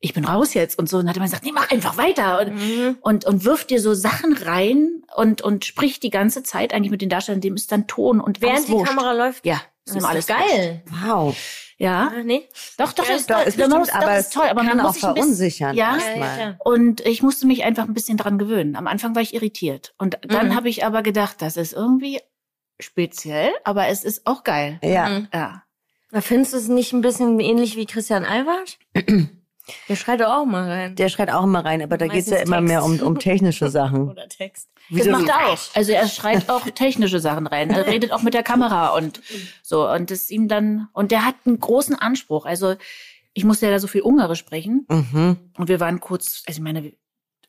ich 0.00 0.14
bin 0.14 0.24
raus 0.24 0.54
jetzt 0.54 0.78
und 0.78 0.88
so. 0.88 0.98
Und 0.98 1.04
dann 1.06 1.10
hat 1.10 1.16
er 1.16 1.18
immer 1.18 1.26
gesagt, 1.26 1.44
nee, 1.44 1.52
mach 1.52 1.70
einfach 1.70 1.96
weiter. 1.96 2.40
Und, 2.40 2.54
Mhm. 2.54 2.98
und, 3.00 3.24
und 3.24 3.44
wirft 3.44 3.70
dir 3.70 3.80
so 3.80 3.94
Sachen 3.94 4.32
rein 4.36 5.02
und, 5.16 5.42
und 5.42 5.64
spricht 5.64 6.02
die 6.02 6.10
ganze 6.10 6.42
Zeit 6.42 6.72
eigentlich 6.72 6.90
mit 6.92 7.02
den 7.02 7.08
Darstellern, 7.08 7.40
dem 7.40 7.54
ist 7.56 7.72
dann 7.72 7.86
Ton 7.86 8.20
und 8.20 8.40
Während 8.40 8.68
die 8.68 8.72
wurscht. 8.72 8.88
Kamera 8.94 9.12
läuft. 9.12 9.44
Ja, 9.44 9.60
Das 9.84 9.94
ist 9.96 10.02
ist 10.02 10.08
alles 10.08 10.26
geil. 10.26 10.82
Wow. 11.04 11.36
Ja, 11.80 12.10
Ah, 12.12 12.22
nee. 12.24 12.48
doch, 12.76 12.92
doch, 12.92 13.06
Ja, 13.08 13.14
das, 13.14 13.26
Doch, 13.26 13.38
ist 13.46 13.56
bestimmt, 13.56 13.78
muss, 13.78 13.88
doch, 13.88 13.94
aber 13.94 14.18
ist 14.18 14.32
toll. 14.32 14.46
Aber 14.48 14.62
kann 14.64 14.76
man 14.76 14.80
auch 14.80 14.84
muss 14.86 14.94
sich 14.96 15.04
ein 15.04 15.14
bisschen- 15.14 15.22
verunsichern. 15.34 15.76
Ja, 15.76 15.94
erstmal. 15.94 16.34
klar. 16.36 16.56
Und 16.64 17.00
ich 17.02 17.22
musste 17.22 17.46
mich 17.46 17.62
einfach 17.62 17.84
ein 17.84 17.94
bisschen 17.94 18.16
dran 18.16 18.36
gewöhnen. 18.38 18.74
Am 18.74 18.88
Anfang 18.88 19.14
war 19.14 19.22
ich 19.22 19.32
irritiert. 19.32 19.94
Und 19.96 20.18
dann 20.22 20.48
Mhm. 20.48 20.54
habe 20.56 20.68
ich 20.68 20.84
aber 20.84 21.02
gedacht, 21.02 21.36
das 21.40 21.56
ist 21.56 21.72
irgendwie 21.74 22.20
speziell, 22.80 23.50
aber 23.64 23.86
es 23.88 24.02
ist 24.04 24.26
auch 24.26 24.42
geil. 24.44 24.78
Ja. 24.82 25.08
Mhm. 25.08 25.28
Ja. 25.32 25.62
Findest 26.20 26.52
du 26.52 26.56
es 26.56 26.68
nicht 26.68 26.92
ein 26.92 27.00
bisschen 27.00 27.38
ähnlich 27.38 27.76
wie 27.76 27.86
Christian 27.86 28.24
Albert? 28.24 28.78
Der 29.88 29.96
schreit 29.96 30.20
doch 30.20 30.28
auch 30.28 30.44
mal 30.44 30.68
rein. 30.70 30.96
Der 30.96 31.08
schreit 31.08 31.30
auch 31.30 31.44
immer 31.44 31.64
rein, 31.64 31.82
aber 31.82 31.96
da 31.98 32.06
geht's 32.06 32.28
ja 32.28 32.34
Meistens 32.38 32.48
immer 32.48 32.60
mehr 32.60 32.84
um, 32.84 32.92
Text. 32.92 33.04
um 33.06 33.18
technische 33.18 33.68
Sachen. 33.70 34.08
Oder 34.10 34.28
Text. 34.28 34.68
Das 34.90 34.98
Wieso- 35.00 35.10
macht 35.10 35.28
er 35.28 35.48
auch. 35.50 35.58
Also 35.74 35.92
er 35.92 36.08
schreit 36.08 36.48
auch 36.48 36.64
technische 36.74 37.20
Sachen 37.20 37.46
rein. 37.46 37.70
Er 37.70 37.86
redet 37.86 38.12
auch 38.12 38.22
mit 38.22 38.34
der 38.34 38.42
Kamera 38.42 38.88
und 38.96 39.20
so. 39.62 39.88
Und 39.88 40.10
das 40.10 40.30
ihm 40.30 40.48
dann, 40.48 40.88
und 40.92 41.10
der 41.12 41.24
hat 41.26 41.34
einen 41.44 41.60
großen 41.60 41.94
Anspruch. 41.96 42.46
Also 42.46 42.74
ich 43.34 43.44
musste 43.44 43.66
ja 43.66 43.72
da 43.72 43.78
so 43.78 43.86
viel 43.86 44.00
Ungarisch 44.00 44.38
sprechen. 44.40 44.86
Mhm. 44.88 45.36
Und 45.56 45.68
wir 45.68 45.78
waren 45.80 46.00
kurz, 46.00 46.42
also 46.46 46.58
ich 46.58 46.62
meine, 46.64 46.92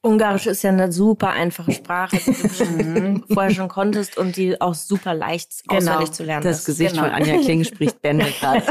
Ungarisch 0.01 0.45
ist 0.45 0.63
ja 0.63 0.69
eine 0.69 0.91
super 0.93 1.31
einfache 1.31 1.73
Sprache, 1.73 2.15
die 2.17 2.31
du 2.31 2.43
bestimmt 2.47 3.25
vorher 3.33 3.51
schon 3.53 3.67
konntest 3.67 4.17
und 4.17 4.37
die 4.37 4.59
auch 4.61 4.73
super 4.73 5.13
leicht 5.13 5.51
auswendig 5.67 6.13
zu 6.13 6.23
lernen 6.23 6.43
Das 6.43 6.59
ist. 6.59 6.65
Gesicht 6.65 6.91
Genau. 6.91 7.03
von 7.03 7.11
Anja 7.13 7.37
Kling 7.39 7.65
spricht 7.65 8.01
Bände 8.01 8.25
gerade. 8.39 8.63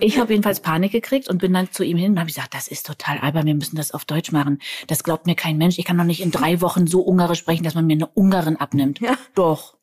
Ich 0.00 0.18
habe 0.18 0.32
jedenfalls 0.32 0.58
Panik 0.58 0.90
gekriegt 0.90 1.28
und 1.28 1.38
bin 1.38 1.52
dann 1.52 1.70
zu 1.70 1.84
ihm 1.84 1.96
hin 1.96 2.12
und 2.12 2.18
habe 2.18 2.26
gesagt, 2.26 2.54
das 2.54 2.66
ist 2.66 2.86
total 2.86 3.18
albern, 3.18 3.46
wir 3.46 3.54
müssen 3.54 3.76
das 3.76 3.92
auf 3.92 4.04
Deutsch 4.04 4.32
machen. 4.32 4.58
Das 4.88 5.04
glaubt 5.04 5.26
mir 5.26 5.36
kein 5.36 5.58
Mensch. 5.58 5.78
Ich 5.78 5.84
kann 5.84 5.96
doch 5.96 6.04
nicht 6.04 6.20
in 6.22 6.32
drei 6.32 6.60
Wochen 6.60 6.88
so 6.88 7.02
Ungarisch 7.02 7.38
sprechen, 7.38 7.62
dass 7.62 7.74
man 7.76 7.86
mir 7.86 7.94
eine 7.94 8.08
Ungarin 8.08 8.56
abnimmt. 8.56 8.98
Ja. 9.00 9.14
Doch, 9.36 9.76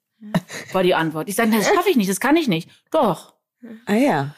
war 0.74 0.84
die 0.84 0.94
Antwort. 0.96 1.30
Ich 1.30 1.36
sage, 1.36 1.52
das 1.52 1.68
schaffe 1.68 1.90
ich 1.90 1.96
nicht, 1.96 2.10
das 2.10 2.20
kann 2.20 2.36
ich 2.36 2.50
nicht. 2.50 2.70
Doch. 2.92 3.34
Ah 3.86 3.94
ja. 3.94 4.36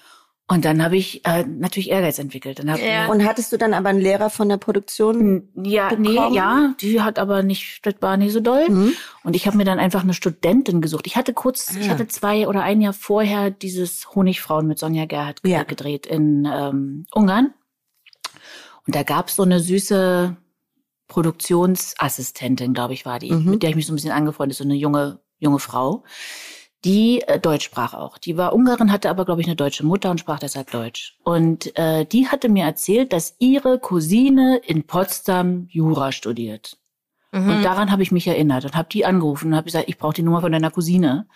Und 0.49 0.63
dann 0.63 0.81
habe 0.81 0.95
ich 0.95 1.25
äh, 1.25 1.43
natürlich 1.43 1.89
Ehrgeiz 1.89 2.19
entwickelt. 2.19 2.59
Dann 2.59 2.71
hab, 2.71 2.79
Ja. 2.79 3.07
Und 3.07 3.25
hattest 3.25 3.51
du 3.51 3.57
dann 3.57 3.73
aber 3.73 3.89
einen 3.89 3.99
Lehrer 3.99 4.29
von 4.29 4.47
der 4.47 4.55
Produktion? 4.55 5.49
Ja, 5.55 5.93
nee, 5.97 6.09
bekommen? 6.15 6.33
ja, 6.35 6.73
die 6.79 7.01
hat 7.01 7.19
aber 7.19 7.43
nicht, 7.43 7.85
das 7.85 7.95
war 7.99 8.15
nicht 8.15 8.31
so 8.31 8.39
doll. 8.39 8.69
Mhm. 8.69 8.93
Und 9.25 9.35
ich 9.35 9.45
habe 9.45 9.57
mir 9.57 9.65
dann 9.65 9.77
einfach 9.77 10.03
eine 10.03 10.13
Studentin 10.13 10.79
gesucht. 10.79 11.05
Ich 11.05 11.17
hatte 11.17 11.33
kurz, 11.33 11.75
ich 11.75 11.87
Ah. 11.89 11.91
hatte 11.91 12.07
zwei 12.07 12.47
oder 12.47 12.63
ein 12.63 12.79
Jahr 12.79 12.93
vorher 12.93 13.51
dieses 13.51 14.15
Honigfrauen 14.15 14.67
mit 14.67 14.79
Sonja 14.79 15.05
Gerhardt 15.05 15.41
Ja. 15.45 15.63
gedreht 15.63 16.05
in 16.05 16.47
ähm, 16.49 17.05
Ungarn. 17.13 17.53
Und 18.85 18.95
da 18.95 19.03
gab's 19.03 19.35
so 19.35 19.43
eine 19.43 19.59
süße 19.59 20.37
Produktionsassistentin, 21.09 22.73
glaube 22.73 22.93
ich, 22.93 23.05
war 23.05 23.19
die, 23.19 23.31
Mhm. 23.31 23.49
mit 23.51 23.63
der 23.63 23.69
ich 23.71 23.75
mich 23.75 23.85
so 23.85 23.91
ein 23.93 23.95
bisschen 23.95 24.11
angefreundet, 24.11 24.57
so 24.57 24.63
eine 24.63 24.75
junge, 24.75 25.19
junge 25.39 25.59
Frau, 25.59 26.03
die 26.85 27.21
äh, 27.23 27.39
Deutsch 27.39 27.65
sprach 27.65 27.93
auch. 27.93 28.17
Die 28.17 28.37
war 28.37 28.53
Ungarin, 28.53 28.91
hatte 28.91 29.09
aber, 29.09 29.25
glaube 29.25 29.41
ich, 29.41 29.47
eine 29.47 29.55
deutsche 29.55 29.85
Mutter 29.85 30.11
und 30.11 30.19
sprach 30.19 30.39
deshalb 30.39 30.71
Deutsch. 30.71 31.17
Und 31.23 31.75
äh, 31.77 32.05
die 32.05 32.27
hatte 32.27 32.49
mir 32.49 32.65
erzählt, 32.65 33.13
dass 33.13 33.35
ihre 33.39 33.79
Cousine 33.79 34.57
in 34.65 34.83
Potsdam 34.83 35.67
Jura 35.69 36.11
studiert. 36.11 36.77
Mhm. 37.31 37.49
Und 37.49 37.63
daran 37.63 37.91
habe 37.91 38.03
ich 38.03 38.11
mich 38.11 38.27
erinnert 38.27 38.63
und 38.65 38.75
habe 38.75 38.89
die 38.91 39.05
angerufen 39.05 39.47
und 39.47 39.55
habe 39.55 39.65
gesagt, 39.65 39.89
ich 39.89 39.97
brauche 39.97 40.13
die 40.13 40.23
Nummer 40.23 40.41
von 40.41 40.51
deiner 40.51 40.71
Cousine. 40.71 41.27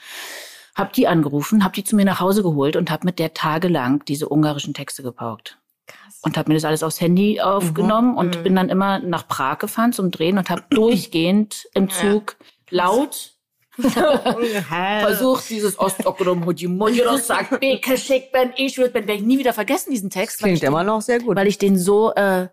Hab 0.76 0.94
die 0.94 1.08
angerufen, 1.08 1.66
hab 1.66 1.74
die 1.74 1.84
zu 1.84 1.98
mir 1.98 2.06
nach 2.06 2.22
Hause 2.22 2.44
geholt 2.44 2.78
und 2.78 2.90
habe 2.92 3.06
mit 3.06 3.20
der 3.20 3.34
tagelang 3.34 4.06
diese 4.06 4.30
ungarischen 4.30 4.74
Texte 4.74 5.04
gepaukt. 5.04 5.58
Krass. 5.86 6.20
Und 6.22 6.38
habe 6.38 6.50
mir 6.50 6.56
das 6.56 6.64
alles 6.64 6.82
aufs 6.84 7.02
Handy 7.02 7.42
aufgenommen 7.42 8.16
und 8.16 8.38
Mhm. 8.38 8.44
bin 8.44 8.56
dann 8.56 8.70
immer 8.70 9.00
nach 9.00 9.28
Prag 9.28 9.58
gefahren 9.58 9.92
zum 9.92 10.12
Drehen 10.12 10.38
und 10.38 10.50
habe 10.50 10.64
durchgehend 10.70 11.68
im 11.74 11.90
Zug 11.90 12.38
laut 12.70 13.31
versucht, 13.80 15.50
dieses 15.50 15.80
Ostokrom 15.80 16.46
Hujimojiro 16.46 17.18
sagt, 17.18 17.60
Beke 17.60 17.98
schick 17.98 18.32
ben 18.32 18.54
ich 18.58 18.78
wird 18.78 18.94
ben 18.94 19.08
werde 19.08 19.22
ich 19.22 19.26
nie 19.26 19.40
wieder 19.40 19.54
vergessen, 19.54 19.92
diesen 19.92 20.10
Text, 20.10 20.40
ich, 20.40 20.44
Klingt 20.44 20.64
immer 20.64 20.84
noch 20.84 21.02
sehr 21.02 21.20
gut. 21.20 21.36
weil 21.36 21.48
ich 21.48 21.58
den 21.58 21.78
so 21.78 22.14
äh, 22.14 22.48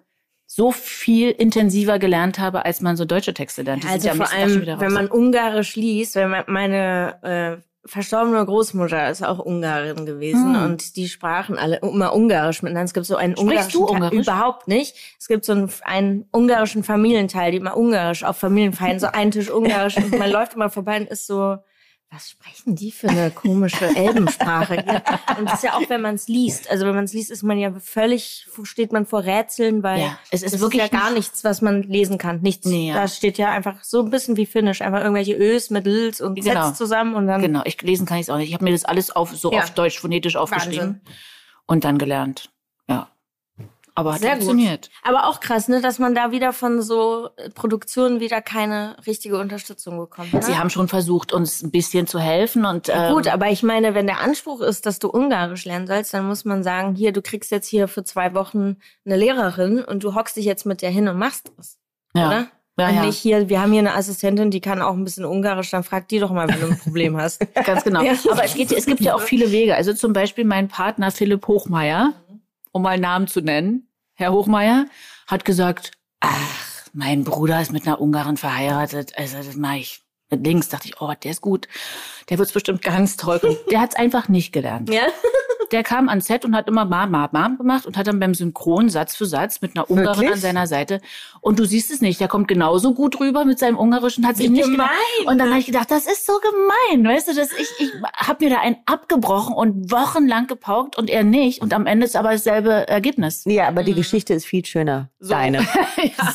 so 0.51 0.73
viel 0.73 1.31
intensiver 1.31 1.99
gelernt 1.99 2.39
habe, 2.39 2.65
als 2.65 2.81
man 2.81 2.97
so 2.97 3.05
deutsche 3.05 3.35
Texte 3.35 3.63
lernt. 3.63 3.85
Die 3.85 3.89
Also 3.89 4.09
ja 4.09 4.15
vor 4.15 4.33
allem, 4.33 4.67
wenn 4.81 4.93
man 4.93 5.09
Ungarisch 5.09 5.77
liest, 5.77 6.15
wenn 6.15 6.31
man, 6.31 6.45
meine 6.47 7.61
äh, 7.61 7.68
verstorbene 7.89 8.45
Großmutter 8.45 9.11
ist 9.11 9.23
auch 9.25 9.39
Ungarin 9.39 10.07
gewesen 10.07 10.55
Hm. 10.55 10.63
und 10.65 10.97
die 10.97 11.09
sprachen 11.09 11.59
alle 11.59 11.77
immer 11.79 12.13
Ungarisch 12.13 12.63
miteinander. 12.63 12.85
Es 12.87 12.95
gibt 12.95 13.07
so 13.07 13.17
einen 13.17 13.37
Sprichst 13.37 13.75
du 13.75 13.87
ungarischen 13.87 13.89
Teil- 13.89 13.97
Ungarisch? 14.11 14.27
überhaupt 14.27 14.69
nicht. 14.69 14.95
Es 15.19 15.27
gibt 15.29 15.45
so 15.45 15.53
einen, 15.53 15.71
einen 15.85 16.27
ungarischen 16.33 16.85
Familienteil, 16.85 17.51
die 17.53 17.57
immer 17.59 17.77
Ungarisch 17.77 18.23
auf 18.25 18.37
Familienfeiern, 18.37 19.01
so 19.01 19.09
ein 19.09 19.31
Tisch 19.31 19.51
Ungarisch 19.51 19.97
und 19.97 20.19
man 20.19 20.31
läuft 20.31 20.55
immer 20.55 20.71
vorbei 20.71 20.99
und 21.01 21.09
ist 21.09 21.27
so, 21.27 21.57
was 22.11 22.31
sprechen 22.31 22.75
die 22.75 22.91
für 22.91 23.09
eine 23.11 23.31
komische 23.31 23.85
Elbensprache? 23.95 24.79
und 25.39 25.45
das 25.47 25.57
ist 25.57 25.63
ja 25.65 25.75
auch, 25.75 25.89
wenn 25.91 26.01
man 26.01 26.15
es 26.15 26.27
liest. 26.27 26.71
Also 26.71 26.87
wenn 26.87 26.95
man 26.95 27.05
es 27.05 27.13
liest, 27.13 27.31
ist 27.31 27.43
man 27.43 27.59
ja 27.59 27.71
völlig, 27.81 28.47
steht 28.63 28.93
man 28.93 29.05
vor 29.05 29.25
Rätseln, 29.25 29.83
weil 29.83 30.01
Ja, 30.01 30.19
es 30.31 30.43
ist 30.43 30.59
wirklich 30.59 30.83
ist 30.83 30.93
ja 30.93 30.99
gar 30.99 31.09
nicht- 31.11 31.17
nichts, 31.19 31.45
was 31.45 31.61
man 31.61 31.83
lesen 31.83 32.17
kann. 32.17 32.41
Nichts. 32.41 32.67
Nee, 32.67 32.89
ja. 32.89 32.95
Da 32.95 33.09
steht 33.09 33.37
ja 33.37 33.51
einfach 33.51 33.85
so 33.85 34.03
ein 34.03 34.09
bisschen 34.11 34.37
wie 34.39 34.47
Finnisch, 34.47 34.81
einfach 34.81 35.01
irgendwelche 35.01 35.35
Ös 35.37 35.69
mit 35.71 35.87
Ls 35.87 36.21
und 36.23 36.35
Genau. 36.43 36.71
Zs 36.71 36.79
zusammen 36.79 37.15
und 37.15 37.27
dann 37.27 37.43
Genau, 37.43 37.61
ich 37.67 37.81
lesen 37.83 38.07
kann 38.07 38.17
ich 38.17 38.23
es 38.23 38.31
auch 38.31 38.39
nicht. 38.39 38.49
Ich 38.49 38.55
habe 38.55 38.65
mir 38.65 38.73
das 38.73 38.87
alles 38.87 39.11
auf 39.11 39.37
so 39.37 39.53
Ja. 39.53 39.59
auf 39.65 39.71
Deutsch 39.73 39.99
phonetisch 40.01 40.37
aufgeschrieben 40.37 40.79
Wahnsinn. 40.79 41.01
und 41.67 41.85
dann 41.85 41.99
gelernt. 41.99 42.51
Ja. 42.89 43.11
Aber 43.99 44.15
hat 44.15 44.21
Sehr 44.21 44.37
gut. 44.37 44.45
funktioniert. 44.45 44.91
Aber 45.03 45.27
auch 45.27 45.41
krass, 45.41 45.67
ne, 45.67 45.81
dass 45.81 45.99
man 45.99 46.15
da 46.15 46.31
wieder 46.31 46.53
von 46.53 46.83
so 46.83 47.31
äh, 47.37 47.51
Produktionen 47.51 48.21
wieder 48.21 48.41
keine 48.41 48.97
richtige 49.09 49.41
Unterstützung 49.41 49.99
bekommt. 49.99 50.33
Ne? 50.33 50.41
Sie 50.41 50.57
haben 50.57 50.71
schon 50.71 50.87
versucht, 50.87 51.33
uns 51.33 51.65
ein 51.65 51.73
bisschen 51.73 52.07
zu 52.07 52.21
helfen 52.21 52.65
und 52.65 52.89
ähm, 52.89 53.13
Gut, 53.13 53.27
aber 53.27 53.49
ich 53.49 53.65
meine, 53.65 53.97
wenn 53.97 54.07
der 54.07 54.21
Anspruch 54.21 54.61
ist, 54.61 54.87
dass 54.87 55.01
du 55.01 55.09
Ungarisch 55.09 55.65
lernen 55.65 55.89
sollst, 55.89 56.15
dann 56.15 56.29
muss 56.29 56.45
man 56.45 56.63
sagen, 56.63 56.95
hier, 56.95 57.11
du 57.11 57.23
kriegst 57.23 57.51
jetzt 57.51 57.67
hier 57.67 57.89
für 57.89 58.05
zwei 58.05 58.35
Wochen 58.35 58.77
eine 59.05 59.17
Lehrerin 59.17 59.83
und 59.83 60.05
du 60.05 60.15
hockst 60.15 60.37
dich 60.37 60.45
jetzt 60.45 60.65
mit 60.65 60.81
der 60.81 60.91
hin 60.91 61.09
und 61.09 61.19
machst 61.19 61.51
das, 61.57 61.77
ja. 62.15 62.29
oder? 62.29 62.47
Ja, 62.79 62.91
Und 62.91 62.95
ja. 62.95 63.07
nicht 63.07 63.19
hier, 63.19 63.49
wir 63.49 63.61
haben 63.61 63.73
hier 63.73 63.81
eine 63.81 63.97
Assistentin, 63.97 64.53
die 64.53 64.61
kann 64.61 64.81
auch 64.81 64.95
ein 64.95 65.03
bisschen 65.03 65.25
Ungarisch, 65.25 65.71
dann 65.71 65.83
frag 65.83 66.07
die 66.07 66.21
doch 66.21 66.31
mal, 66.31 66.47
wenn 66.49 66.61
du 66.61 66.67
ein 66.69 66.79
Problem 66.79 67.17
hast. 67.21 67.45
Ganz 67.65 67.83
genau. 67.83 68.03
Ja. 68.03 68.13
Aber 68.31 68.45
es, 68.45 68.55
geht, 68.55 68.71
es 68.71 68.87
gibt 68.87 69.01
ja 69.01 69.17
auch 69.17 69.23
viele 69.23 69.51
Wege. 69.51 69.75
Also 69.75 69.93
zum 69.93 70.13
Beispiel 70.13 70.45
mein 70.45 70.69
Partner 70.69 71.11
Philipp 71.11 71.49
Hochmeier, 71.49 72.13
um 72.71 72.83
mal 72.83 72.91
einen 72.91 73.03
Namen 73.03 73.27
zu 73.27 73.41
nennen, 73.41 73.88
Herr 74.19 74.33
Hochmeier, 74.33 74.87
hat 75.29 75.45
gesagt, 75.45 75.93
ach, 76.19 76.89
mein 76.93 77.23
Bruder 77.23 77.63
ist 77.63 77.71
mit 77.71 77.87
einer 77.87 78.01
Ungarin 78.01 78.37
verheiratet. 78.37 79.13
Also 79.17 79.37
das 79.37 79.55
mache 79.55 79.77
ich 79.77 80.03
mit 80.29 80.45
links. 80.45 80.69
Dachte 80.69 80.89
ich, 80.89 81.01
oh, 81.01 81.13
der 81.23 81.31
ist 81.31 81.41
gut. 81.41 81.69
Der 82.29 82.37
wird's 82.37 82.51
bestimmt 82.51 82.83
ganz 82.83 83.17
toll. 83.17 83.39
Und 83.41 83.57
der 83.71 83.81
hat's 83.81 83.95
einfach 83.95 84.27
nicht 84.27 84.53
gelernt. 84.53 84.93
Ja? 84.93 85.07
Der 85.73 85.83
kam 85.83 86.09
ans 86.09 86.27
Set 86.27 86.45
und 86.45 86.57
hat 86.57 86.69
immer 86.69 86.85
Mom, 86.85 87.11
Mom, 87.11 87.29
Mom 87.33 87.59
gemacht 87.59 87.87
und 87.87 87.97
hat 87.97 88.07
dann 88.07 88.19
beim 88.21 88.35
Synchron 88.35 88.89
Satz 88.89 89.17
für 89.17 89.27
Satz 89.27 89.61
mit 89.61 89.77
einer 89.77 89.91
Ungarin 89.91 90.17
Wirklich? 90.21 90.33
an 90.33 90.41
seiner 90.41 90.67
Seite. 90.67 91.01
Und 91.41 91.59
du 91.59 91.65
siehst 91.65 91.91
es 91.91 92.01
nicht. 92.01 92.21
Der 92.21 92.29
kommt 92.29 92.49
genauso 92.49 92.95
gut 92.95 93.21
rüber 93.21 93.45
mit 93.45 93.59
seinem 93.59 93.79
Ungarischen, 93.79 94.27
hat 94.27 94.41
ihm 94.41 94.53
nicht 94.53 94.65
gemein. 94.65 94.89
gelernt. 94.89 95.27
Und 95.27 95.39
dann 95.39 95.51
habe 95.51 95.61
ich 95.61 95.67
gedacht, 95.67 95.91
das 95.91 96.07
ist 96.07 96.27
so 96.27 96.33
gemein, 96.41 97.07
weißt 97.07 97.29
du, 97.29 97.35
dass 97.35 97.53
ich 97.53 97.69
ich 97.79 97.93
habe 98.17 98.45
mir 98.45 98.51
da 98.51 98.61
einen 98.61 98.77
abgebrochen 98.87 99.55
und 99.55 99.91
wochenlang 99.93 100.47
gepaukt 100.47 100.97
und 100.97 101.11
er 101.11 101.23
nicht 101.23 101.61
und 101.63 101.73
am 101.75 101.87
Ende 101.87 102.07
ist 102.07 102.17
aber 102.17 102.33
dasselbe 102.33 102.89
Ergebnis. 102.89 103.45
Ja, 103.47 103.69
aber 103.69 103.83
die 103.83 103.95
Geschichte 103.95 104.35
ist 104.35 104.47
viel 104.47 104.65
schöner. 104.65 105.11
Deine. 105.21 105.67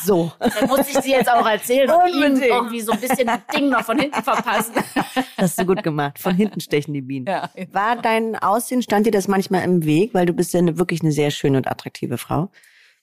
So. 0.04 0.32
Dann 0.38 0.68
muss 0.68 0.80
ich 0.80 0.98
sie 0.98 1.10
jetzt 1.12 1.30
auch 1.30 1.46
erzählen 1.46 1.90
und 1.90 2.08
ihm 2.14 2.42
irgendwie 2.42 2.80
so 2.80 2.92
ein 2.92 3.00
bisschen 3.00 3.26
das 3.26 3.40
Ding 3.54 3.68
noch 3.70 3.82
von 3.82 3.98
hinten 3.98 4.22
verpassen. 4.22 4.74
Hast 5.38 5.58
du 5.58 5.64
gut 5.64 5.82
gemacht. 5.82 6.18
Von 6.18 6.34
hinten 6.34 6.60
stechen 6.60 6.92
die 6.92 7.00
Bienen. 7.00 7.26
Ja. 7.26 7.50
War 7.72 7.96
dein 7.96 8.36
Aussehen, 8.36 8.82
stand 8.82 9.06
dir 9.06 9.10
das 9.10 9.23
manchmal 9.28 9.62
im 9.64 9.84
Weg, 9.84 10.14
weil 10.14 10.26
du 10.26 10.32
bist 10.32 10.52
ja 10.54 10.58
eine, 10.60 10.78
wirklich 10.78 11.02
eine 11.02 11.12
sehr 11.12 11.30
schöne 11.30 11.58
und 11.58 11.68
attraktive 11.68 12.18
Frau? 12.18 12.50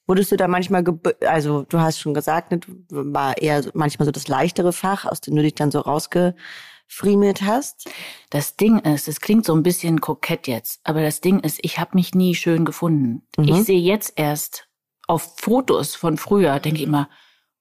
Wurdest 0.07 0.31
du 0.31 0.35
da 0.37 0.47
manchmal, 0.47 0.83
also 1.27 1.63
du 1.69 1.79
hast 1.79 1.99
schon 1.99 2.13
gesagt, 2.13 2.51
ne, 2.51 2.59
war 2.89 3.37
eher 3.37 3.63
so- 3.63 3.69
manchmal 3.73 4.05
so 4.05 4.11
das 4.11 4.27
leichtere 4.27 4.73
Fach, 4.73 5.05
aus 5.05 5.21
dem 5.21 5.35
du 5.35 5.41
dich 5.43 5.55
dann 5.55 5.71
so 5.71 5.79
rausgefriemelt 5.79 7.41
hast? 7.43 7.89
Das 8.29 8.55
Ding 8.57 8.79
ist, 8.79 9.07
es 9.07 9.21
klingt 9.21 9.45
so 9.45 9.53
ein 9.53 9.63
bisschen 9.63 10.01
kokett 10.01 10.47
jetzt, 10.47 10.81
aber 10.83 11.01
das 11.01 11.21
Ding 11.21 11.39
ist, 11.41 11.59
ich 11.61 11.77
habe 11.79 11.91
mich 11.93 12.13
nie 12.15 12.35
schön 12.35 12.65
gefunden. 12.65 13.21
Mhm. 13.37 13.43
Ich 13.47 13.63
sehe 13.63 13.79
jetzt 13.79 14.13
erst 14.15 14.67
auf 15.07 15.35
Fotos 15.37 15.95
von 15.95 16.17
früher, 16.17 16.59
denke 16.59 16.79
ich 16.79 16.87
immer, 16.87 17.09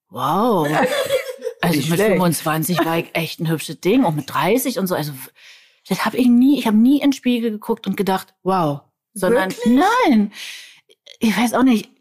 wow. 0.09 0.67
Also 1.63 1.77
Nicht 1.77 1.91
mit 1.91 1.99
schlecht. 1.99 2.11
25 2.13 2.85
war 2.85 2.97
ich 2.97 3.11
echt 3.13 3.39
ein 3.39 3.47
hübsches 3.47 3.79
Ding 3.81 4.03
und 4.03 4.15
mit 4.15 4.33
30 4.33 4.79
und 4.79 4.87
so. 4.87 4.95
Also 4.95 5.11
das 5.91 6.05
habe 6.05 6.15
ich 6.15 6.29
nie, 6.29 6.57
ich 6.57 6.67
habe 6.67 6.77
nie 6.77 7.01
in 7.01 7.09
den 7.09 7.13
Spiegel 7.13 7.51
geguckt 7.51 7.85
und 7.85 7.97
gedacht, 7.97 8.33
wow. 8.43 8.79
Sondern 9.13 9.53
nein, 9.65 10.31
ich 11.19 11.37
weiß 11.37 11.53
auch 11.53 11.63
nicht. 11.63 11.91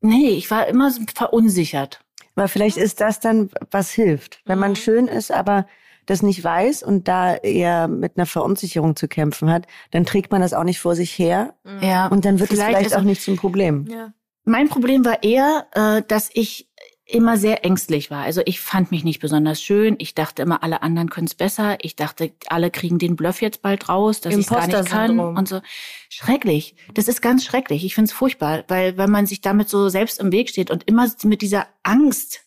Nee, 0.00 0.30
ich 0.30 0.50
war 0.50 0.66
immer 0.66 0.90
so 0.90 1.00
verunsichert. 1.14 2.00
Aber 2.34 2.48
vielleicht 2.48 2.76
ist 2.76 3.00
das 3.00 3.20
dann, 3.20 3.50
was 3.70 3.92
hilft. 3.92 4.40
Wenn 4.46 4.58
man 4.58 4.74
schön 4.74 5.06
ist, 5.06 5.30
aber 5.30 5.68
das 6.06 6.22
nicht 6.22 6.42
weiß 6.42 6.82
und 6.82 7.06
da 7.06 7.36
eher 7.36 7.86
mit 7.86 8.16
einer 8.16 8.26
Verunsicherung 8.26 8.96
zu 8.96 9.06
kämpfen 9.06 9.48
hat, 9.48 9.68
dann 9.92 10.04
trägt 10.04 10.32
man 10.32 10.40
das 10.40 10.52
auch 10.52 10.64
nicht 10.64 10.80
vor 10.80 10.96
sich 10.96 11.16
her 11.16 11.54
Ja, 11.80 12.08
und 12.08 12.24
dann 12.24 12.40
wird 12.40 12.50
es 12.50 12.60
vielleicht 12.60 12.96
auch 12.96 13.02
nicht 13.02 13.22
zum 13.22 13.36
Problem. 13.36 13.86
Ja. 13.88 14.12
Mein 14.44 14.68
Problem 14.68 15.04
war 15.04 15.22
eher, 15.22 15.68
äh, 15.72 16.02
dass 16.02 16.30
ich 16.34 16.68
immer 17.06 17.36
sehr 17.36 17.64
ängstlich 17.64 18.10
war. 18.10 18.22
Also 18.24 18.40
ich 18.46 18.60
fand 18.60 18.90
mich 18.90 19.04
nicht 19.04 19.20
besonders 19.20 19.62
schön. 19.62 19.96
Ich 19.98 20.14
dachte 20.14 20.42
immer, 20.42 20.62
alle 20.62 20.82
anderen 20.82 21.10
können 21.10 21.26
es 21.26 21.34
besser. 21.34 21.76
Ich 21.82 21.96
dachte, 21.96 22.32
alle 22.48 22.70
kriegen 22.70 22.98
den 22.98 23.14
Bluff 23.16 23.42
jetzt 23.42 23.60
bald 23.60 23.88
raus, 23.88 24.20
dass 24.22 24.32
ich 24.34 24.40
es 24.40 24.46
gar 24.48 24.66
nicht 24.66 24.86
kann 24.88 25.18
und 25.20 25.46
so. 25.48 25.60
Schrecklich. 26.08 26.76
Das 26.94 27.08
ist 27.08 27.20
ganz 27.20 27.44
schrecklich. 27.44 27.84
Ich 27.84 27.94
finde 27.94 28.08
es 28.08 28.12
furchtbar, 28.12 28.64
weil 28.68 28.96
wenn 28.96 29.10
man 29.10 29.26
sich 29.26 29.42
damit 29.42 29.68
so 29.68 29.88
selbst 29.90 30.18
im 30.18 30.32
Weg 30.32 30.48
steht 30.48 30.70
und 30.70 30.84
immer 30.88 31.06
mit 31.24 31.42
dieser 31.42 31.66
Angst 31.82 32.40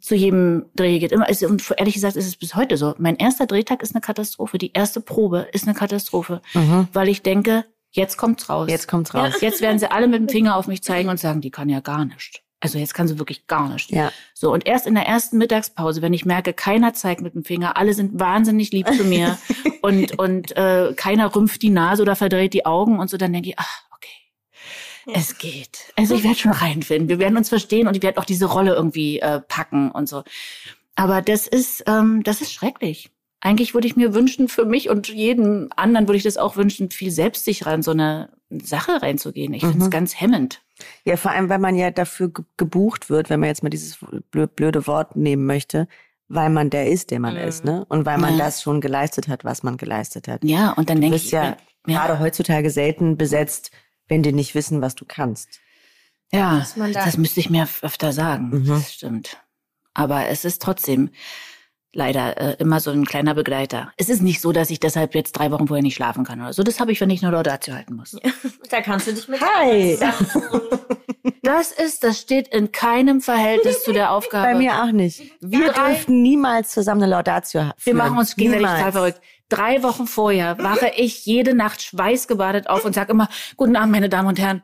zu 0.00 0.14
jedem 0.14 0.66
Dreh 0.74 0.98
geht. 0.98 1.12
Immer 1.12 1.28
ist, 1.28 1.42
und 1.44 1.62
ehrlich 1.76 1.94
gesagt 1.94 2.16
ist 2.16 2.26
es 2.26 2.34
bis 2.36 2.54
heute 2.54 2.76
so. 2.78 2.94
Mein 2.98 3.16
erster 3.16 3.46
Drehtag 3.46 3.82
ist 3.82 3.94
eine 3.94 4.00
Katastrophe. 4.00 4.56
Die 4.58 4.72
erste 4.72 5.00
Probe 5.00 5.46
ist 5.52 5.66
eine 5.68 5.76
Katastrophe, 5.76 6.40
Mhm. 6.54 6.88
weil 6.92 7.08
ich 7.10 7.22
denke, 7.22 7.66
jetzt 7.90 8.16
kommt's 8.16 8.48
raus. 8.48 8.68
Jetzt 8.70 8.88
kommt's 8.88 9.14
raus. 9.14 9.34
Jetzt 9.40 9.60
werden 9.60 9.78
sie 9.78 9.90
alle 9.90 10.08
mit 10.08 10.20
dem 10.20 10.28
Finger 10.28 10.56
auf 10.56 10.66
mich 10.68 10.82
zeigen 10.82 11.10
und 11.10 11.20
sagen, 11.20 11.42
die 11.42 11.50
kann 11.50 11.68
ja 11.68 11.80
gar 11.80 12.06
nicht. 12.06 12.42
Also 12.60 12.78
jetzt 12.78 12.92
kann 12.92 13.08
sie 13.08 13.18
wirklich 13.18 13.46
gar 13.46 13.70
nicht. 13.70 13.90
Ja. 13.90 14.12
So, 14.34 14.52
und 14.52 14.66
erst 14.66 14.86
in 14.86 14.94
der 14.94 15.06
ersten 15.06 15.38
Mittagspause, 15.38 16.02
wenn 16.02 16.12
ich 16.12 16.26
merke, 16.26 16.52
keiner 16.52 16.92
zeigt 16.92 17.22
mit 17.22 17.34
dem 17.34 17.42
Finger, 17.42 17.78
alle 17.78 17.94
sind 17.94 18.20
wahnsinnig 18.20 18.70
lieb 18.70 18.86
zu 18.92 19.04
mir 19.04 19.38
und, 19.82 20.18
und 20.18 20.56
äh, 20.56 20.92
keiner 20.94 21.34
rümpft 21.34 21.62
die 21.62 21.70
Nase 21.70 22.02
oder 22.02 22.16
verdreht 22.16 22.52
die 22.52 22.66
Augen 22.66 23.00
und 23.00 23.08
so, 23.08 23.16
dann 23.16 23.32
denke 23.32 23.50
ich, 23.50 23.58
ach, 23.58 23.84
okay. 23.92 25.18
Es 25.18 25.38
geht. 25.38 25.92
Also 25.96 26.14
ich 26.14 26.22
werde 26.22 26.38
schon 26.38 26.52
reinfinden. 26.52 27.08
Wir 27.08 27.18
werden 27.18 27.38
uns 27.38 27.48
verstehen 27.48 27.88
und 27.88 27.96
ich 27.96 28.02
werde 28.02 28.18
auch 28.18 28.26
diese 28.26 28.44
Rolle 28.44 28.74
irgendwie 28.74 29.20
äh, 29.20 29.40
packen 29.40 29.90
und 29.90 30.08
so. 30.08 30.22
Aber 30.96 31.22
das 31.22 31.46
ist, 31.46 31.84
ähm, 31.86 32.22
das 32.24 32.42
ist 32.42 32.52
schrecklich. 32.52 33.10
Eigentlich 33.40 33.72
würde 33.74 33.86
ich 33.86 33.96
mir 33.96 34.12
wünschen, 34.14 34.48
für 34.48 34.64
mich 34.66 34.90
und 34.90 35.08
jeden 35.08 35.72
anderen 35.72 36.06
würde 36.06 36.18
ich 36.18 36.24
das 36.24 36.36
auch 36.36 36.56
wünschen, 36.56 36.90
viel 36.90 37.10
selbstsicherer 37.10 37.72
in 37.74 37.82
so 37.82 37.92
eine 37.92 38.30
Sache 38.50 39.00
reinzugehen. 39.00 39.54
Ich 39.54 39.62
finde 39.62 39.78
es 39.78 39.84
Mhm. 39.86 39.90
ganz 39.90 40.20
hemmend. 40.20 40.60
Ja, 41.04 41.16
vor 41.16 41.30
allem, 41.30 41.48
weil 41.48 41.58
man 41.58 41.74
ja 41.76 41.90
dafür 41.90 42.28
ge- 42.30 42.44
gebucht 42.56 43.08
wird, 43.08 43.30
wenn 43.30 43.40
man 43.40 43.48
jetzt 43.48 43.62
mal 43.62 43.70
dieses 43.70 43.98
blö- 43.98 44.46
blöde 44.46 44.86
Wort 44.86 45.16
nehmen 45.16 45.46
möchte, 45.46 45.88
weil 46.28 46.50
man 46.50 46.68
der 46.70 46.88
ist, 46.88 47.10
der 47.10 47.20
man 47.20 47.34
Mhm. 47.34 47.40
ist, 47.40 47.64
ne? 47.64 47.86
Und 47.88 48.04
weil 48.06 48.18
man 48.18 48.36
Ja. 48.36 48.44
das 48.44 48.62
schon 48.62 48.80
geleistet 48.80 49.28
hat, 49.28 49.44
was 49.44 49.62
man 49.62 49.76
geleistet 49.78 50.28
hat. 50.28 50.44
Ja, 50.44 50.72
und 50.72 50.90
dann 50.90 50.96
Du 50.96 51.02
denke 51.02 51.14
bist 51.16 51.26
ich, 51.26 51.32
ja, 51.32 51.44
ja, 51.44 51.56
gerade 51.86 52.18
heutzutage 52.18 52.70
selten 52.70 53.16
besetzt, 53.16 53.70
wenn 54.08 54.22
die 54.22 54.32
nicht 54.32 54.54
wissen, 54.54 54.80
was 54.82 54.94
du 54.94 55.04
kannst. 55.06 55.60
ja 56.32 56.64
da- 56.76 56.86
das 57.04 57.16
müsste 57.16 57.40
ich 57.40 57.50
mir 57.50 57.66
öfter 57.82 58.12
sagen. 58.12 58.50
Mhm. 58.50 58.66
Das 58.68 58.92
stimmt. 58.92 59.38
Aber 59.94 60.26
es 60.28 60.44
ist 60.44 60.62
trotzdem 60.62 61.10
leider 61.92 62.36
äh, 62.36 62.56
immer 62.58 62.80
so 62.80 62.90
ein 62.90 63.04
kleiner 63.04 63.34
Begleiter. 63.34 63.92
Es 63.96 64.08
ist 64.08 64.22
nicht 64.22 64.40
so, 64.40 64.52
dass 64.52 64.70
ich 64.70 64.80
deshalb 64.80 65.14
jetzt 65.14 65.32
drei 65.32 65.50
Wochen 65.50 65.66
vorher 65.66 65.82
nicht 65.82 65.94
schlafen 65.96 66.24
kann 66.24 66.40
oder 66.40 66.52
so. 66.52 66.62
Das 66.62 66.78
habe 66.80 66.92
ich, 66.92 67.00
wenn 67.00 67.10
ich 67.10 67.22
eine 67.24 67.32
Laudatio 67.32 67.74
halten 67.74 67.94
muss. 67.96 68.16
Da 68.70 68.80
kannst 68.80 69.08
du 69.08 69.12
dich 69.12 69.26
mit 69.26 69.40
Hi! 69.40 69.98
Das 71.42 71.72
ist, 71.72 72.04
das 72.04 72.20
steht 72.20 72.48
in 72.48 72.70
keinem 72.70 73.20
Verhältnis 73.20 73.82
zu 73.82 73.92
der 73.92 74.12
Aufgabe. 74.12 74.46
Bei 74.46 74.54
mir 74.54 74.82
auch 74.82 74.92
nicht. 74.92 75.22
Wir 75.40 75.72
dürften 75.72 76.22
niemals 76.22 76.70
zusammen 76.70 77.02
eine 77.02 77.10
Laudatio 77.10 77.62
haben. 77.62 77.72
Wir 77.82 77.94
machen 77.94 78.16
uns 78.18 78.36
gegenseitig 78.36 78.68
total 78.68 78.92
verrückt. 78.92 79.20
Drei 79.48 79.82
Wochen 79.82 80.06
vorher 80.06 80.58
wache 80.58 80.92
ich 80.96 81.26
jede 81.26 81.54
Nacht 81.54 81.82
schweißgebadet 81.82 82.68
auf 82.68 82.84
und 82.84 82.94
sage 82.94 83.10
immer, 83.12 83.28
guten 83.56 83.74
Abend, 83.74 83.90
meine 83.90 84.08
Damen 84.08 84.28
und 84.28 84.38
Herren. 84.38 84.62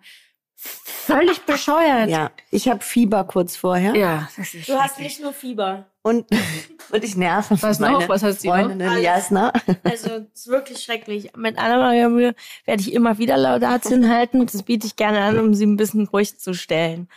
Völlig 0.54 1.40
bescheuert. 1.42 2.08
Ja, 2.08 2.30
ich 2.50 2.68
habe 2.68 2.80
Fieber 2.82 3.24
kurz 3.24 3.56
vorher 3.56 3.94
Ja, 3.96 4.28
das 4.36 4.54
ist 4.54 4.68
Du 4.68 4.74
hast 4.74 4.94
schrecklich. 4.94 5.08
nicht 5.08 5.22
nur 5.22 5.32
Fieber. 5.32 5.86
Und, 6.06 6.24
und 6.92 7.02
ich 7.02 7.16
nerve 7.16 7.60
Was 7.60 7.80
meine 7.80 7.94
noch? 7.94 8.08
Was 8.08 8.22
hast 8.22 8.44
du 8.44 8.48
noch? 8.48 8.54
Freundin 8.54 8.88
Alles. 8.88 9.02
Jasna. 9.02 9.52
Also, 9.82 10.10
es 10.32 10.40
ist 10.40 10.46
wirklich 10.46 10.78
schrecklich. 10.78 11.32
Mit 11.36 11.58
Anna-Maria 11.58 12.08
Mühe 12.08 12.34
werde 12.64 12.80
ich 12.80 12.92
immer 12.92 13.18
wieder 13.18 13.36
Laudatien 13.36 14.08
halten. 14.08 14.46
Das 14.46 14.62
biete 14.62 14.86
ich 14.86 14.94
gerne 14.94 15.20
an, 15.22 15.38
um 15.40 15.52
sie 15.54 15.66
ein 15.66 15.76
bisschen 15.76 16.06
ruhig 16.06 16.38
zu 16.38 16.54
stellen. 16.54 17.08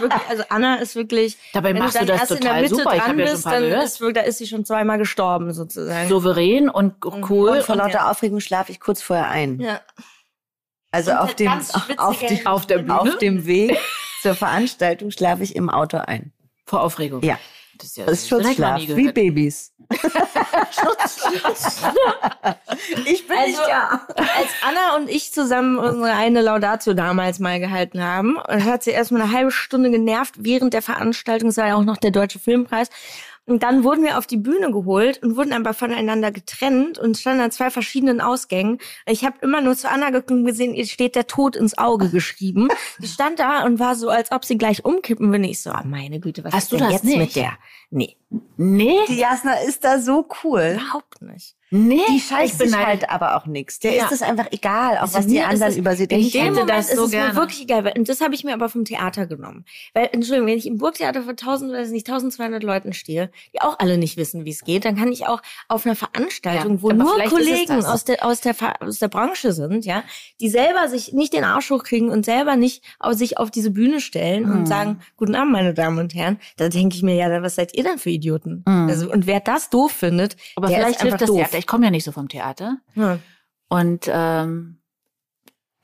Wirklich, 0.00 0.22
also 0.30 0.44
Anna 0.48 0.76
ist 0.76 0.96
wirklich. 0.96 1.36
Dabei 1.52 1.74
machst 1.74 2.00
du 2.00 2.06
das 2.06 2.28
total 2.28 2.40
der 2.40 2.62
Mitte 2.62 2.74
super. 2.76 2.94
Ich 2.94 3.02
dran 3.02 3.10
hab 3.10 3.18
ja 3.18 3.26
schon 3.26 3.34
bist, 3.34 3.46
ein 3.46 3.70
paar 3.70 3.84
ist, 3.84 4.16
da 4.16 4.20
ist 4.22 4.38
sie 4.38 4.46
schon 4.46 4.64
zweimal 4.64 4.96
gestorben, 4.96 5.52
sozusagen. 5.52 6.08
Souverän 6.08 6.70
und 6.70 7.04
cool. 7.04 7.50
Und 7.50 7.62
vor 7.62 7.74
und 7.74 7.78
lauter 7.80 8.10
Aufregung 8.10 8.40
schlafe 8.40 8.72
ich 8.72 8.80
kurz 8.80 9.02
vorher 9.02 9.28
ein. 9.28 9.60
Ja. 9.60 9.80
Also 10.90 11.10
Und 11.10 11.18
auf 11.18 11.34
dem, 11.34 11.52
auf, 11.98 12.18
die, 12.18 12.46
auf 12.46 12.66
der 12.66 12.78
Bühne 12.78 12.98
auf 12.98 13.18
dem 13.18 13.44
Weg 13.44 13.78
zur 14.22 14.34
Veranstaltung 14.34 15.10
schlafe 15.10 15.42
ich 15.42 15.54
im 15.54 15.68
Auto 15.68 15.98
ein. 15.98 16.32
vor 16.64 16.82
Aufregung. 16.82 17.22
Ja, 17.22 17.38
Das 17.82 17.90
ist 17.90 17.96
ja 17.96 18.06
das 18.06 18.18
ist 18.20 18.28
Schutzschlaf, 18.28 18.78
nie 18.78 18.96
wie. 18.96 19.10
Babys. 19.10 19.72
ich 23.04 23.26
bin 23.26 23.36
Also, 23.36 23.60
als 24.16 24.50
Anna 24.62 24.96
und 24.96 25.10
ich 25.10 25.32
zusammen 25.32 25.78
unsere 25.78 26.12
eine 26.12 26.42
Laudatio 26.42 26.94
damals 26.94 27.40
mal 27.40 27.58
gehalten 27.58 28.00
haben, 28.00 28.38
hat 28.38 28.84
sie 28.84 28.92
erstmal 28.92 29.22
eine 29.22 29.32
halbe 29.32 29.50
Stunde 29.50 29.90
genervt 29.90 30.36
während 30.38 30.74
der 30.74 30.82
Veranstaltung, 30.82 31.48
es 31.48 31.56
war 31.56 31.66
ja 31.66 31.74
auch 31.74 31.82
noch 31.82 31.96
der 31.96 32.12
Deutsche 32.12 32.38
Filmpreis. 32.38 32.88
Und 33.44 33.64
dann 33.64 33.82
wurden 33.82 34.04
wir 34.04 34.18
auf 34.18 34.26
die 34.26 34.36
Bühne 34.36 34.70
geholt 34.70 35.20
und 35.22 35.36
wurden 35.36 35.52
aber 35.52 35.74
voneinander 35.74 36.30
getrennt 36.30 36.98
und 36.98 37.18
standen 37.18 37.40
an 37.40 37.50
zwei 37.50 37.70
verschiedenen 37.70 38.20
Ausgängen. 38.20 38.78
Ich 39.04 39.24
habe 39.24 39.36
immer 39.40 39.60
nur 39.60 39.76
zu 39.76 39.90
Anna 39.90 40.10
geguckt 40.10 40.30
und 40.30 40.44
gesehen, 40.44 40.74
ihr 40.74 40.86
steht 40.86 41.16
der 41.16 41.26
Tod 41.26 41.56
ins 41.56 41.76
Auge 41.76 42.08
geschrieben. 42.08 42.68
Die 43.00 43.08
stand 43.08 43.40
da 43.40 43.64
und 43.64 43.80
war 43.80 43.96
so, 43.96 44.10
als 44.10 44.30
ob 44.30 44.44
sie 44.44 44.56
gleich 44.58 44.84
umkippen 44.84 45.32
will. 45.32 45.44
Ich 45.44 45.60
so, 45.60 45.70
ah, 45.70 45.82
meine 45.84 46.20
Güte, 46.20 46.44
was 46.44 46.52
Hast 46.52 46.64
ist 46.64 46.72
du 46.72 46.76
denn 46.76 46.84
das 46.86 46.94
jetzt 46.94 47.04
nicht? 47.04 47.18
mit 47.18 47.36
der? 47.36 47.58
Nee, 47.90 48.16
Nee. 48.56 48.98
Die 49.08 49.18
Jasna 49.18 49.54
ist 49.66 49.84
da 49.84 49.98
so 49.98 50.26
cool. 50.44 50.78
überhaupt 50.78 51.22
nicht. 51.22 51.56
Nee, 51.74 52.02
die 52.10 52.20
scheißt 52.20 52.58
sich 52.58 52.76
halt, 52.76 53.08
aber 53.08 53.34
auch 53.34 53.46
nichts. 53.46 53.78
Der 53.78 53.94
ja. 53.94 54.04
ist 54.04 54.12
es 54.12 54.20
einfach 54.20 54.46
egal, 54.50 54.98
auch 54.98 55.02
also 55.02 55.18
was 55.18 55.26
die 55.26 55.40
anderen 55.40 55.74
über 55.74 55.96
sie 55.96 56.06
denken. 56.06 56.26
Ich 56.26 56.34
hätte 56.34 56.66
das 56.66 56.90
so 56.90 57.06
ist 57.06 57.12
gerne. 57.12 57.32
mir 57.32 57.36
wirklich 57.36 57.62
egal. 57.62 57.90
Und 57.96 58.10
das 58.10 58.20
habe 58.20 58.34
ich 58.34 58.44
mir 58.44 58.52
aber 58.52 58.68
vom 58.68 58.84
Theater 58.84 59.26
genommen. 59.26 59.64
Weil, 59.94 60.10
Entschuldigung, 60.12 60.48
wenn 60.48 60.58
ich 60.58 60.66
im 60.66 60.76
Burgtheater 60.76 61.22
vor 61.22 61.30
1000, 61.30 61.72
weiß 61.72 61.88
nicht, 61.88 62.06
1200 62.06 62.62
Leuten 62.62 62.92
stehe, 62.92 63.30
die 63.54 63.62
auch 63.62 63.78
alle 63.78 63.96
nicht 63.96 64.18
wissen, 64.18 64.44
wie 64.44 64.50
es 64.50 64.64
geht, 64.64 64.84
dann 64.84 64.96
kann 64.96 65.10
ich 65.10 65.26
auch 65.26 65.40
auf 65.68 65.86
einer 65.86 65.96
Veranstaltung, 65.96 66.74
ja, 66.74 66.82
wo 66.82 66.90
nur 66.90 67.18
Kollegen 67.24 67.82
aus 67.86 68.04
der, 68.04 68.22
aus 68.22 68.42
der, 68.42 68.54
aus 68.80 68.98
der 68.98 69.08
Branche 69.08 69.54
sind, 69.54 69.86
ja, 69.86 70.04
die 70.40 70.50
selber 70.50 70.88
sich 70.88 71.14
nicht 71.14 71.32
den 71.32 71.44
Arsch 71.44 71.70
hochkriegen 71.70 72.10
und 72.10 72.26
selber 72.26 72.56
nicht 72.56 72.84
auf 72.98 73.14
sich 73.14 73.38
auf 73.38 73.50
diese 73.50 73.70
Bühne 73.70 74.00
stellen 74.00 74.44
mhm. 74.44 74.52
und 74.52 74.66
sagen, 74.66 75.00
guten 75.16 75.34
Abend, 75.34 75.52
meine 75.52 75.72
Damen 75.72 75.98
und 75.98 76.14
Herren, 76.14 76.38
da 76.58 76.68
denke 76.68 76.96
ich 76.96 77.02
mir, 77.02 77.14
ja, 77.14 77.42
was 77.42 77.54
seid 77.54 77.74
ihr 77.74 77.82
denn 77.82 77.96
für 77.96 78.10
Idioten? 78.10 78.21
Mhm. 78.66 78.88
Also, 78.88 79.10
und 79.10 79.26
wer 79.26 79.40
das 79.40 79.70
doof 79.70 79.92
findet, 79.92 80.36
aber 80.56 80.68
vielleicht 80.68 81.02
hilft 81.02 81.20
das 81.20 81.28
doof. 81.28 81.52
ja 81.52 81.58
ich 81.58 81.66
komme 81.66 81.84
ja 81.84 81.90
nicht 81.90 82.04
so 82.04 82.12
vom 82.12 82.28
Theater. 82.28 82.78
Ja. 82.94 83.18
Und 83.68 84.10
ähm, 84.12 84.82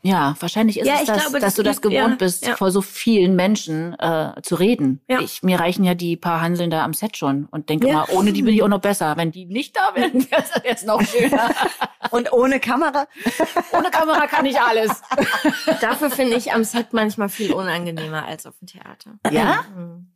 ja, 0.02 0.36
wahrscheinlich 0.38 0.78
ist 0.78 0.86
ja, 0.86 1.00
es 1.00 1.06
das, 1.06 1.22
glaube, 1.22 1.40
dass 1.40 1.40
das 1.40 1.54
du 1.54 1.62
das 1.64 1.80
gewohnt 1.82 1.96
ja, 1.96 2.16
bist, 2.16 2.48
vor 2.50 2.70
so 2.70 2.82
vielen 2.82 3.34
Menschen 3.34 3.98
äh, 3.98 4.40
zu 4.42 4.54
reden. 4.54 5.00
Ich, 5.08 5.42
mir 5.42 5.58
reichen 5.58 5.82
ja 5.82 5.94
die 5.94 6.16
paar 6.16 6.40
Hanseln 6.40 6.70
da 6.70 6.84
am 6.84 6.94
Set 6.94 7.16
schon 7.16 7.46
und 7.46 7.68
denke 7.68 7.92
mal, 7.92 8.06
ohne 8.12 8.32
die 8.32 8.42
bin 8.42 8.54
ich 8.54 8.62
auch 8.62 8.68
noch 8.68 8.80
besser. 8.80 9.16
Wenn 9.16 9.32
die 9.32 9.44
nicht 9.44 9.76
da 9.76 9.94
wären, 9.94 10.30
wäre 10.30 10.42
es 10.42 10.62
jetzt 10.64 10.86
noch 10.86 11.02
schöner. 11.02 11.50
und 12.10 12.32
ohne 12.32 12.60
Kamera? 12.60 13.08
ohne 13.72 13.90
Kamera 13.90 14.26
kann 14.28 14.46
ich 14.46 14.60
alles. 14.60 15.02
Dafür 15.80 16.10
finde 16.10 16.36
ich 16.36 16.52
am 16.52 16.62
Set 16.62 16.92
manchmal 16.92 17.28
viel 17.28 17.52
unangenehmer 17.52 18.24
als 18.24 18.46
auf 18.46 18.56
dem 18.60 18.68
Theater. 18.68 19.18
Ja? 19.30 19.64
Mhm. 19.74 20.12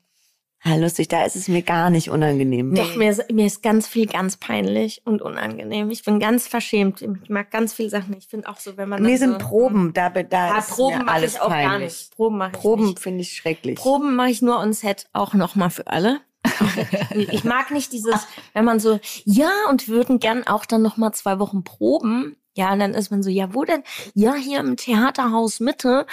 Ja, 0.64 0.76
lustig, 0.76 1.08
da 1.08 1.24
ist 1.24 1.34
es 1.34 1.48
mir 1.48 1.62
gar 1.62 1.90
nicht 1.90 2.08
unangenehm. 2.08 2.70
Nee. 2.70 2.80
Doch, 2.80 2.94
mir 2.94 3.10
ist, 3.10 3.32
mir 3.32 3.46
ist 3.46 3.62
ganz 3.62 3.88
viel 3.88 4.06
ganz 4.06 4.36
peinlich 4.36 5.02
und 5.04 5.20
unangenehm. 5.20 5.90
Ich 5.90 6.04
bin 6.04 6.20
ganz 6.20 6.46
verschämt. 6.46 7.02
Ich 7.02 7.28
mag 7.28 7.50
ganz 7.50 7.72
viele 7.72 7.90
Sachen. 7.90 8.16
Ich 8.16 8.28
finde 8.28 8.48
auch 8.48 8.58
so, 8.58 8.76
wenn 8.76 8.88
man. 8.88 9.02
Mir 9.02 9.18
sind 9.18 9.32
so, 9.32 9.38
Proben, 9.38 9.92
da, 9.92 10.08
da 10.10 10.20
ja, 10.30 10.58
ist 10.58 10.70
Proben 10.70 11.04
mache 11.04 11.24
ich 11.24 11.40
auch 11.40 11.48
peinlich. 11.48 11.70
gar 11.70 11.78
nicht. 11.80 12.16
Proben 12.16 12.38
mache 12.38 12.52
ich 12.54 12.58
Proben 12.60 12.96
finde 12.96 13.20
ich 13.22 13.32
schrecklich. 13.32 13.76
Proben 13.76 14.14
mache 14.14 14.30
ich 14.30 14.40
nur 14.40 14.58
on 14.58 14.72
Set 14.72 15.08
auch 15.12 15.34
nochmal 15.34 15.70
für 15.70 15.88
alle. 15.88 16.20
ich 17.14 17.42
mag 17.44 17.70
nicht 17.72 17.92
dieses, 17.92 18.26
wenn 18.52 18.64
man 18.64 18.78
so, 18.78 19.00
ja, 19.24 19.50
und 19.68 19.88
würden 19.88 20.20
gern 20.20 20.46
auch 20.46 20.64
dann 20.64 20.82
nochmal 20.82 21.12
zwei 21.12 21.38
Wochen 21.40 21.64
proben. 21.64 22.36
Ja, 22.54 22.72
und 22.72 22.80
dann 22.80 22.94
ist 22.94 23.10
man 23.10 23.22
so, 23.22 23.30
ja, 23.30 23.54
wo 23.54 23.64
denn? 23.64 23.82
Ja, 24.14 24.34
hier 24.34 24.60
im 24.60 24.76
Theaterhaus 24.76 25.58
Mitte. 25.58 26.06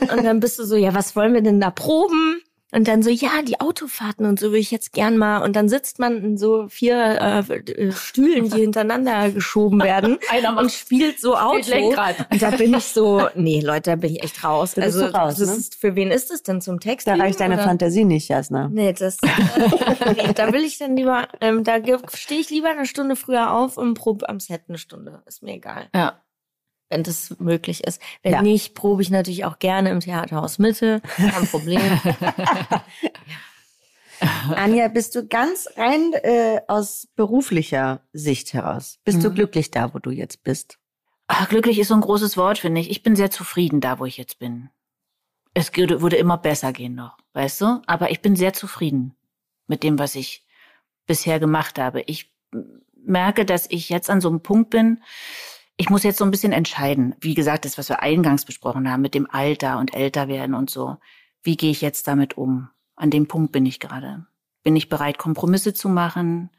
Und 0.00 0.24
dann 0.24 0.40
bist 0.40 0.58
du 0.58 0.64
so, 0.64 0.76
ja, 0.76 0.94
was 0.94 1.16
wollen 1.16 1.32
wir 1.32 1.40
denn 1.40 1.60
da 1.60 1.70
proben? 1.70 2.40
Und 2.76 2.88
dann 2.88 3.02
so, 3.02 3.08
ja, 3.08 3.40
die 3.40 3.58
Autofahrten 3.58 4.26
und 4.26 4.38
so 4.38 4.52
will 4.52 4.60
ich 4.60 4.70
jetzt 4.70 4.92
gern 4.92 5.16
mal. 5.16 5.38
Und 5.38 5.56
dann 5.56 5.70
sitzt 5.70 5.98
man 5.98 6.22
in 6.22 6.36
so 6.36 6.68
vier 6.68 7.44
äh, 7.48 7.54
äh 7.54 7.90
Stühlen, 7.90 8.50
die 8.50 8.60
hintereinander 8.60 9.30
geschoben 9.30 9.80
werden 9.80 10.18
Einer 10.30 10.58
und 10.58 10.70
spielt 10.70 11.18
so 11.18 11.38
Auto. 11.38 11.74
Und 11.74 12.42
da 12.42 12.50
bin 12.50 12.74
ich 12.74 12.84
so, 12.84 13.28
nee, 13.34 13.62
Leute, 13.62 13.92
da 13.92 13.96
bin 13.96 14.12
ich 14.12 14.22
echt 14.22 14.44
raus. 14.44 14.74
Da 14.74 14.82
also, 14.82 15.06
raus, 15.06 15.36
das 15.36 15.48
ne? 15.48 15.56
ist, 15.56 15.74
für 15.76 15.94
wen 15.94 16.10
ist 16.10 16.30
das 16.30 16.42
denn 16.42 16.60
zum 16.60 16.78
Text? 16.78 17.06
Da 17.06 17.14
reicht 17.14 17.40
deine 17.40 17.54
oder? 17.54 17.64
Fantasie 17.64 18.04
nicht, 18.04 18.28
Jasna. 18.28 18.68
Nee, 18.68 18.92
das, 18.92 19.16
äh, 19.22 19.28
nee, 20.14 20.34
da 20.34 20.52
will 20.52 20.62
ich 20.62 20.76
dann 20.76 20.98
lieber, 20.98 21.28
ähm, 21.40 21.64
da 21.64 21.78
stehe 22.12 22.42
ich 22.42 22.50
lieber 22.50 22.68
eine 22.68 22.84
Stunde 22.84 23.16
früher 23.16 23.54
auf 23.54 23.78
und 23.78 23.94
probe 23.94 24.28
am 24.28 24.38
Set 24.38 24.64
eine 24.68 24.76
Stunde. 24.76 25.22
Ist 25.24 25.42
mir 25.42 25.54
egal. 25.54 25.88
Ja 25.94 26.20
wenn 26.88 27.02
das 27.02 27.36
möglich 27.38 27.84
ist. 27.84 28.00
Wenn 28.22 28.32
ja. 28.32 28.42
nicht, 28.42 28.74
probe 28.74 29.02
ich 29.02 29.10
natürlich 29.10 29.44
auch 29.44 29.58
gerne 29.58 29.90
im 29.90 30.00
Theaterhaus 30.00 30.58
Mitte. 30.58 31.00
Kein 31.16 31.46
Problem. 31.50 31.80
Anja, 34.54 34.88
bist 34.88 35.14
du 35.14 35.26
ganz 35.26 35.68
rein 35.76 36.12
äh, 36.14 36.60
aus 36.68 37.08
beruflicher 37.16 38.00
Sicht 38.12 38.54
heraus? 38.54 38.98
Bist 39.04 39.18
mhm. 39.18 39.22
du 39.22 39.30
glücklich 39.32 39.70
da, 39.70 39.92
wo 39.92 39.98
du 39.98 40.10
jetzt 40.10 40.42
bist? 40.42 40.78
Ach, 41.26 41.48
glücklich 41.48 41.78
ist 41.78 41.88
so 41.88 41.94
ein 41.94 42.00
großes 42.00 42.36
Wort, 42.36 42.58
finde 42.58 42.80
ich. 42.80 42.90
Ich 42.90 43.02
bin 43.02 43.16
sehr 43.16 43.30
zufrieden 43.30 43.80
da, 43.80 43.98
wo 43.98 44.04
ich 44.04 44.16
jetzt 44.16 44.38
bin. 44.38 44.70
Es 45.54 45.74
würde 45.74 46.16
immer 46.16 46.38
besser 46.38 46.72
gehen 46.72 46.94
noch, 46.94 47.16
weißt 47.32 47.62
du? 47.62 47.82
Aber 47.86 48.10
ich 48.10 48.20
bin 48.20 48.36
sehr 48.36 48.52
zufrieden 48.52 49.14
mit 49.66 49.82
dem, 49.82 49.98
was 49.98 50.14
ich 50.14 50.46
bisher 51.06 51.40
gemacht 51.40 51.78
habe. 51.78 52.02
Ich 52.02 52.32
merke, 52.94 53.44
dass 53.44 53.66
ich 53.70 53.88
jetzt 53.88 54.10
an 54.10 54.20
so 54.20 54.28
einem 54.28 54.40
Punkt 54.40 54.70
bin, 54.70 55.02
ich 55.76 55.90
muss 55.90 56.02
jetzt 56.02 56.18
so 56.18 56.24
ein 56.24 56.30
bisschen 56.30 56.52
entscheiden. 56.52 57.14
Wie 57.20 57.34
gesagt, 57.34 57.64
das, 57.64 57.76
was 57.76 57.88
wir 57.88 58.02
eingangs 58.02 58.44
besprochen 58.44 58.90
haben 58.90 59.02
mit 59.02 59.14
dem 59.14 59.28
Alter 59.30 59.78
und 59.78 59.94
Älterwerden 59.94 60.54
und 60.54 60.70
so. 60.70 60.96
Wie 61.42 61.56
gehe 61.56 61.70
ich 61.70 61.80
jetzt 61.80 62.08
damit 62.08 62.36
um? 62.36 62.68
An 62.96 63.10
dem 63.10 63.28
Punkt 63.28 63.52
bin 63.52 63.66
ich 63.66 63.78
gerade. 63.78 64.26
Bin 64.62 64.74
ich 64.74 64.88
bereit, 64.88 65.18
Kompromisse 65.18 65.74
zu 65.74 65.88
machen? 65.88 66.50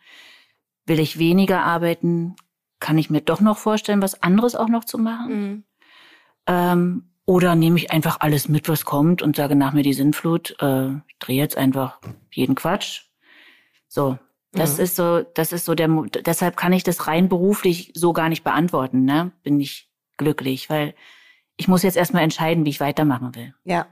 Will 0.86 1.00
ich 1.00 1.18
weniger 1.18 1.64
arbeiten? 1.64 2.36
Kann 2.80 2.98
ich 2.98 3.10
mir 3.10 3.22
doch 3.22 3.42
noch 3.42 3.58
vorstellen, 3.58 4.04
was 4.04 4.22
anderes 4.22 4.56
auch 4.56 4.70
noch 4.70 4.86
zu 4.86 5.00
machen? 5.00 5.30
Mhm. 5.30 5.64
Ähm, 6.46 7.10
oder 7.26 7.56
nehme 7.56 7.78
ich 7.78 7.92
einfach 7.92 8.22
alles 8.22 8.48
mit, 8.48 8.70
was 8.70 8.86
kommt 8.86 9.22
und 9.22 9.36
sage 9.36 9.56
nach 9.56 9.74
mir 9.74 9.84
die 9.84 9.94
Sinnflut, 9.94 10.56
äh, 10.62 10.94
ich 10.96 11.18
drehe 11.20 11.38
jetzt 11.38 11.58
einfach 11.58 12.00
jeden 12.32 12.56
Quatsch. 12.56 13.02
So, 13.90 14.18
das 14.58 14.78
mhm. 14.78 14.84
ist 14.84 14.96
so, 14.96 15.22
das 15.22 15.54
ist 15.54 15.66
so 15.66 15.76
der, 15.76 15.88
deshalb 16.26 16.58
kann 16.58 16.74
ich 16.74 16.84
das 16.84 17.08
rein 17.08 17.30
beruflich 17.30 17.92
so 17.96 18.14
gar 18.14 18.30
nicht 18.30 18.44
beantworten, 18.44 19.06
ne? 19.06 19.32
Bin 19.44 19.60
ich 19.60 19.90
glücklich, 20.18 20.70
weil 20.70 20.94
ich 21.56 21.68
muss 21.68 21.84
jetzt 21.84 21.98
erstmal 21.98 22.24
entscheiden, 22.24 22.66
wie 22.66 22.70
ich 22.70 22.80
weitermachen 22.80 23.36
will. 23.36 23.54
Ja. 23.64 23.88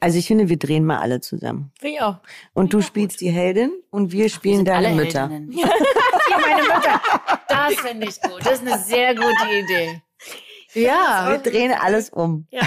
Also 0.00 0.18
ich 0.18 0.26
finde, 0.26 0.48
wir 0.48 0.58
drehen 0.58 0.84
mal 0.84 0.98
alle 0.98 1.20
zusammen. 1.20 1.72
Wie 1.80 2.00
auch. 2.00 2.16
Und 2.54 2.72
du 2.72 2.80
spielst 2.80 3.18
gut. 3.18 3.20
die 3.20 3.30
Heldin 3.30 3.70
und 3.90 4.12
wir 4.12 4.30
spielen 4.30 4.64
wir 4.64 4.72
deine 4.72 4.94
Mütter. 4.94 5.30
ja, 5.50 6.38
meine 6.40 6.62
Mütter. 6.62 7.02
Das 7.48 7.74
finde 7.74 8.08
ich 8.08 8.20
gut. 8.20 8.44
Das 8.44 8.54
ist 8.54 8.66
eine 8.66 8.78
sehr 8.78 9.14
gute 9.14 9.50
Idee. 9.52 10.02
Ja, 10.72 11.28
wir 11.30 11.38
drehen 11.38 11.72
alles 11.72 12.10
um. 12.10 12.46
Ja. 12.50 12.62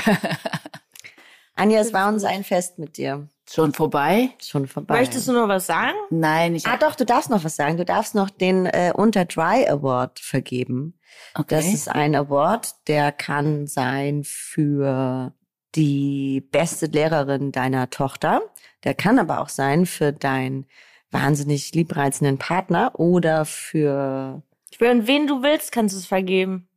Anja, 1.55 1.79
es 1.79 1.93
war 1.93 2.09
uns 2.09 2.23
ein 2.23 2.43
Fest 2.43 2.77
mit 2.79 2.97
dir. 2.97 3.27
Schon 3.53 3.71
vorbei? 3.71 4.31
Schon 4.41 4.65
vorbei. 4.65 4.97
Möchtest 4.97 5.27
du 5.27 5.31
noch 5.31 5.47
was 5.47 5.67
sagen? 5.67 5.95
Nein, 6.09 6.55
ich. 6.55 6.65
Ah, 6.65 6.75
doch, 6.75 6.95
du 6.95 7.05
darfst 7.05 7.29
noch 7.29 7.43
was 7.43 7.55
sagen. 7.55 7.77
Du 7.77 7.85
darfst 7.85 8.15
noch 8.15 8.31
den 8.31 8.65
äh, 8.65 8.91
Unter 8.95 9.25
Dry 9.25 9.67
Award 9.69 10.19
vergeben. 10.19 10.97
Okay. 11.35 11.57
Das 11.57 11.65
ist 11.67 11.87
ein 11.87 12.15
Award, 12.15 12.73
der 12.87 13.11
kann 13.11 13.67
sein 13.67 14.23
für 14.23 15.33
die 15.75 16.41
beste 16.41 16.87
Lehrerin 16.87 17.51
deiner 17.51 17.91
Tochter. 17.91 18.41
Der 18.85 18.95
kann 18.95 19.19
aber 19.19 19.39
auch 19.39 19.49
sein 19.49 19.85
für 19.85 20.11
deinen 20.11 20.65
wahnsinnig 21.11 21.75
liebreizenden 21.75 22.39
Partner 22.39 22.99
oder 22.99 23.45
für. 23.45 24.41
Ich 24.71 24.81
will, 24.81 24.89
an 24.89 25.05
wen 25.05 25.27
du 25.27 25.43
willst, 25.43 25.71
kannst 25.71 25.93
du 25.93 25.99
es 25.99 26.07
vergeben. 26.07 26.67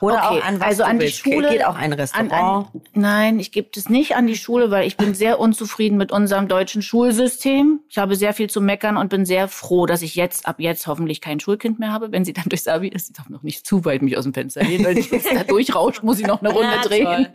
Oder 0.00 0.16
okay, 0.16 0.40
auch 0.40 0.44
an 0.44 0.60
was 0.60 0.66
also 0.66 0.84
an 0.84 0.98
die 0.98 1.06
willst. 1.06 1.18
Schule. 1.18 1.48
Geht 1.50 1.64
auch 1.64 1.76
ein 1.76 1.92
Restaurant. 1.92 2.32
An, 2.32 2.42
an, 2.42 2.80
nein, 2.94 3.38
ich 3.38 3.52
gebe 3.52 3.68
es 3.76 3.88
nicht 3.88 4.16
an 4.16 4.26
die 4.26 4.36
Schule, 4.36 4.70
weil 4.70 4.86
ich 4.86 4.96
bin 4.96 5.14
sehr 5.14 5.38
unzufrieden 5.38 5.96
mit 5.96 6.12
unserem 6.12 6.48
deutschen 6.48 6.82
Schulsystem. 6.82 7.80
Ich 7.88 7.98
habe 7.98 8.16
sehr 8.16 8.34
viel 8.34 8.50
zu 8.50 8.60
meckern 8.60 8.96
und 8.96 9.08
bin 9.08 9.24
sehr 9.24 9.48
froh, 9.48 9.86
dass 9.86 10.02
ich 10.02 10.14
jetzt 10.14 10.46
ab 10.46 10.56
jetzt 10.58 10.86
hoffentlich 10.86 11.20
kein 11.20 11.40
Schulkind 11.40 11.78
mehr 11.78 11.92
habe. 11.92 12.12
Wenn 12.12 12.24
sie 12.24 12.32
dann 12.32 12.44
durchs 12.48 12.68
Abi 12.68 12.88
ist, 12.88 13.10
ich 13.10 13.16
darf 13.16 13.28
noch 13.28 13.42
nicht 13.42 13.66
zu 13.66 13.84
weit 13.84 14.02
mich 14.02 14.16
aus 14.16 14.24
dem 14.24 14.34
Fenster 14.34 14.62
lehnen, 14.62 14.84
weil 14.84 14.98
ich 14.98 15.10
da 15.10 15.44
durchrauscht, 15.48 16.02
muss 16.02 16.18
ich 16.18 16.26
noch 16.26 16.40
eine 16.40 16.52
Runde 16.52 16.74
ja, 16.74 16.82
drehen. 16.82 17.28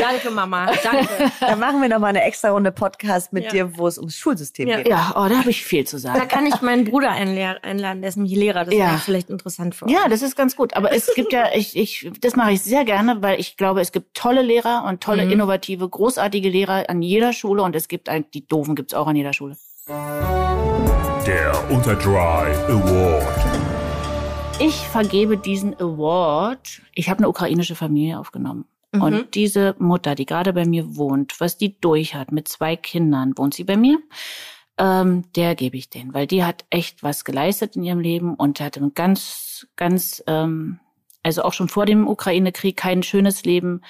Danke, 0.00 0.30
Mama. 0.30 0.72
Danke. 0.82 1.08
Dann 1.40 1.58
machen 1.58 1.80
wir 1.80 1.88
noch 1.88 1.98
mal 1.98 2.08
eine 2.08 2.22
extra 2.22 2.50
Runde 2.50 2.72
Podcast 2.72 3.32
mit 3.32 3.44
ja. 3.44 3.50
dir, 3.50 3.78
wo 3.78 3.86
es 3.86 3.98
ums 3.98 4.16
Schulsystem 4.16 4.68
ja. 4.68 4.78
geht. 4.78 4.88
Ja, 4.88 5.12
oh, 5.16 5.28
da 5.28 5.38
habe 5.38 5.50
ich 5.50 5.64
viel 5.64 5.86
zu 5.86 5.98
sagen. 5.98 6.18
Da 6.18 6.26
kann 6.26 6.46
ich 6.46 6.60
meinen 6.62 6.84
Bruder 6.84 7.10
einladen, 7.10 8.00
der 8.00 8.08
ist 8.08 8.16
nämlich 8.16 8.34
Lehrer. 8.34 8.64
Das 8.64 8.74
ja. 8.74 8.98
vielleicht 8.98 9.30
interessant 9.30 9.74
für 9.74 9.86
uns. 9.86 9.94
Ja, 9.94 10.08
das 10.08 10.22
ist 10.22 10.36
ganz 10.36 10.56
gut. 10.56 10.74
Aber 10.74 10.92
es 10.92 11.12
gibt 11.14 11.32
ja, 11.32 11.46
ich, 11.54 11.76
ich 11.76 12.01
das 12.20 12.36
mache 12.36 12.52
ich 12.52 12.62
sehr 12.62 12.84
gerne, 12.84 13.22
weil 13.22 13.38
ich 13.40 13.56
glaube, 13.56 13.80
es 13.80 13.92
gibt 13.92 14.14
tolle 14.14 14.42
Lehrer 14.42 14.84
und 14.88 15.00
tolle, 15.02 15.24
mhm. 15.24 15.32
innovative, 15.32 15.88
großartige 15.88 16.48
Lehrer 16.48 16.88
an 16.88 17.02
jeder 17.02 17.32
Schule 17.32 17.62
und 17.62 17.76
es 17.76 17.88
gibt 17.88 18.08
ein, 18.08 18.24
die 18.32 18.46
doofen 18.46 18.74
gibt's 18.74 18.94
auch 18.94 19.06
an 19.06 19.16
jeder 19.16 19.32
Schule. 19.32 19.56
Der 19.86 21.70
Unterdry 21.70 22.54
Award. 22.68 23.62
Ich 24.60 24.76
vergebe 24.88 25.36
diesen 25.36 25.74
Award. 25.80 26.82
Ich 26.94 27.08
habe 27.08 27.18
eine 27.18 27.28
ukrainische 27.28 27.74
Familie 27.74 28.18
aufgenommen. 28.18 28.64
Mhm. 28.92 29.02
Und 29.02 29.34
diese 29.34 29.74
Mutter, 29.78 30.14
die 30.14 30.26
gerade 30.26 30.52
bei 30.52 30.66
mir 30.66 30.96
wohnt, 30.96 31.40
was 31.40 31.56
die 31.56 31.80
durch 31.80 32.14
hat 32.14 32.32
mit 32.32 32.48
zwei 32.48 32.76
Kindern, 32.76 33.32
wohnt 33.36 33.54
sie 33.54 33.64
bei 33.64 33.76
mir. 33.76 33.98
Ähm, 34.78 35.24
der 35.36 35.54
gebe 35.54 35.76
ich 35.76 35.90
den, 35.90 36.14
weil 36.14 36.26
die 36.26 36.44
hat 36.44 36.64
echt 36.70 37.02
was 37.02 37.24
geleistet 37.24 37.76
in 37.76 37.84
ihrem 37.84 38.00
Leben 38.00 38.34
und 38.34 38.60
hat 38.60 38.76
ein 38.76 38.94
ganz, 38.94 39.66
ganz 39.76 40.22
ähm, 40.26 40.80
also 41.22 41.42
auch 41.42 41.52
schon 41.52 41.68
vor 41.68 41.86
dem 41.86 42.08
Ukraine-Krieg 42.08 42.76
kein 42.76 43.02
schönes 43.02 43.44
Leben, 43.44 43.82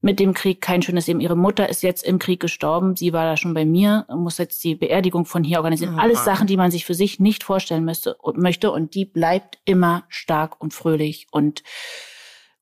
mit 0.00 0.18
dem 0.18 0.32
Krieg 0.32 0.60
kein 0.60 0.82
schönes 0.82 1.06
Leben. 1.06 1.20
Ihre 1.20 1.36
Mutter 1.36 1.68
ist 1.68 1.82
jetzt 1.82 2.04
im 2.04 2.18
Krieg 2.18 2.40
gestorben, 2.40 2.96
sie 2.96 3.12
war 3.12 3.24
da 3.24 3.36
schon 3.36 3.54
bei 3.54 3.64
mir, 3.64 4.06
muss 4.08 4.38
jetzt 4.38 4.64
die 4.64 4.74
Beerdigung 4.74 5.26
von 5.26 5.44
hier 5.44 5.58
organisieren. 5.58 5.94
Oh, 5.96 6.00
Alles 6.00 6.24
Sachen, 6.24 6.46
die 6.46 6.56
man 6.56 6.70
sich 6.70 6.86
für 6.86 6.94
sich 6.94 7.20
nicht 7.20 7.44
vorstellen 7.44 7.84
müsste 7.84 8.14
und 8.14 8.38
möchte 8.38 8.70
und 8.70 8.94
die 8.94 9.04
bleibt 9.04 9.58
immer 9.64 10.04
stark 10.08 10.60
und 10.60 10.72
fröhlich 10.72 11.26
und 11.30 11.62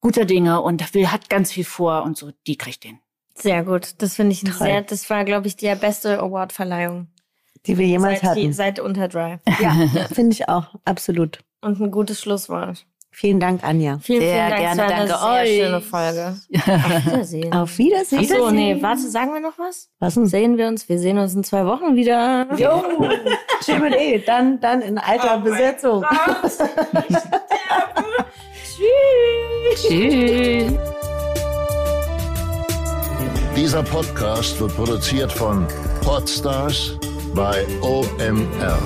guter 0.00 0.24
Dinge 0.24 0.60
und 0.60 0.94
will, 0.94 1.10
hat 1.10 1.30
ganz 1.30 1.52
viel 1.52 1.64
vor 1.64 2.02
und 2.02 2.16
so, 2.16 2.32
die 2.46 2.56
kriegt 2.56 2.84
den. 2.84 2.98
Sehr 3.34 3.64
gut. 3.64 4.02
Das 4.02 4.16
finde 4.16 4.32
ich 4.32 4.40
sehr, 4.40 4.82
das 4.82 5.08
war, 5.10 5.24
glaube 5.24 5.46
ich, 5.46 5.56
die 5.56 5.72
beste 5.76 6.18
Award-Verleihung. 6.18 7.08
Die 7.66 7.78
wir 7.78 7.86
jemals 7.86 8.20
seit, 8.20 8.30
hatten. 8.30 8.40
Die, 8.40 8.52
seit 8.52 8.80
Unterdrive. 8.80 9.40
Ja, 9.60 10.06
finde 10.12 10.32
ich 10.32 10.48
auch. 10.48 10.74
Absolut. 10.84 11.40
Und 11.60 11.80
ein 11.80 11.90
gutes 11.90 12.20
Schlusswort. 12.20 12.86
Vielen 13.10 13.40
Dank, 13.40 13.64
Anja. 13.64 13.98
Vielen, 14.00 14.20
Sehr 14.20 14.30
vielen 14.30 14.48
Dank 14.50 14.60
gerne, 14.60 14.74
für 14.76 14.82
eine 14.94 15.06
danke 15.08 15.18
sehr 15.18 15.42
euch. 15.42 15.56
schöne 15.58 15.80
Folge. 15.80 16.36
Auf 16.54 17.06
Wiedersehen. 17.06 17.52
Auf 17.52 17.78
Wiedersehen. 17.78 18.28
Ach 18.30 18.36
so, 18.36 18.50
nee, 18.50 18.76
warte, 18.80 19.08
sagen 19.08 19.32
wir 19.32 19.40
noch 19.40 19.58
was? 19.58 19.88
Was 19.98 20.14
denn? 20.14 20.26
Sehen 20.26 20.56
wir 20.56 20.68
uns? 20.68 20.88
Wir 20.88 20.98
sehen 20.98 21.18
uns 21.18 21.34
in 21.34 21.42
zwei 21.42 21.66
Wochen 21.66 21.96
wieder. 21.96 22.46
Jo, 22.56 22.82
schön 23.64 23.92
eh. 23.92 24.18
Dann, 24.20 24.60
dann 24.60 24.82
in 24.82 24.98
alter 24.98 25.38
Besetzung. 25.38 26.04
Tschüss. 29.74 30.72
Dieser 33.56 33.82
Podcast 33.82 34.60
wird 34.60 34.76
produziert 34.76 35.32
von 35.32 35.66
Podstars 36.04 36.96
bei 37.34 37.66
OMR. 37.82 38.78